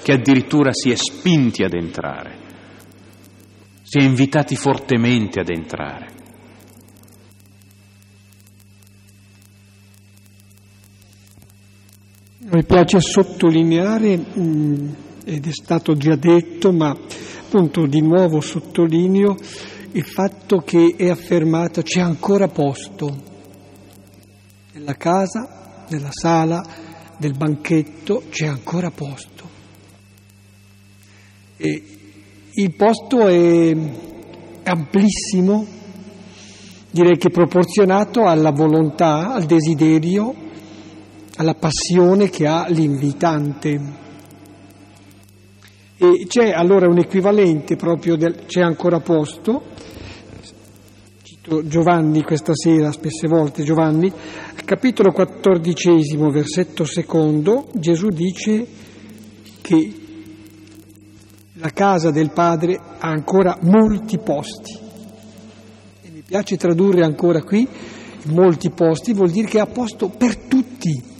che 0.03 0.11
addirittura 0.11 0.71
si 0.73 0.91
è 0.91 0.95
spinti 0.95 1.63
ad 1.63 1.73
entrare, 1.73 2.37
si 3.83 3.99
è 3.99 4.01
invitati 4.01 4.55
fortemente 4.55 5.39
ad 5.39 5.49
entrare. 5.49 6.13
Mi 12.51 12.63
piace 12.63 12.99
sottolineare, 12.99 14.17
mm, 14.17 14.89
ed 15.25 15.47
è 15.47 15.51
stato 15.51 15.95
già 15.95 16.15
detto, 16.15 16.71
ma 16.71 16.95
appunto 17.45 17.85
di 17.85 18.01
nuovo 18.01 18.41
sottolineo 18.41 19.37
il 19.91 20.03
fatto 20.03 20.57
che 20.57 20.95
è 20.97 21.09
affermato 21.09 21.83
c'è 21.83 22.01
ancora 22.01 22.47
posto 22.47 23.33
nella 24.73 24.95
casa, 24.95 25.85
nella 25.89 26.09
sala, 26.11 26.65
nel 27.19 27.37
banchetto, 27.37 28.23
c'è 28.29 28.47
ancora 28.47 28.91
posto. 28.91 29.49
E 31.55 31.83
il 32.51 32.75
posto 32.75 33.27
è 33.27 33.77
amplissimo, 34.63 35.65
direi 36.91 37.17
che 37.17 37.29
proporzionato 37.29 38.25
alla 38.25 38.51
volontà, 38.51 39.31
al 39.31 39.45
desiderio, 39.45 40.35
alla 41.37 41.53
passione 41.53 42.29
che 42.29 42.45
ha 42.47 42.67
l'invitante. 42.67 44.03
E 45.97 46.25
c'è 46.27 46.51
allora 46.51 46.89
un 46.89 46.97
equivalente 46.97 47.77
proprio 47.77 48.17
del 48.17 48.43
c'è 48.45 48.61
ancora 48.61 48.99
posto, 48.99 49.63
cito 51.23 51.65
Giovanni 51.67 52.21
questa 52.21 52.53
sera, 52.53 52.91
spesse 52.91 53.29
volte 53.29 53.63
Giovanni, 53.63 54.11
capitolo 54.65 55.13
quattordicesimo, 55.13 56.29
versetto 56.31 56.83
secondo, 56.83 57.69
Gesù 57.75 58.09
dice 58.09 58.67
che 59.61 59.93
la 61.53 61.69
casa 61.69 62.11
del 62.11 62.31
Padre 62.31 62.75
ha 62.75 63.07
ancora 63.07 63.57
molti 63.61 64.17
posti. 64.17 64.77
E 66.01 66.09
mi 66.11 66.23
piace 66.27 66.57
tradurre 66.57 67.05
ancora 67.05 67.41
qui, 67.41 67.65
molti 68.25 68.69
posti 68.69 69.13
vuol 69.13 69.31
dire 69.31 69.47
che 69.47 69.61
ha 69.61 69.65
posto 69.65 70.09
per 70.09 70.35
tutti 70.35 71.13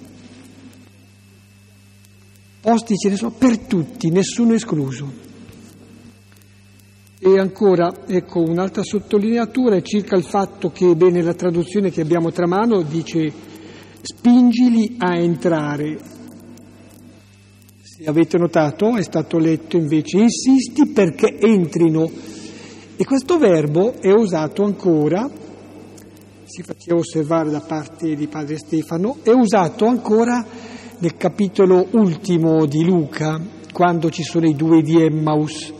posti 2.65 2.95
ce 2.95 3.09
ne 3.09 3.15
sono 3.15 3.29
per 3.29 3.59
tutti, 3.59 4.09
nessuno 4.09 4.55
escluso. 4.55 5.07
E 7.19 7.39
ancora, 7.39 7.93
ecco, 8.07 8.41
un'altra 8.41 8.81
sottolineatura 8.81 9.75
è 9.75 9.83
circa 9.83 10.15
il 10.15 10.23
fatto 10.23 10.71
che, 10.71 10.95
bene, 10.95 11.21
la 11.21 11.35
traduzione 11.35 11.91
che 11.91 12.01
abbiamo 12.01 12.31
tra 12.31 12.47
mano 12.47 12.81
dice 12.81 13.31
spingili 14.01 14.95
a 14.97 15.15
entrare. 15.15 15.99
Se 17.83 18.03
avete 18.05 18.39
notato, 18.39 18.95
è 18.95 19.03
stato 19.03 19.37
letto 19.37 19.77
invece 19.77 20.17
insisti 20.17 20.87
perché 20.87 21.37
entrino. 21.37 22.09
E 22.95 23.05
questo 23.05 23.37
verbo 23.37 23.93
è 24.01 24.11
usato 24.11 24.63
ancora, 24.63 25.29
si 26.45 26.63
faceva 26.63 26.97
osservare 26.97 27.51
da 27.51 27.61
parte 27.61 28.15
di 28.15 28.25
padre 28.25 28.57
Stefano, 28.57 29.17
è 29.21 29.29
usato 29.29 29.85
ancora 29.85 30.73
nel 31.05 31.17
capitolo 31.17 31.85
ultimo 31.91 32.65
di 32.65 32.83
Luca, 32.83 33.39
quando 33.71 34.09
ci 34.09 34.23
sono 34.23 34.47
i 34.47 34.55
due 34.55 34.81
di 34.81 34.99
Emmaus 34.99 35.71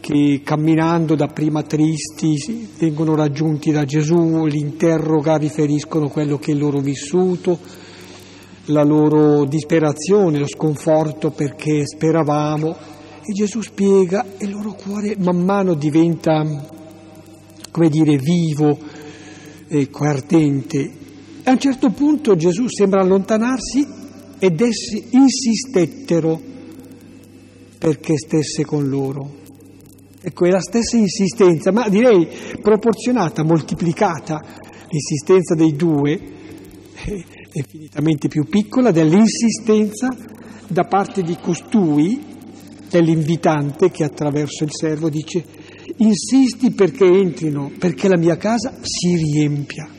che 0.00 0.40
camminando 0.42 1.14
dapprima 1.14 1.62
tristi 1.62 2.68
vengono 2.76 3.14
raggiunti 3.14 3.70
da 3.70 3.84
Gesù, 3.84 4.46
li 4.46 4.58
interroga, 4.58 5.36
riferiscono 5.36 6.08
quello 6.08 6.38
che 6.38 6.50
è 6.50 6.54
il 6.54 6.60
loro 6.60 6.80
vissuto, 6.80 7.56
la 8.64 8.82
loro 8.82 9.44
disperazione, 9.44 10.40
lo 10.40 10.48
sconforto 10.48 11.30
perché 11.30 11.86
speravamo 11.86 12.76
e 13.22 13.32
Gesù 13.32 13.60
spiega 13.60 14.24
e 14.38 14.44
il 14.44 14.50
loro 14.50 14.72
cuore 14.72 15.14
man 15.18 15.40
mano 15.44 15.74
diventa, 15.74 16.42
come 17.70 17.88
dire, 17.88 18.16
vivo. 18.16 18.76
E 19.68 19.88
a 21.44 21.50
un 21.52 21.58
certo 21.60 21.90
punto 21.90 22.34
Gesù 22.34 22.66
sembra 22.66 23.02
allontanarsi 23.02 24.04
ed 24.38 24.60
essi 24.60 25.08
insistettero 25.10 26.40
perché 27.78 28.16
stesse 28.16 28.64
con 28.64 28.88
loro. 28.88 29.44
Ecco, 30.20 30.46
è 30.46 30.50
la 30.50 30.60
stessa 30.60 30.96
insistenza, 30.96 31.70
ma 31.70 31.88
direi 31.88 32.26
proporzionata, 32.60 33.44
moltiplicata. 33.44 34.42
L'insistenza 34.88 35.54
dei 35.54 35.76
due 35.76 36.20
è 37.04 37.24
infinitamente 37.52 38.28
più 38.28 38.44
piccola 38.46 38.90
dell'insistenza 38.90 40.14
da 40.66 40.84
parte 40.84 41.22
di 41.22 41.36
costui, 41.40 42.20
dell'invitante 42.88 43.90
che 43.90 44.04
attraverso 44.04 44.64
il 44.64 44.70
servo 44.72 45.08
dice 45.08 45.44
insisti 45.98 46.72
perché 46.72 47.04
entrino, 47.04 47.70
perché 47.78 48.08
la 48.08 48.18
mia 48.18 48.36
casa 48.36 48.74
si 48.82 49.14
riempia. 49.14 49.95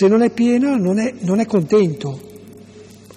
Se 0.00 0.08
non 0.08 0.22
è 0.22 0.30
piena 0.30 0.76
non 0.76 0.98
è, 0.98 1.12
non 1.20 1.40
è 1.40 1.44
contento. 1.44 2.18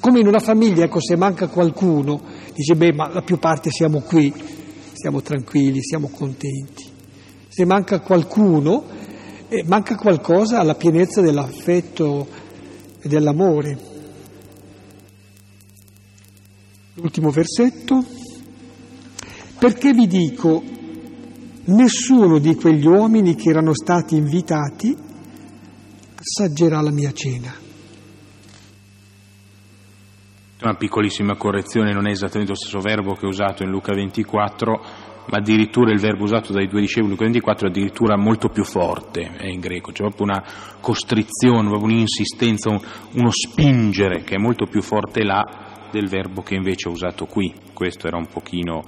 Come 0.01 0.19
in 0.19 0.27
una 0.27 0.41
famiglia, 0.41 0.83
ecco, 0.83 0.99
se 0.99 1.15
manca 1.15 1.47
qualcuno, 1.47 2.21
dice, 2.53 2.75
beh, 2.75 2.91
ma 2.91 3.07
la 3.07 3.21
più 3.21 3.39
parte 3.39 3.69
siamo 3.71 4.01
qui, 4.01 4.33
siamo 4.91 5.21
tranquilli, 5.21 5.81
siamo 5.81 6.09
contenti. 6.09 6.83
Se 7.47 7.63
manca 7.63 8.01
qualcuno, 8.01 8.83
eh, 9.47 9.63
manca 9.65 9.95
qualcosa 9.95 10.59
alla 10.59 10.75
pienezza 10.75 11.21
dell'affetto 11.21 12.27
e 12.99 13.07
dell'amore. 13.07 13.77
L'ultimo 16.95 17.29
versetto. 17.29 18.03
Perché 19.57 19.93
vi 19.93 20.07
dico, 20.07 20.61
nessuno 21.63 22.39
di 22.39 22.55
quegli 22.55 22.85
uomini 22.85 23.35
che 23.35 23.51
erano 23.51 23.73
stati 23.73 24.17
invitati 24.17 25.11
assaggerà 26.23 26.79
la 26.79 26.91
mia 26.91 27.11
cena. 27.11 27.53
Una 30.61 30.75
piccolissima 30.75 31.35
correzione, 31.35 31.91
non 31.91 32.07
è 32.07 32.11
esattamente 32.11 32.51
lo 32.51 32.57
stesso 32.57 32.79
verbo 32.79 33.15
che 33.15 33.25
è 33.25 33.27
usato 33.27 33.63
in 33.63 33.69
Luca 33.69 33.93
24, 33.93 34.71
ma 35.27 35.37
addirittura 35.37 35.91
il 35.91 35.99
verbo 35.99 36.23
usato 36.23 36.53
dai 36.53 36.67
due 36.67 36.79
discepoli 36.79 37.07
in 37.07 37.11
Luca 37.11 37.25
24 37.25 37.67
è 37.67 37.69
addirittura 37.69 38.17
molto 38.17 38.47
più 38.47 38.63
forte 38.63 39.35
è 39.37 39.47
in 39.47 39.59
greco, 39.59 39.91
c'è 39.91 40.03
proprio 40.03 40.27
una 40.27 40.43
costrizione, 40.79 41.67
proprio 41.67 41.91
un'insistenza, 41.91 42.69
un, 42.69 42.79
uno 43.15 43.29
spingere 43.29 44.23
che 44.23 44.35
è 44.35 44.37
molto 44.37 44.65
più 44.65 44.81
forte 44.81 45.23
là 45.23 45.43
del 45.91 46.07
verbo 46.07 46.41
che 46.41 46.55
invece 46.55 46.87
è 46.87 46.91
usato 46.91 47.25
qui. 47.25 47.53
Questo 47.73 48.07
era 48.07 48.17
un 48.17 48.27
pochino 48.27 48.83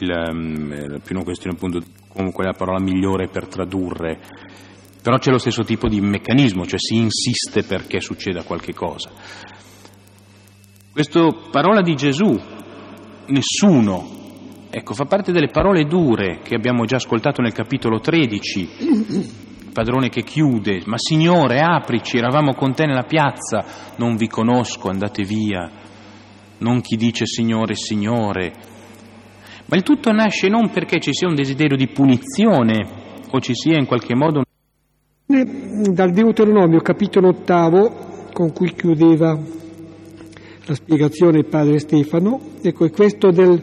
il, 0.00 0.10
um, 0.30 1.00
più 1.02 1.14
una 1.14 1.24
questione 1.24 1.56
appunto 1.56 1.80
comunque 2.08 2.44
la 2.44 2.52
parola 2.52 2.80
migliore 2.80 3.28
per 3.28 3.46
tradurre. 3.46 4.20
Però 5.02 5.18
c'è 5.18 5.30
lo 5.30 5.38
stesso 5.38 5.64
tipo 5.64 5.88
di 5.88 6.00
meccanismo, 6.00 6.64
cioè 6.64 6.78
si 6.78 6.96
insiste 6.96 7.64
perché 7.64 8.00
succeda 8.00 8.44
qualche 8.44 8.72
cosa. 8.72 9.10
Questa 10.92 11.26
parola 11.50 11.82
di 11.82 11.96
Gesù, 11.96 12.38
nessuno, 13.26 14.08
ecco, 14.70 14.94
fa 14.94 15.06
parte 15.06 15.32
delle 15.32 15.48
parole 15.48 15.84
dure 15.84 16.40
che 16.42 16.54
abbiamo 16.54 16.84
già 16.84 16.96
ascoltato 16.96 17.42
nel 17.42 17.52
capitolo 17.52 17.98
13. 17.98 18.68
Il 18.78 19.70
padrone 19.72 20.08
che 20.08 20.22
chiude, 20.22 20.82
ma 20.84 20.98
Signore, 20.98 21.60
aprici, 21.60 22.18
eravamo 22.18 22.54
con 22.54 22.74
te 22.74 22.86
nella 22.86 23.04
piazza, 23.04 23.64
non 23.96 24.16
vi 24.16 24.28
conosco, 24.28 24.88
andate 24.88 25.24
via. 25.24 25.68
Non 26.58 26.80
chi 26.80 26.96
dice 26.96 27.26
Signore, 27.26 27.74
Signore. 27.74 28.52
Ma 29.66 29.76
il 29.76 29.82
tutto 29.82 30.12
nasce 30.12 30.48
non 30.48 30.70
perché 30.70 31.00
ci 31.00 31.12
sia 31.12 31.26
un 31.26 31.34
desiderio 31.34 31.76
di 31.76 31.88
punizione 31.88 32.86
o 33.30 33.40
ci 33.40 33.54
sia 33.54 33.78
in 33.78 33.86
qualche 33.86 34.14
modo... 34.14 34.42
Dal 35.24 36.10
Deuteronomio, 36.10 36.80
capitolo 36.80 37.28
ottavo, 37.28 38.28
con 38.32 38.52
cui 38.52 38.74
chiudeva 38.74 39.38
la 40.66 40.74
spiegazione 40.74 41.32
del 41.32 41.46
padre 41.46 41.78
Stefano, 41.78 42.40
ecco, 42.60 42.84
è 42.84 42.90
questo 42.90 43.30
del 43.30 43.62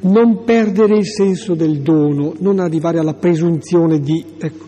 non 0.00 0.44
perdere 0.44 0.96
il 0.96 1.06
senso 1.06 1.54
del 1.54 1.80
dono, 1.80 2.34
non 2.38 2.58
arrivare 2.60 2.98
alla 2.98 3.14
presunzione 3.14 4.00
di... 4.00 4.24
Ecco. 4.38 4.64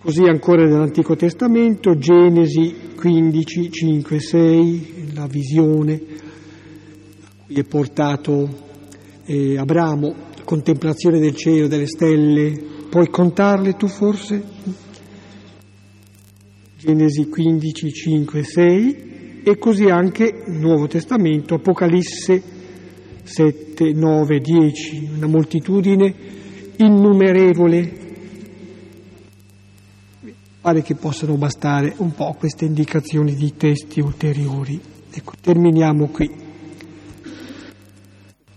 Così 0.00 0.22
ancora 0.22 0.64
nell'Antico 0.64 1.16
Testamento, 1.16 1.96
Genesi 1.98 2.74
15, 2.96 3.70
5, 3.70 4.20
6, 4.20 5.10
la 5.12 5.26
visione 5.26 5.92
a 5.94 7.44
cui 7.44 7.56
è 7.56 7.64
portato 7.64 8.48
eh, 9.26 9.58
Abramo, 9.58 10.14
contemplazione 10.44 11.18
del 11.18 11.34
cielo, 11.34 11.66
delle 11.66 11.86
stelle, 11.86 12.76
puoi 12.88 13.08
contarle 13.08 13.74
tu 13.74 13.86
forse? 13.86 14.42
Genesi 16.78 17.28
15, 17.28 17.92
5, 17.92 18.42
6, 18.42 19.40
e 19.44 19.58
così 19.58 19.84
anche 19.86 20.44
Nuovo 20.46 20.86
Testamento, 20.86 21.54
Apocalisse 21.54 22.42
7, 23.22 23.92
9, 23.92 24.40
10, 24.40 25.10
una 25.16 25.26
moltitudine 25.26 26.14
innumerevole. 26.76 28.06
Pare 30.60 30.82
che 30.82 30.94
possano 30.94 31.36
bastare 31.36 31.94
un 31.98 32.12
po' 32.12 32.34
queste 32.38 32.64
indicazioni 32.64 33.34
di 33.34 33.56
testi 33.56 34.00
ulteriori. 34.00 34.80
Ecco, 35.10 35.32
terminiamo 35.40 36.08
qui. 36.08 36.30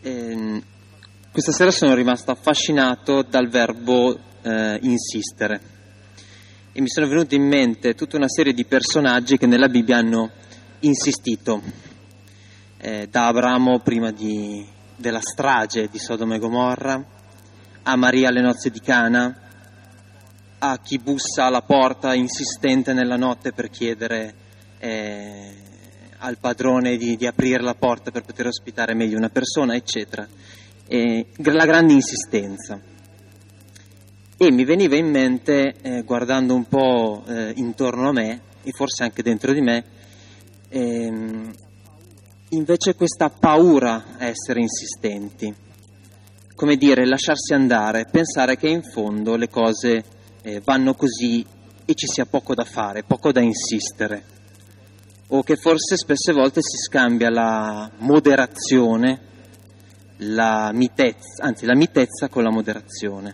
Eh, 0.02 0.62
questa 1.32 1.54
sera 1.54 1.72
sono 1.72 1.94
rimasto 1.94 2.32
affascinato 2.32 3.22
dal 3.22 3.48
verbo 3.48 4.20
eh, 4.42 4.80
insistere 4.82 5.62
e 6.74 6.82
mi 6.82 6.90
sono 6.90 7.08
venute 7.08 7.36
in 7.36 7.48
mente 7.48 7.96
tutta 7.96 8.18
una 8.18 8.28
serie 8.28 8.52
di 8.52 8.66
personaggi 8.66 9.38
che 9.38 9.46
nella 9.46 9.70
Bibbia 9.70 9.96
hanno 9.96 10.30
insistito 10.80 11.62
eh, 12.78 13.08
da 13.10 13.28
Abramo 13.28 13.80
prima 13.80 14.12
di, 14.12 14.68
della 14.98 15.22
strage 15.22 15.88
di 15.90 16.00
Sodoma 16.00 16.36
e 16.36 16.40
Gomorra, 16.40 17.02
a 17.84 17.96
Maria 17.96 18.28
alle 18.28 18.42
nozze 18.42 18.70
di 18.70 18.82
Cana, 18.82 19.34
a 20.60 20.80
chi 20.80 21.00
bussa 21.00 21.46
alla 21.46 21.62
porta 21.62 22.14
insistente 22.14 22.92
nella 22.92 23.16
notte 23.16 23.54
per 23.54 23.70
chiedere 23.70 24.34
eh, 24.80 25.56
al 26.18 26.38
padrone 26.38 26.98
di, 26.98 27.16
di, 27.16 27.26
aprire 27.26 27.64
la 27.64 27.74
porta 27.74 28.12
per 28.12 28.24
poter 28.24 28.48
ospitare 28.48 28.94
meglio 28.94 29.18
una 29.18 29.30
persona, 29.30 29.76
eccetera. 29.76 30.28
Eh, 30.94 31.26
la 31.38 31.66
grande 31.66 31.94
insistenza. 31.94 32.78
E 34.36 34.52
mi 34.52 34.66
veniva 34.66 34.98
in 34.98 35.10
mente, 35.10 35.76
eh, 35.82 36.02
guardando 36.02 36.54
un 36.54 36.68
po' 36.68 37.24
eh, 37.28 37.54
intorno 37.56 38.10
a 38.10 38.12
me, 38.12 38.42
e 38.62 38.72
forse 38.72 39.04
anche 39.04 39.24
dentro 39.24 39.54
di 39.54 39.62
me, 39.62 39.86
ehm, 40.68 41.54
invece 42.50 42.96
questa 42.96 43.30
paura 43.30 44.18
a 44.18 44.26
essere 44.26 44.60
insistenti, 44.60 45.56
come 46.56 46.76
dire, 46.76 47.08
lasciarsi 47.08 47.54
andare, 47.54 48.08
pensare 48.12 48.58
che 48.58 48.68
in 48.68 48.84
fondo 48.84 49.38
le 49.38 49.48
cose 49.48 50.04
eh, 50.42 50.60
vanno 50.62 50.94
così 50.94 51.46
e 51.86 51.94
ci 51.94 52.08
sia 52.08 52.26
poco 52.26 52.54
da 52.54 52.66
fare, 52.66 53.04
poco 53.04 53.32
da 53.32 53.40
insistere, 53.40 54.26
o 55.30 55.42
che 55.42 55.56
forse 55.56 55.96
spesse 55.96 56.34
volte 56.34 56.60
si 56.62 56.76
scambia 56.76 57.30
la 57.30 57.90
moderazione, 58.00 59.30
la 60.24 60.72
mitezza, 60.74 61.44
anzi 61.44 61.66
la 61.66 61.76
mitezza 61.76 62.28
con 62.28 62.44
la 62.44 62.52
moderazione. 62.52 63.34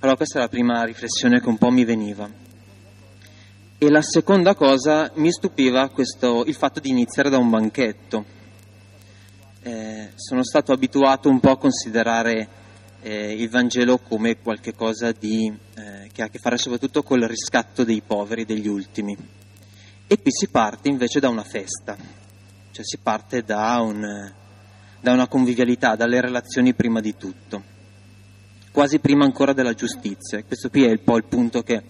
Allora 0.00 0.16
questa 0.16 0.38
è 0.38 0.42
la 0.42 0.48
prima 0.48 0.82
riflessione 0.84 1.40
che 1.40 1.48
un 1.48 1.58
po' 1.58 1.70
mi 1.70 1.84
veniva. 1.84 2.28
E 3.78 3.90
la 3.90 4.02
seconda 4.02 4.54
cosa 4.54 5.10
mi 5.14 5.30
stupiva 5.30 5.88
questo, 5.90 6.44
il 6.46 6.54
fatto 6.54 6.80
di 6.80 6.88
iniziare 6.88 7.28
da 7.28 7.38
un 7.38 7.50
banchetto. 7.50 8.24
Eh, 9.62 10.12
sono 10.14 10.44
stato 10.44 10.72
abituato 10.72 11.28
un 11.28 11.40
po' 11.40 11.50
a 11.50 11.58
considerare 11.58 12.48
eh, 13.02 13.32
il 13.32 13.48
Vangelo 13.48 13.98
come 13.98 14.38
qualcosa 14.38 15.12
di, 15.12 15.52
eh, 15.74 16.08
che 16.12 16.22
ha 16.22 16.26
a 16.26 16.28
che 16.28 16.38
fare 16.38 16.56
soprattutto 16.56 17.02
col 17.02 17.22
riscatto 17.22 17.84
dei 17.84 18.02
poveri, 18.04 18.44
degli 18.44 18.68
ultimi. 18.68 19.16
E 20.06 20.20
qui 20.20 20.30
si 20.32 20.48
parte 20.48 20.88
invece 20.88 21.20
da 21.20 21.28
una 21.28 21.42
festa, 21.42 21.96
cioè 22.70 22.84
si 22.84 22.98
parte 22.98 23.42
da, 23.42 23.80
un, 23.80 24.32
da 25.06 25.12
una 25.12 25.28
convivialità, 25.28 25.94
dalle 25.94 26.20
relazioni 26.20 26.74
prima 26.74 27.00
di 27.00 27.16
tutto, 27.16 27.62
quasi 28.72 28.98
prima 28.98 29.24
ancora 29.24 29.52
della 29.52 29.72
giustizia. 29.72 30.42
Questo 30.42 30.68
qui 30.68 30.82
è 30.82 30.90
un 30.90 31.04
po' 31.04 31.16
il 31.16 31.22
punto 31.22 31.62
che 31.62 31.80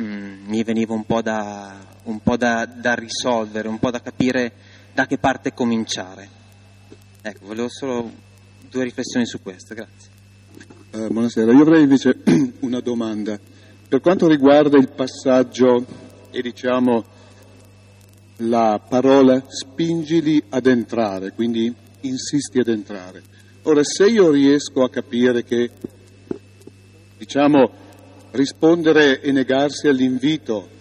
mm, 0.00 0.46
mi 0.46 0.62
veniva 0.62 0.94
un 0.94 1.04
po', 1.04 1.20
da, 1.20 1.84
un 2.04 2.22
po 2.22 2.38
da, 2.38 2.64
da, 2.64 2.94
risolvere, 2.94 3.68
un 3.68 3.78
po' 3.78 3.90
da 3.90 4.00
capire 4.00 4.52
da 4.94 5.04
che 5.04 5.18
parte 5.18 5.52
cominciare. 5.52 6.26
Ecco, 7.20 7.44
volevo 7.44 7.68
solo 7.68 8.10
due 8.70 8.84
riflessioni 8.84 9.26
su 9.26 9.42
questo, 9.42 9.74
grazie. 9.74 10.10
Uh, 10.92 11.08
buonasera, 11.08 11.52
io 11.52 11.60
avrei 11.60 11.82
invece 11.82 12.22
una 12.60 12.80
domanda. 12.80 13.38
Per 13.86 14.00
quanto 14.00 14.28
riguarda 14.28 14.78
il 14.78 14.88
passaggio 14.88 15.84
e 16.30 16.40
diciamo 16.40 17.04
la 18.38 18.80
parola 18.88 19.44
spingili 19.46 20.42
ad 20.48 20.66
entrare, 20.66 21.32
quindi 21.32 21.82
insisti 22.06 22.58
ad 22.58 22.68
entrare. 22.68 23.22
Ora, 23.62 23.82
se 23.82 24.06
io 24.06 24.30
riesco 24.30 24.82
a 24.82 24.90
capire 24.90 25.42
che, 25.42 25.70
diciamo, 27.18 27.70
rispondere 28.32 29.20
e 29.20 29.32
negarsi 29.32 29.88
all'invito 29.88 30.72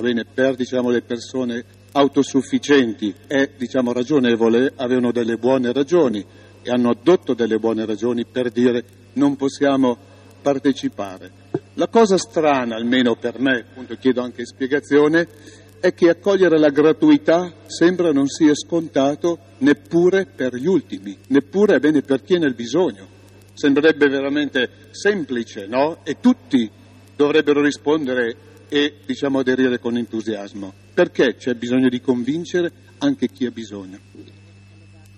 bene, 0.00 0.24
per 0.24 0.56
diciamo, 0.56 0.90
le 0.90 1.02
persone 1.02 1.64
autosufficienti 1.92 3.14
è 3.26 3.50
diciamo, 3.56 3.92
ragionevole, 3.92 4.72
avevano 4.76 5.12
delle 5.12 5.36
buone 5.36 5.72
ragioni 5.72 6.24
e 6.62 6.70
hanno 6.70 6.90
addotto 6.90 7.34
delle 7.34 7.58
buone 7.58 7.84
ragioni 7.84 8.24
per 8.24 8.50
dire 8.50 8.84
non 9.14 9.36
possiamo 9.36 9.96
partecipare. 10.40 11.38
La 11.74 11.88
cosa 11.88 12.16
strana, 12.18 12.76
almeno 12.76 13.16
per 13.16 13.38
me, 13.38 13.66
appunto 13.70 13.96
chiedo 13.96 14.22
anche 14.22 14.44
spiegazione, 14.44 15.28
è 15.80 15.94
che 15.94 16.10
accogliere 16.10 16.58
la 16.58 16.70
gratuità 16.70 17.52
sembra 17.66 18.12
non 18.12 18.26
sia 18.26 18.54
scontato 18.54 19.38
neppure 19.58 20.26
per 20.26 20.54
gli 20.54 20.66
ultimi, 20.66 21.16
neppure 21.28 21.80
bene 21.80 22.02
per 22.02 22.22
chi 22.22 22.34
è 22.34 22.38
nel 22.38 22.54
bisogno 22.54 23.18
sembrerebbe 23.60 24.08
veramente 24.08 24.70
semplice, 24.90 25.66
no? 25.66 25.98
E 26.02 26.16
tutti 26.18 26.70
dovrebbero 27.14 27.60
rispondere 27.60 28.34
e, 28.70 28.94
diciamo, 29.04 29.40
aderire 29.40 29.78
con 29.78 29.98
entusiasmo. 29.98 30.72
Perché 30.94 31.34
c'è 31.36 31.52
bisogno 31.52 31.90
di 31.90 32.00
convincere 32.00 32.72
anche 32.98 33.28
chi 33.28 33.44
ha 33.44 33.50
bisogno? 33.50 33.98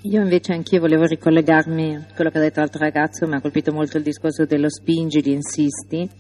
Io 0.03 0.21
invece 0.21 0.53
anch'io 0.53 0.81
volevo 0.81 1.05
ricollegarmi 1.05 1.95
a 1.95 2.07
quello 2.17 2.31
che 2.31 2.39
ha 2.39 2.41
detto 2.41 2.59
l'altro 2.59 2.81
ragazzo, 2.81 3.29
mi 3.29 3.37
ha 3.37 3.41
colpito 3.41 3.73
molto 3.73 3.99
il 3.99 4.03
discorso 4.03 4.45
dello 4.45 4.69
spingi, 4.69 5.21
di 5.21 5.31
insisti 5.31 6.11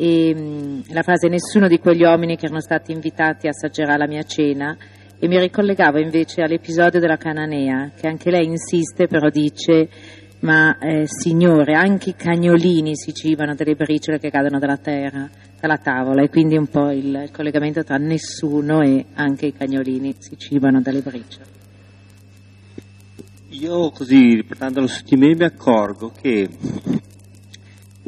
e 0.00 0.34
mh, 0.34 0.94
la 0.94 1.02
frase 1.02 1.28
nessuno 1.28 1.68
di 1.68 1.78
quegli 1.78 2.04
uomini 2.04 2.36
che 2.36 2.46
erano 2.46 2.62
stati 2.62 2.90
invitati 2.90 3.48
assaggerà 3.48 3.98
la 3.98 4.06
mia 4.06 4.22
cena 4.22 4.74
e 5.18 5.28
mi 5.28 5.38
ricollegavo 5.38 5.98
invece 5.98 6.40
all'episodio 6.40 7.00
della 7.00 7.18
Cananea 7.18 7.90
che 7.94 8.08
anche 8.08 8.30
lei 8.30 8.46
insiste 8.46 9.06
però 9.06 9.28
dice 9.28 9.90
ma 10.40 10.78
eh, 10.78 11.04
Signore, 11.04 11.74
anche 11.74 12.10
i 12.10 12.14
cagnolini 12.14 12.96
si 12.96 13.12
cibano 13.12 13.54
delle 13.54 13.74
briciole 13.74 14.18
che 14.18 14.30
cadono 14.30 14.58
dalla 14.58 14.78
terra, 14.78 15.28
dalla 15.60 15.76
tavola, 15.76 16.22
e 16.22 16.30
quindi 16.30 16.56
un 16.56 16.66
po' 16.66 16.90
il, 16.90 17.24
il 17.24 17.30
collegamento 17.30 17.84
tra 17.84 17.98
nessuno 17.98 18.80
e 18.80 19.04
anche 19.16 19.44
i 19.44 19.52
cagnolini 19.52 20.14
si 20.18 20.38
cibano 20.38 20.80
dalle 20.80 21.02
briciole. 21.02 21.58
Io 23.50 23.90
così, 23.90 24.36
riportandolo 24.36 24.86
su 24.86 25.02
di 25.04 25.16
me, 25.16 25.34
mi 25.34 25.44
accorgo 25.44 26.10
che 26.18 26.48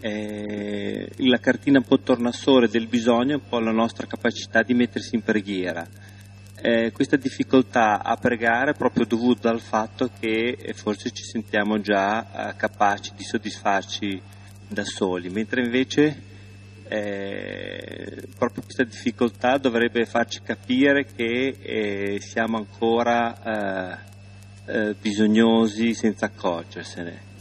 eh, 0.02 1.08
la 1.16 1.38
cartina 1.38 1.78
un 1.78 1.84
po' 1.84 2.00
tornasole 2.00 2.68
del 2.68 2.86
bisogno 2.86 3.32
è 3.32 3.40
un 3.42 3.48
po' 3.48 3.58
la 3.60 3.72
nostra 3.72 4.06
capacità 4.06 4.62
di 4.62 4.74
mettersi 4.74 5.14
in 5.14 5.22
preghiera 5.22 5.88
eh, 6.64 6.92
questa 6.92 7.16
difficoltà 7.16 8.04
a 8.04 8.16
pregare 8.16 8.70
è 8.70 8.74
proprio 8.74 9.04
dovuta 9.04 9.50
al 9.50 9.60
fatto 9.60 10.10
che 10.20 10.56
eh, 10.56 10.72
forse 10.74 11.10
ci 11.10 11.24
sentiamo 11.24 11.80
già 11.80 12.50
eh, 12.50 12.56
capaci 12.56 13.10
di 13.16 13.24
soddisfarci 13.24 14.22
da 14.68 14.84
soli, 14.84 15.28
mentre 15.28 15.64
invece 15.64 16.22
eh, 16.86 18.28
proprio 18.38 18.62
questa 18.62 18.84
difficoltà 18.84 19.58
dovrebbe 19.58 20.06
farci 20.06 20.40
capire 20.40 21.04
che 21.04 21.56
eh, 21.60 22.20
siamo 22.20 22.58
ancora 22.58 23.98
eh, 24.64 24.94
bisognosi 25.00 25.94
senza 25.94 26.26
accorgersene. 26.26 27.31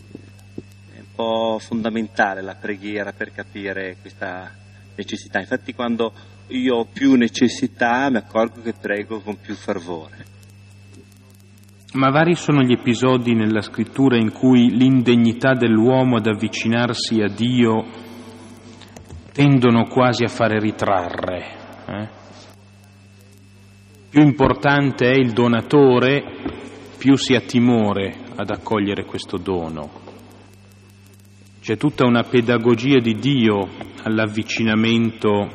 Po' 1.22 1.60
fondamentale 1.60 2.42
la 2.42 2.56
preghiera 2.56 3.12
per 3.12 3.32
capire 3.32 3.98
questa 4.02 4.50
necessità. 4.96 5.38
Infatti 5.38 5.72
quando 5.76 6.12
io 6.48 6.78
ho 6.78 6.88
più 6.92 7.14
necessità, 7.14 8.10
mi 8.10 8.18
accorgo 8.18 8.62
che 8.64 8.74
prego 8.74 9.20
con 9.20 9.38
più 9.40 9.54
fervore. 9.54 10.26
Ma 11.94 12.10
vari 12.10 12.34
sono 12.34 12.64
gli 12.64 12.72
episodi 12.72 13.36
nella 13.36 13.62
scrittura 13.62 14.18
in 14.18 14.32
cui 14.32 14.72
l'indegnità 14.72 15.54
dell'uomo 15.54 16.16
ad 16.16 16.26
avvicinarsi 16.26 17.22
a 17.22 17.28
Dio 17.28 17.86
tendono 19.32 19.86
quasi 19.90 20.24
a 20.24 20.28
fare 20.28 20.60
ritrarre. 20.60 21.46
Eh? 21.86 22.10
Più 24.10 24.24
importante 24.24 25.08
è 25.08 25.16
il 25.16 25.34
donatore, 25.34 26.24
più 26.98 27.16
si 27.16 27.36
ha 27.36 27.42
timore 27.42 28.12
ad 28.36 28.50
accogliere 28.50 29.06
questo 29.06 29.38
dono. 29.38 30.10
C'è 31.62 31.78
tutta 31.78 32.08
una 32.08 32.24
pedagogia 32.24 32.98
di 32.98 33.14
Dio 33.20 33.70
all'avvicinamento 34.02 35.48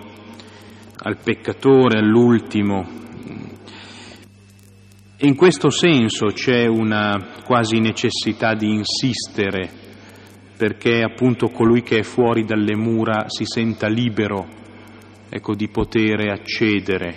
al 0.99 1.19
peccatore, 1.19 1.99
all'ultimo. 1.99 2.89
E 5.17 5.27
in 5.27 5.35
questo 5.35 5.69
senso 5.69 6.27
c'è 6.27 6.67
una 6.67 7.41
quasi 7.45 7.81
necessità 7.81 8.55
di 8.55 8.73
insistere 8.73 9.69
perché 10.57 11.03
appunto 11.03 11.49
colui 11.49 11.83
che 11.83 11.99
è 11.99 12.03
fuori 12.05 12.45
dalle 12.45 12.77
mura 12.77 13.25
si 13.27 13.45
senta 13.45 13.89
libero 13.89 14.47
ecco, 15.29 15.57
di 15.57 15.67
poter 15.67 16.31
accedere. 16.31 17.15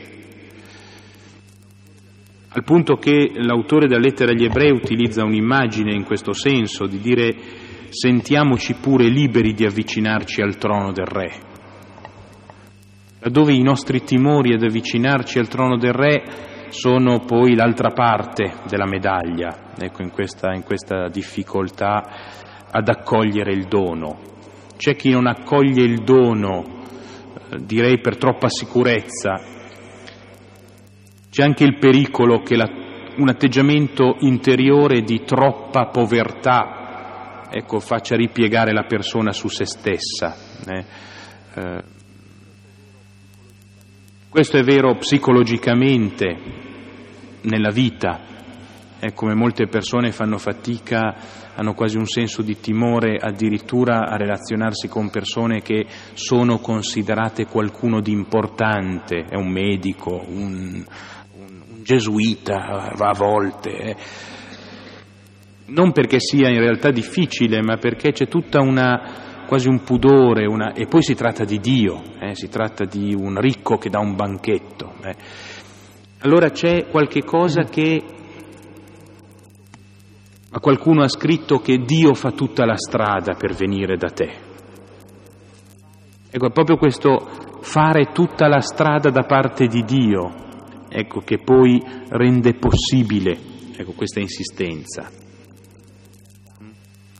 Al 2.49 2.63
punto 2.63 2.95
che 2.95 3.33
l'autore 3.35 3.85
della 3.85 4.01
lettera 4.01 4.31
agli 4.31 4.45
ebrei 4.45 4.71
utilizza 4.71 5.23
un'immagine 5.23 5.93
in 5.93 6.05
questo 6.05 6.33
senso, 6.33 6.87
di 6.87 6.97
dire 6.97 7.67
sentiamoci 7.89 8.75
pure 8.75 9.07
liberi 9.07 9.53
di 9.53 9.65
avvicinarci 9.65 10.41
al 10.41 10.57
trono 10.57 10.91
del 10.91 11.05
Re. 11.05 11.31
Laddove 13.19 13.53
i 13.53 13.61
nostri 13.61 14.03
timori 14.03 14.53
ad 14.53 14.63
avvicinarci 14.63 15.39
al 15.39 15.47
trono 15.47 15.77
del 15.77 15.93
Re 15.93 16.23
sono 16.69 17.19
poi 17.19 17.55
l'altra 17.55 17.89
parte 17.91 18.53
della 18.67 18.85
medaglia, 18.85 19.73
ecco, 19.77 20.03
in 20.03 20.11
questa, 20.11 20.53
in 20.53 20.63
questa 20.63 21.09
difficoltà 21.09 22.03
ad 22.71 22.87
accogliere 22.87 23.51
il 23.51 23.65
dono. 23.65 24.19
C'è 24.77 24.95
chi 24.95 25.09
non 25.09 25.27
accoglie 25.27 25.83
il 25.83 26.03
dono, 26.03 26.63
eh, 27.49 27.57
direi 27.65 27.99
per 27.99 28.17
troppa 28.17 28.47
sicurezza, 28.47 29.57
c'è 31.29 31.43
anche 31.43 31.63
il 31.63 31.77
pericolo 31.77 32.39
che 32.39 32.55
la, 32.55 32.67
un 33.17 33.27
atteggiamento 33.27 34.15
interiore 34.19 35.01
di 35.01 35.23
troppa 35.25 35.87
povertà 35.87 36.78
ecco, 37.51 37.79
faccia 37.79 38.15
ripiegare 38.15 38.71
la 38.73 38.83
persona 38.83 39.31
su 39.31 39.47
se 39.47 39.65
stessa. 39.65 40.35
Eh. 40.67 40.85
Eh, 41.55 41.83
questo 44.29 44.57
è 44.57 44.63
vero 44.63 44.95
psicologicamente 44.97 46.37
nella 47.41 47.71
vita, 47.71 48.19
è 48.99 49.13
come 49.13 49.33
molte 49.33 49.67
persone 49.67 50.11
fanno 50.11 50.37
fatica, 50.37 51.15
hanno 51.55 51.73
quasi 51.73 51.97
un 51.97 52.05
senso 52.05 52.41
di 52.41 52.59
timore 52.59 53.17
addirittura 53.17 54.07
a 54.07 54.17
relazionarsi 54.17 54.87
con 54.87 55.09
persone 55.09 55.61
che 55.61 55.85
sono 56.13 56.59
considerate 56.59 57.45
qualcuno 57.45 58.01
di 58.01 58.11
importante, 58.11 59.25
è 59.27 59.35
un 59.35 59.49
medico, 59.49 60.23
un, 60.27 60.85
un, 61.33 61.63
un 61.67 61.83
gesuita 61.83 62.91
a 62.95 63.13
volte. 63.13 63.69
Eh. 63.71 63.95
Non 65.69 65.91
perché 65.91 66.19
sia 66.19 66.49
in 66.49 66.59
realtà 66.59 66.91
difficile, 66.91 67.61
ma 67.61 67.77
perché 67.77 68.11
c'è 68.11 68.27
tutta 68.27 68.61
una 68.61 69.27
quasi 69.49 69.67
un 69.67 69.81
pudore, 69.81 70.45
una... 70.45 70.73
e 70.73 70.85
poi 70.85 71.01
si 71.01 71.15
tratta 71.15 71.43
di 71.43 71.57
Dio, 71.57 72.03
eh? 72.19 72.35
si 72.35 72.49
tratta 72.49 72.85
di 72.85 73.15
un 73.15 73.39
ricco 73.39 73.77
che 73.77 73.89
dà 73.89 73.97
un 73.97 74.15
banchetto. 74.15 74.93
Eh? 75.03 75.15
Allora 76.19 76.51
c'è 76.51 76.87
qualche 76.87 77.23
cosa 77.23 77.63
che... 77.63 78.03
Ma 80.51 80.59
qualcuno 80.59 81.01
ha 81.01 81.07
scritto 81.07 81.57
che 81.57 81.77
Dio 81.77 82.13
fa 82.13 82.29
tutta 82.31 82.63
la 82.63 82.77
strada 82.77 83.33
per 83.33 83.53
venire 83.53 83.97
da 83.97 84.09
te. 84.09 84.31
Ecco, 86.29 86.45
è 86.45 86.51
proprio 86.51 86.77
questo 86.77 87.17
fare 87.61 88.11
tutta 88.13 88.47
la 88.47 88.61
strada 88.61 89.09
da 89.09 89.23
parte 89.23 89.65
di 89.65 89.83
Dio, 89.83 90.31
ecco, 90.89 91.21
che 91.21 91.39
poi 91.39 91.81
rende 92.09 92.53
possibile 92.53 93.35
ecco, 93.75 93.93
questa 93.93 94.19
insistenza. 94.19 95.09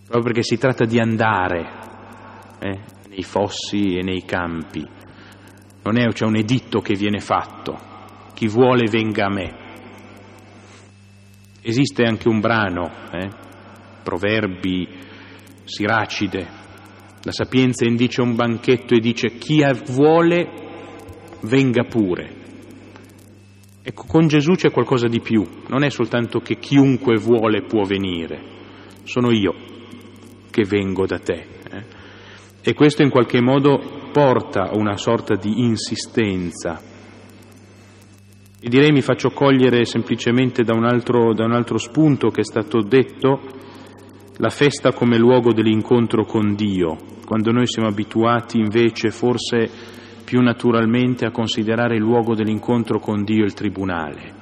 Proprio 0.10 0.34
perché 0.34 0.41
si 0.41 0.57
tratta 0.57 0.86
di 0.86 0.97
andare 0.97 1.70
eh, 2.57 2.80
nei 3.10 3.22
fossi 3.22 3.95
e 3.95 4.01
nei 4.01 4.26
campi. 4.26 4.84
Non 5.84 5.99
è 5.99 6.12
cioè, 6.14 6.28
un 6.28 6.36
editto 6.36 6.80
che 6.80 6.95
viene 6.95 7.20
fatto, 7.20 7.78
chi 8.34 8.47
vuole 8.47 8.89
venga 8.89 9.28
a 9.28 9.30
me. 9.30 9.53
Esiste 11.62 12.05
anche 12.05 12.28
un 12.28 12.39
brano, 12.39 12.89
eh, 13.12 13.30
Proverbi, 14.01 14.88
Siracide, 15.66 16.47
la 17.22 17.32
sapienza 17.32 17.86
indice 17.86 18.22
un 18.22 18.34
banchetto 18.34 18.95
e 18.95 18.99
dice 18.99 19.38
chi 19.38 19.64
vuole 19.91 20.49
venga 21.41 21.84
pure. 21.84 22.38
Ecco, 23.84 24.05
con 24.07 24.26
Gesù 24.26 24.53
c'è 24.53 24.72
qualcosa 24.72 25.07
di 25.07 25.22
più, 25.22 25.45
non 25.68 25.84
è 25.84 25.91
soltanto 25.91 26.39
che 26.39 26.57
chiunque 26.57 27.20
vuole 27.20 27.62
può 27.62 27.84
venire, 27.84 28.41
sono 29.03 29.30
io 29.30 29.78
che 30.60 30.66
vengo 30.66 31.05
da 31.05 31.20
te. 31.20 31.45
Eh? 31.72 31.84
E 32.62 32.74
questo 32.74 33.01
in 33.01 33.10
qualche 33.10 33.41
modo 33.41 34.10
porta 34.12 34.70
a 34.70 34.76
una 34.76 34.97
sorta 34.97 35.36
di 35.36 35.64
insistenza. 35.64 36.82
E 38.62 38.68
direi 38.68 38.91
mi 38.91 39.01
faccio 39.01 39.30
cogliere 39.30 39.86
semplicemente 39.86 40.64
da 40.64 40.74
un 40.74 40.84
altro, 40.84 41.34
da 41.34 41.45
un 41.45 41.53
altro 41.53 41.78
spunto 41.78 42.30
che 42.30 42.41
è 42.41 42.43
stato 42.43 42.82
detto, 42.82 43.39
la 44.38 44.49
festa 44.49 44.91
come 44.91 45.18
luogo 45.18 45.53
dell'incontro 45.53 46.26
con 46.26 46.55
Dio, 46.55 46.97
quando 47.26 47.51
noi 47.51 47.68
siamo 47.68 47.88
abituati 47.88 48.57
invece 48.60 49.12
forse 49.12 49.70
più 50.26 50.41
naturalmente 50.41 51.26
a 51.26 51.32
considerare 51.32 51.95
il 51.95 52.01
luogo 52.01 52.36
dell'incontro 52.36 52.99
con 52.99 53.24
Dio 53.24 53.45
il 53.45 53.53
tribunale. 53.53 54.36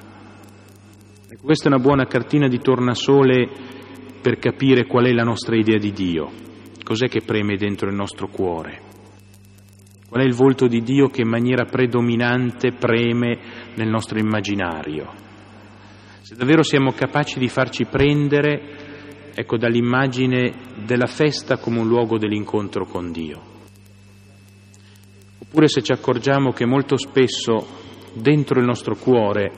Questa 1.40 1.64
è 1.64 1.72
una 1.72 1.82
buona 1.82 2.06
cartina 2.06 2.48
di 2.48 2.58
tornasole 2.58 3.77
per 4.28 4.38
capire 4.38 4.84
qual 4.84 5.06
è 5.06 5.12
la 5.12 5.22
nostra 5.22 5.56
idea 5.56 5.78
di 5.78 5.90
Dio, 5.90 6.30
cos'è 6.84 7.08
che 7.08 7.22
preme 7.24 7.56
dentro 7.56 7.88
il 7.88 7.94
nostro 7.94 8.28
cuore, 8.28 8.82
qual 10.06 10.22
è 10.22 10.26
il 10.26 10.34
volto 10.34 10.66
di 10.66 10.82
Dio 10.82 11.08
che 11.08 11.22
in 11.22 11.30
maniera 11.30 11.64
predominante 11.64 12.72
preme 12.72 13.38
nel 13.74 13.88
nostro 13.88 14.18
immaginario. 14.18 15.10
Se 16.20 16.34
davvero 16.34 16.62
siamo 16.62 16.92
capaci 16.92 17.38
di 17.38 17.48
farci 17.48 17.86
prendere 17.86 19.32
ecco, 19.34 19.56
dall'immagine 19.56 20.52
della 20.84 21.06
festa 21.06 21.56
come 21.56 21.78
un 21.78 21.88
luogo 21.88 22.18
dell'incontro 22.18 22.84
con 22.84 23.10
Dio. 23.10 23.40
Oppure 25.38 25.68
se 25.68 25.80
ci 25.80 25.92
accorgiamo 25.92 26.52
che 26.52 26.66
molto 26.66 26.98
spesso 26.98 27.66
dentro 28.12 28.60
il 28.60 28.66
nostro 28.66 28.94
cuore 28.94 29.50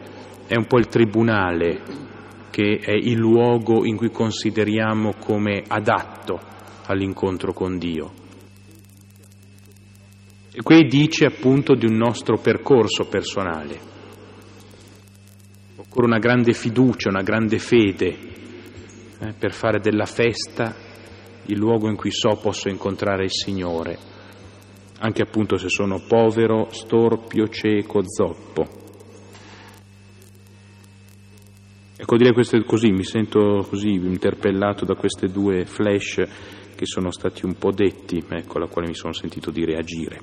è 0.47 0.55
un 0.55 0.67
po' 0.67 0.79
il 0.79 0.87
tribunale 0.87 2.09
che 2.51 2.81
è 2.83 2.93
il 2.93 3.17
luogo 3.17 3.85
in 3.87 3.97
cui 3.97 4.11
consideriamo 4.11 5.15
come 5.19 5.63
adatto 5.67 6.41
all'incontro 6.87 7.53
con 7.53 7.79
Dio. 7.79 8.13
E 10.53 10.63
qui 10.63 10.85
dice 10.87 11.27
appunto 11.27 11.75
di 11.75 11.87
un 11.87 11.97
nostro 11.97 12.37
percorso 12.37 13.07
personale. 13.07 13.79
Occorre 15.77 16.07
una 16.07 16.19
grande 16.19 16.53
fiducia, 16.53 17.09
una 17.09 17.23
grande 17.23 17.59
fede 17.59 18.09
eh, 19.21 19.33
per 19.39 19.53
fare 19.53 19.79
della 19.79 20.07
festa 20.07 20.75
il 21.47 21.57
luogo 21.57 21.89
in 21.89 21.97
cui 21.97 22.11
so 22.11 22.39
posso 22.41 22.69
incontrare 22.69 23.25
il 23.25 23.31
Signore, 23.31 23.99
anche 24.99 25.23
appunto 25.23 25.57
se 25.57 25.69
sono 25.69 26.01
povero, 26.07 26.69
storpio, 26.71 27.49
cieco, 27.49 28.03
zoppo. 28.05 28.80
Ecco, 32.01 32.17
dire 32.17 32.33
questo 32.33 32.59
così, 32.65 32.91
mi 32.93 33.05
sento 33.05 33.67
così 33.69 33.91
interpellato 33.93 34.87
da 34.87 34.95
queste 34.95 35.27
due 35.27 35.67
flash 35.67 36.23
che 36.75 36.87
sono 36.87 37.11
stati 37.11 37.45
un 37.45 37.57
po' 37.59 37.73
detti, 37.73 38.25
ecco, 38.27 38.57
alla 38.57 38.69
quale 38.69 38.89
mi 38.89 38.95
sono 38.95 39.13
sentito 39.13 39.51
di 39.51 39.67
reagire. 39.67 40.21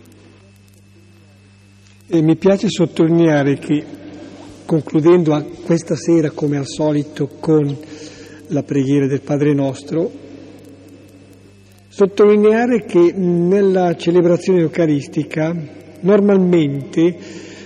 E 2.07 2.21
mi 2.23 2.35
piace 2.35 2.67
sottolineare 2.67 3.59
che, 3.59 3.85
concludendo 4.65 5.39
questa 5.63 5.95
sera 5.95 6.31
come 6.31 6.57
al 6.57 6.65
solito 6.65 7.27
con 7.39 7.77
la 8.47 8.63
preghiera 8.63 9.05
del 9.05 9.21
Padre 9.21 9.53
nostro, 9.53 10.11
sottolineare 11.89 12.85
che 12.85 13.13
nella 13.13 13.95
celebrazione 13.95 14.61
eucaristica 14.61 15.55
normalmente 15.99 17.19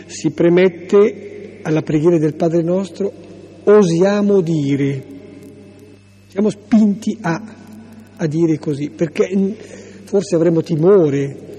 si 0.07 0.31
premette 0.31 1.59
alla 1.61 1.81
preghiera 1.81 2.17
del 2.17 2.35
Padre 2.35 2.61
nostro 2.61 3.29
osiamo 3.63 4.41
dire, 4.41 5.03
siamo 6.27 6.49
spinti 6.49 7.17
a, 7.21 7.41
a 8.17 8.27
dire 8.27 8.57
così, 8.57 8.89
perché 8.89 9.27
forse 10.05 10.35
avremmo 10.35 10.61
timore, 10.61 11.49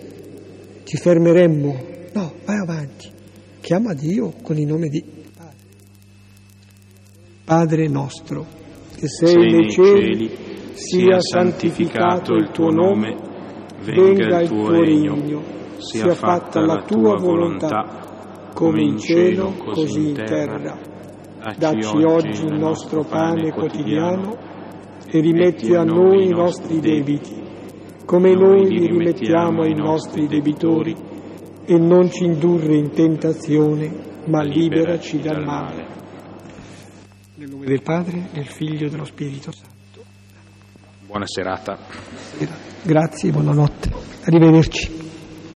ci 0.84 0.96
fermeremmo, 0.96 1.84
no, 2.12 2.32
vai 2.44 2.58
avanti, 2.58 3.10
chiama 3.60 3.94
Dio 3.94 4.34
con 4.42 4.58
il 4.58 4.66
nome 4.66 4.88
di 4.88 5.02
Padre. 5.02 5.56
Padre 7.44 7.88
nostro 7.88 8.46
che 8.96 9.08
sei 9.08 9.50
nei 9.50 9.70
cieli, 9.70 10.30
sia 10.74 11.20
santificato 11.20 12.34
il 12.34 12.50
tuo 12.50 12.70
nome, 12.70 13.16
venga 13.82 14.40
il 14.40 14.48
tuo 14.48 14.70
regno, 14.70 15.42
sia 15.78 16.14
fatta 16.14 16.60
la 16.60 16.82
tua 16.82 17.16
volontà, 17.16 18.50
come 18.54 18.82
in 18.82 18.98
cielo, 18.98 19.54
così 19.54 20.08
in 20.08 20.14
terra. 20.14 20.90
Dacci 21.42 22.02
oggi 22.04 22.44
il 22.44 22.54
nostro 22.54 23.02
pane 23.02 23.50
quotidiano 23.50 24.38
e 25.04 25.20
rimetti 25.20 25.74
a 25.74 25.82
noi 25.82 26.26
i 26.26 26.30
nostri 26.30 26.78
debiti, 26.78 27.34
come 28.04 28.32
noi 28.32 28.68
li 28.68 28.86
rimettiamo 28.86 29.62
ai 29.62 29.74
nostri 29.74 30.28
debitori, 30.28 30.94
e 31.64 31.78
non 31.78 32.10
ci 32.10 32.24
indurre 32.24 32.76
in 32.76 32.90
tentazione, 32.90 34.20
ma 34.26 34.40
liberaci 34.42 35.20
dal 35.20 35.44
male. 35.44 35.86
Nel 37.34 37.48
nome 37.50 37.66
del 37.66 37.82
Padre, 37.82 38.28
del 38.32 38.46
Figlio 38.46 38.86
e 38.86 38.90
dello 38.90 39.04
Spirito 39.04 39.50
Santo. 39.50 40.04
Buona 41.04 41.26
serata. 41.26 41.76
Grazie, 42.82 43.32
buonanotte. 43.32 43.90
Arrivederci. 44.26 45.01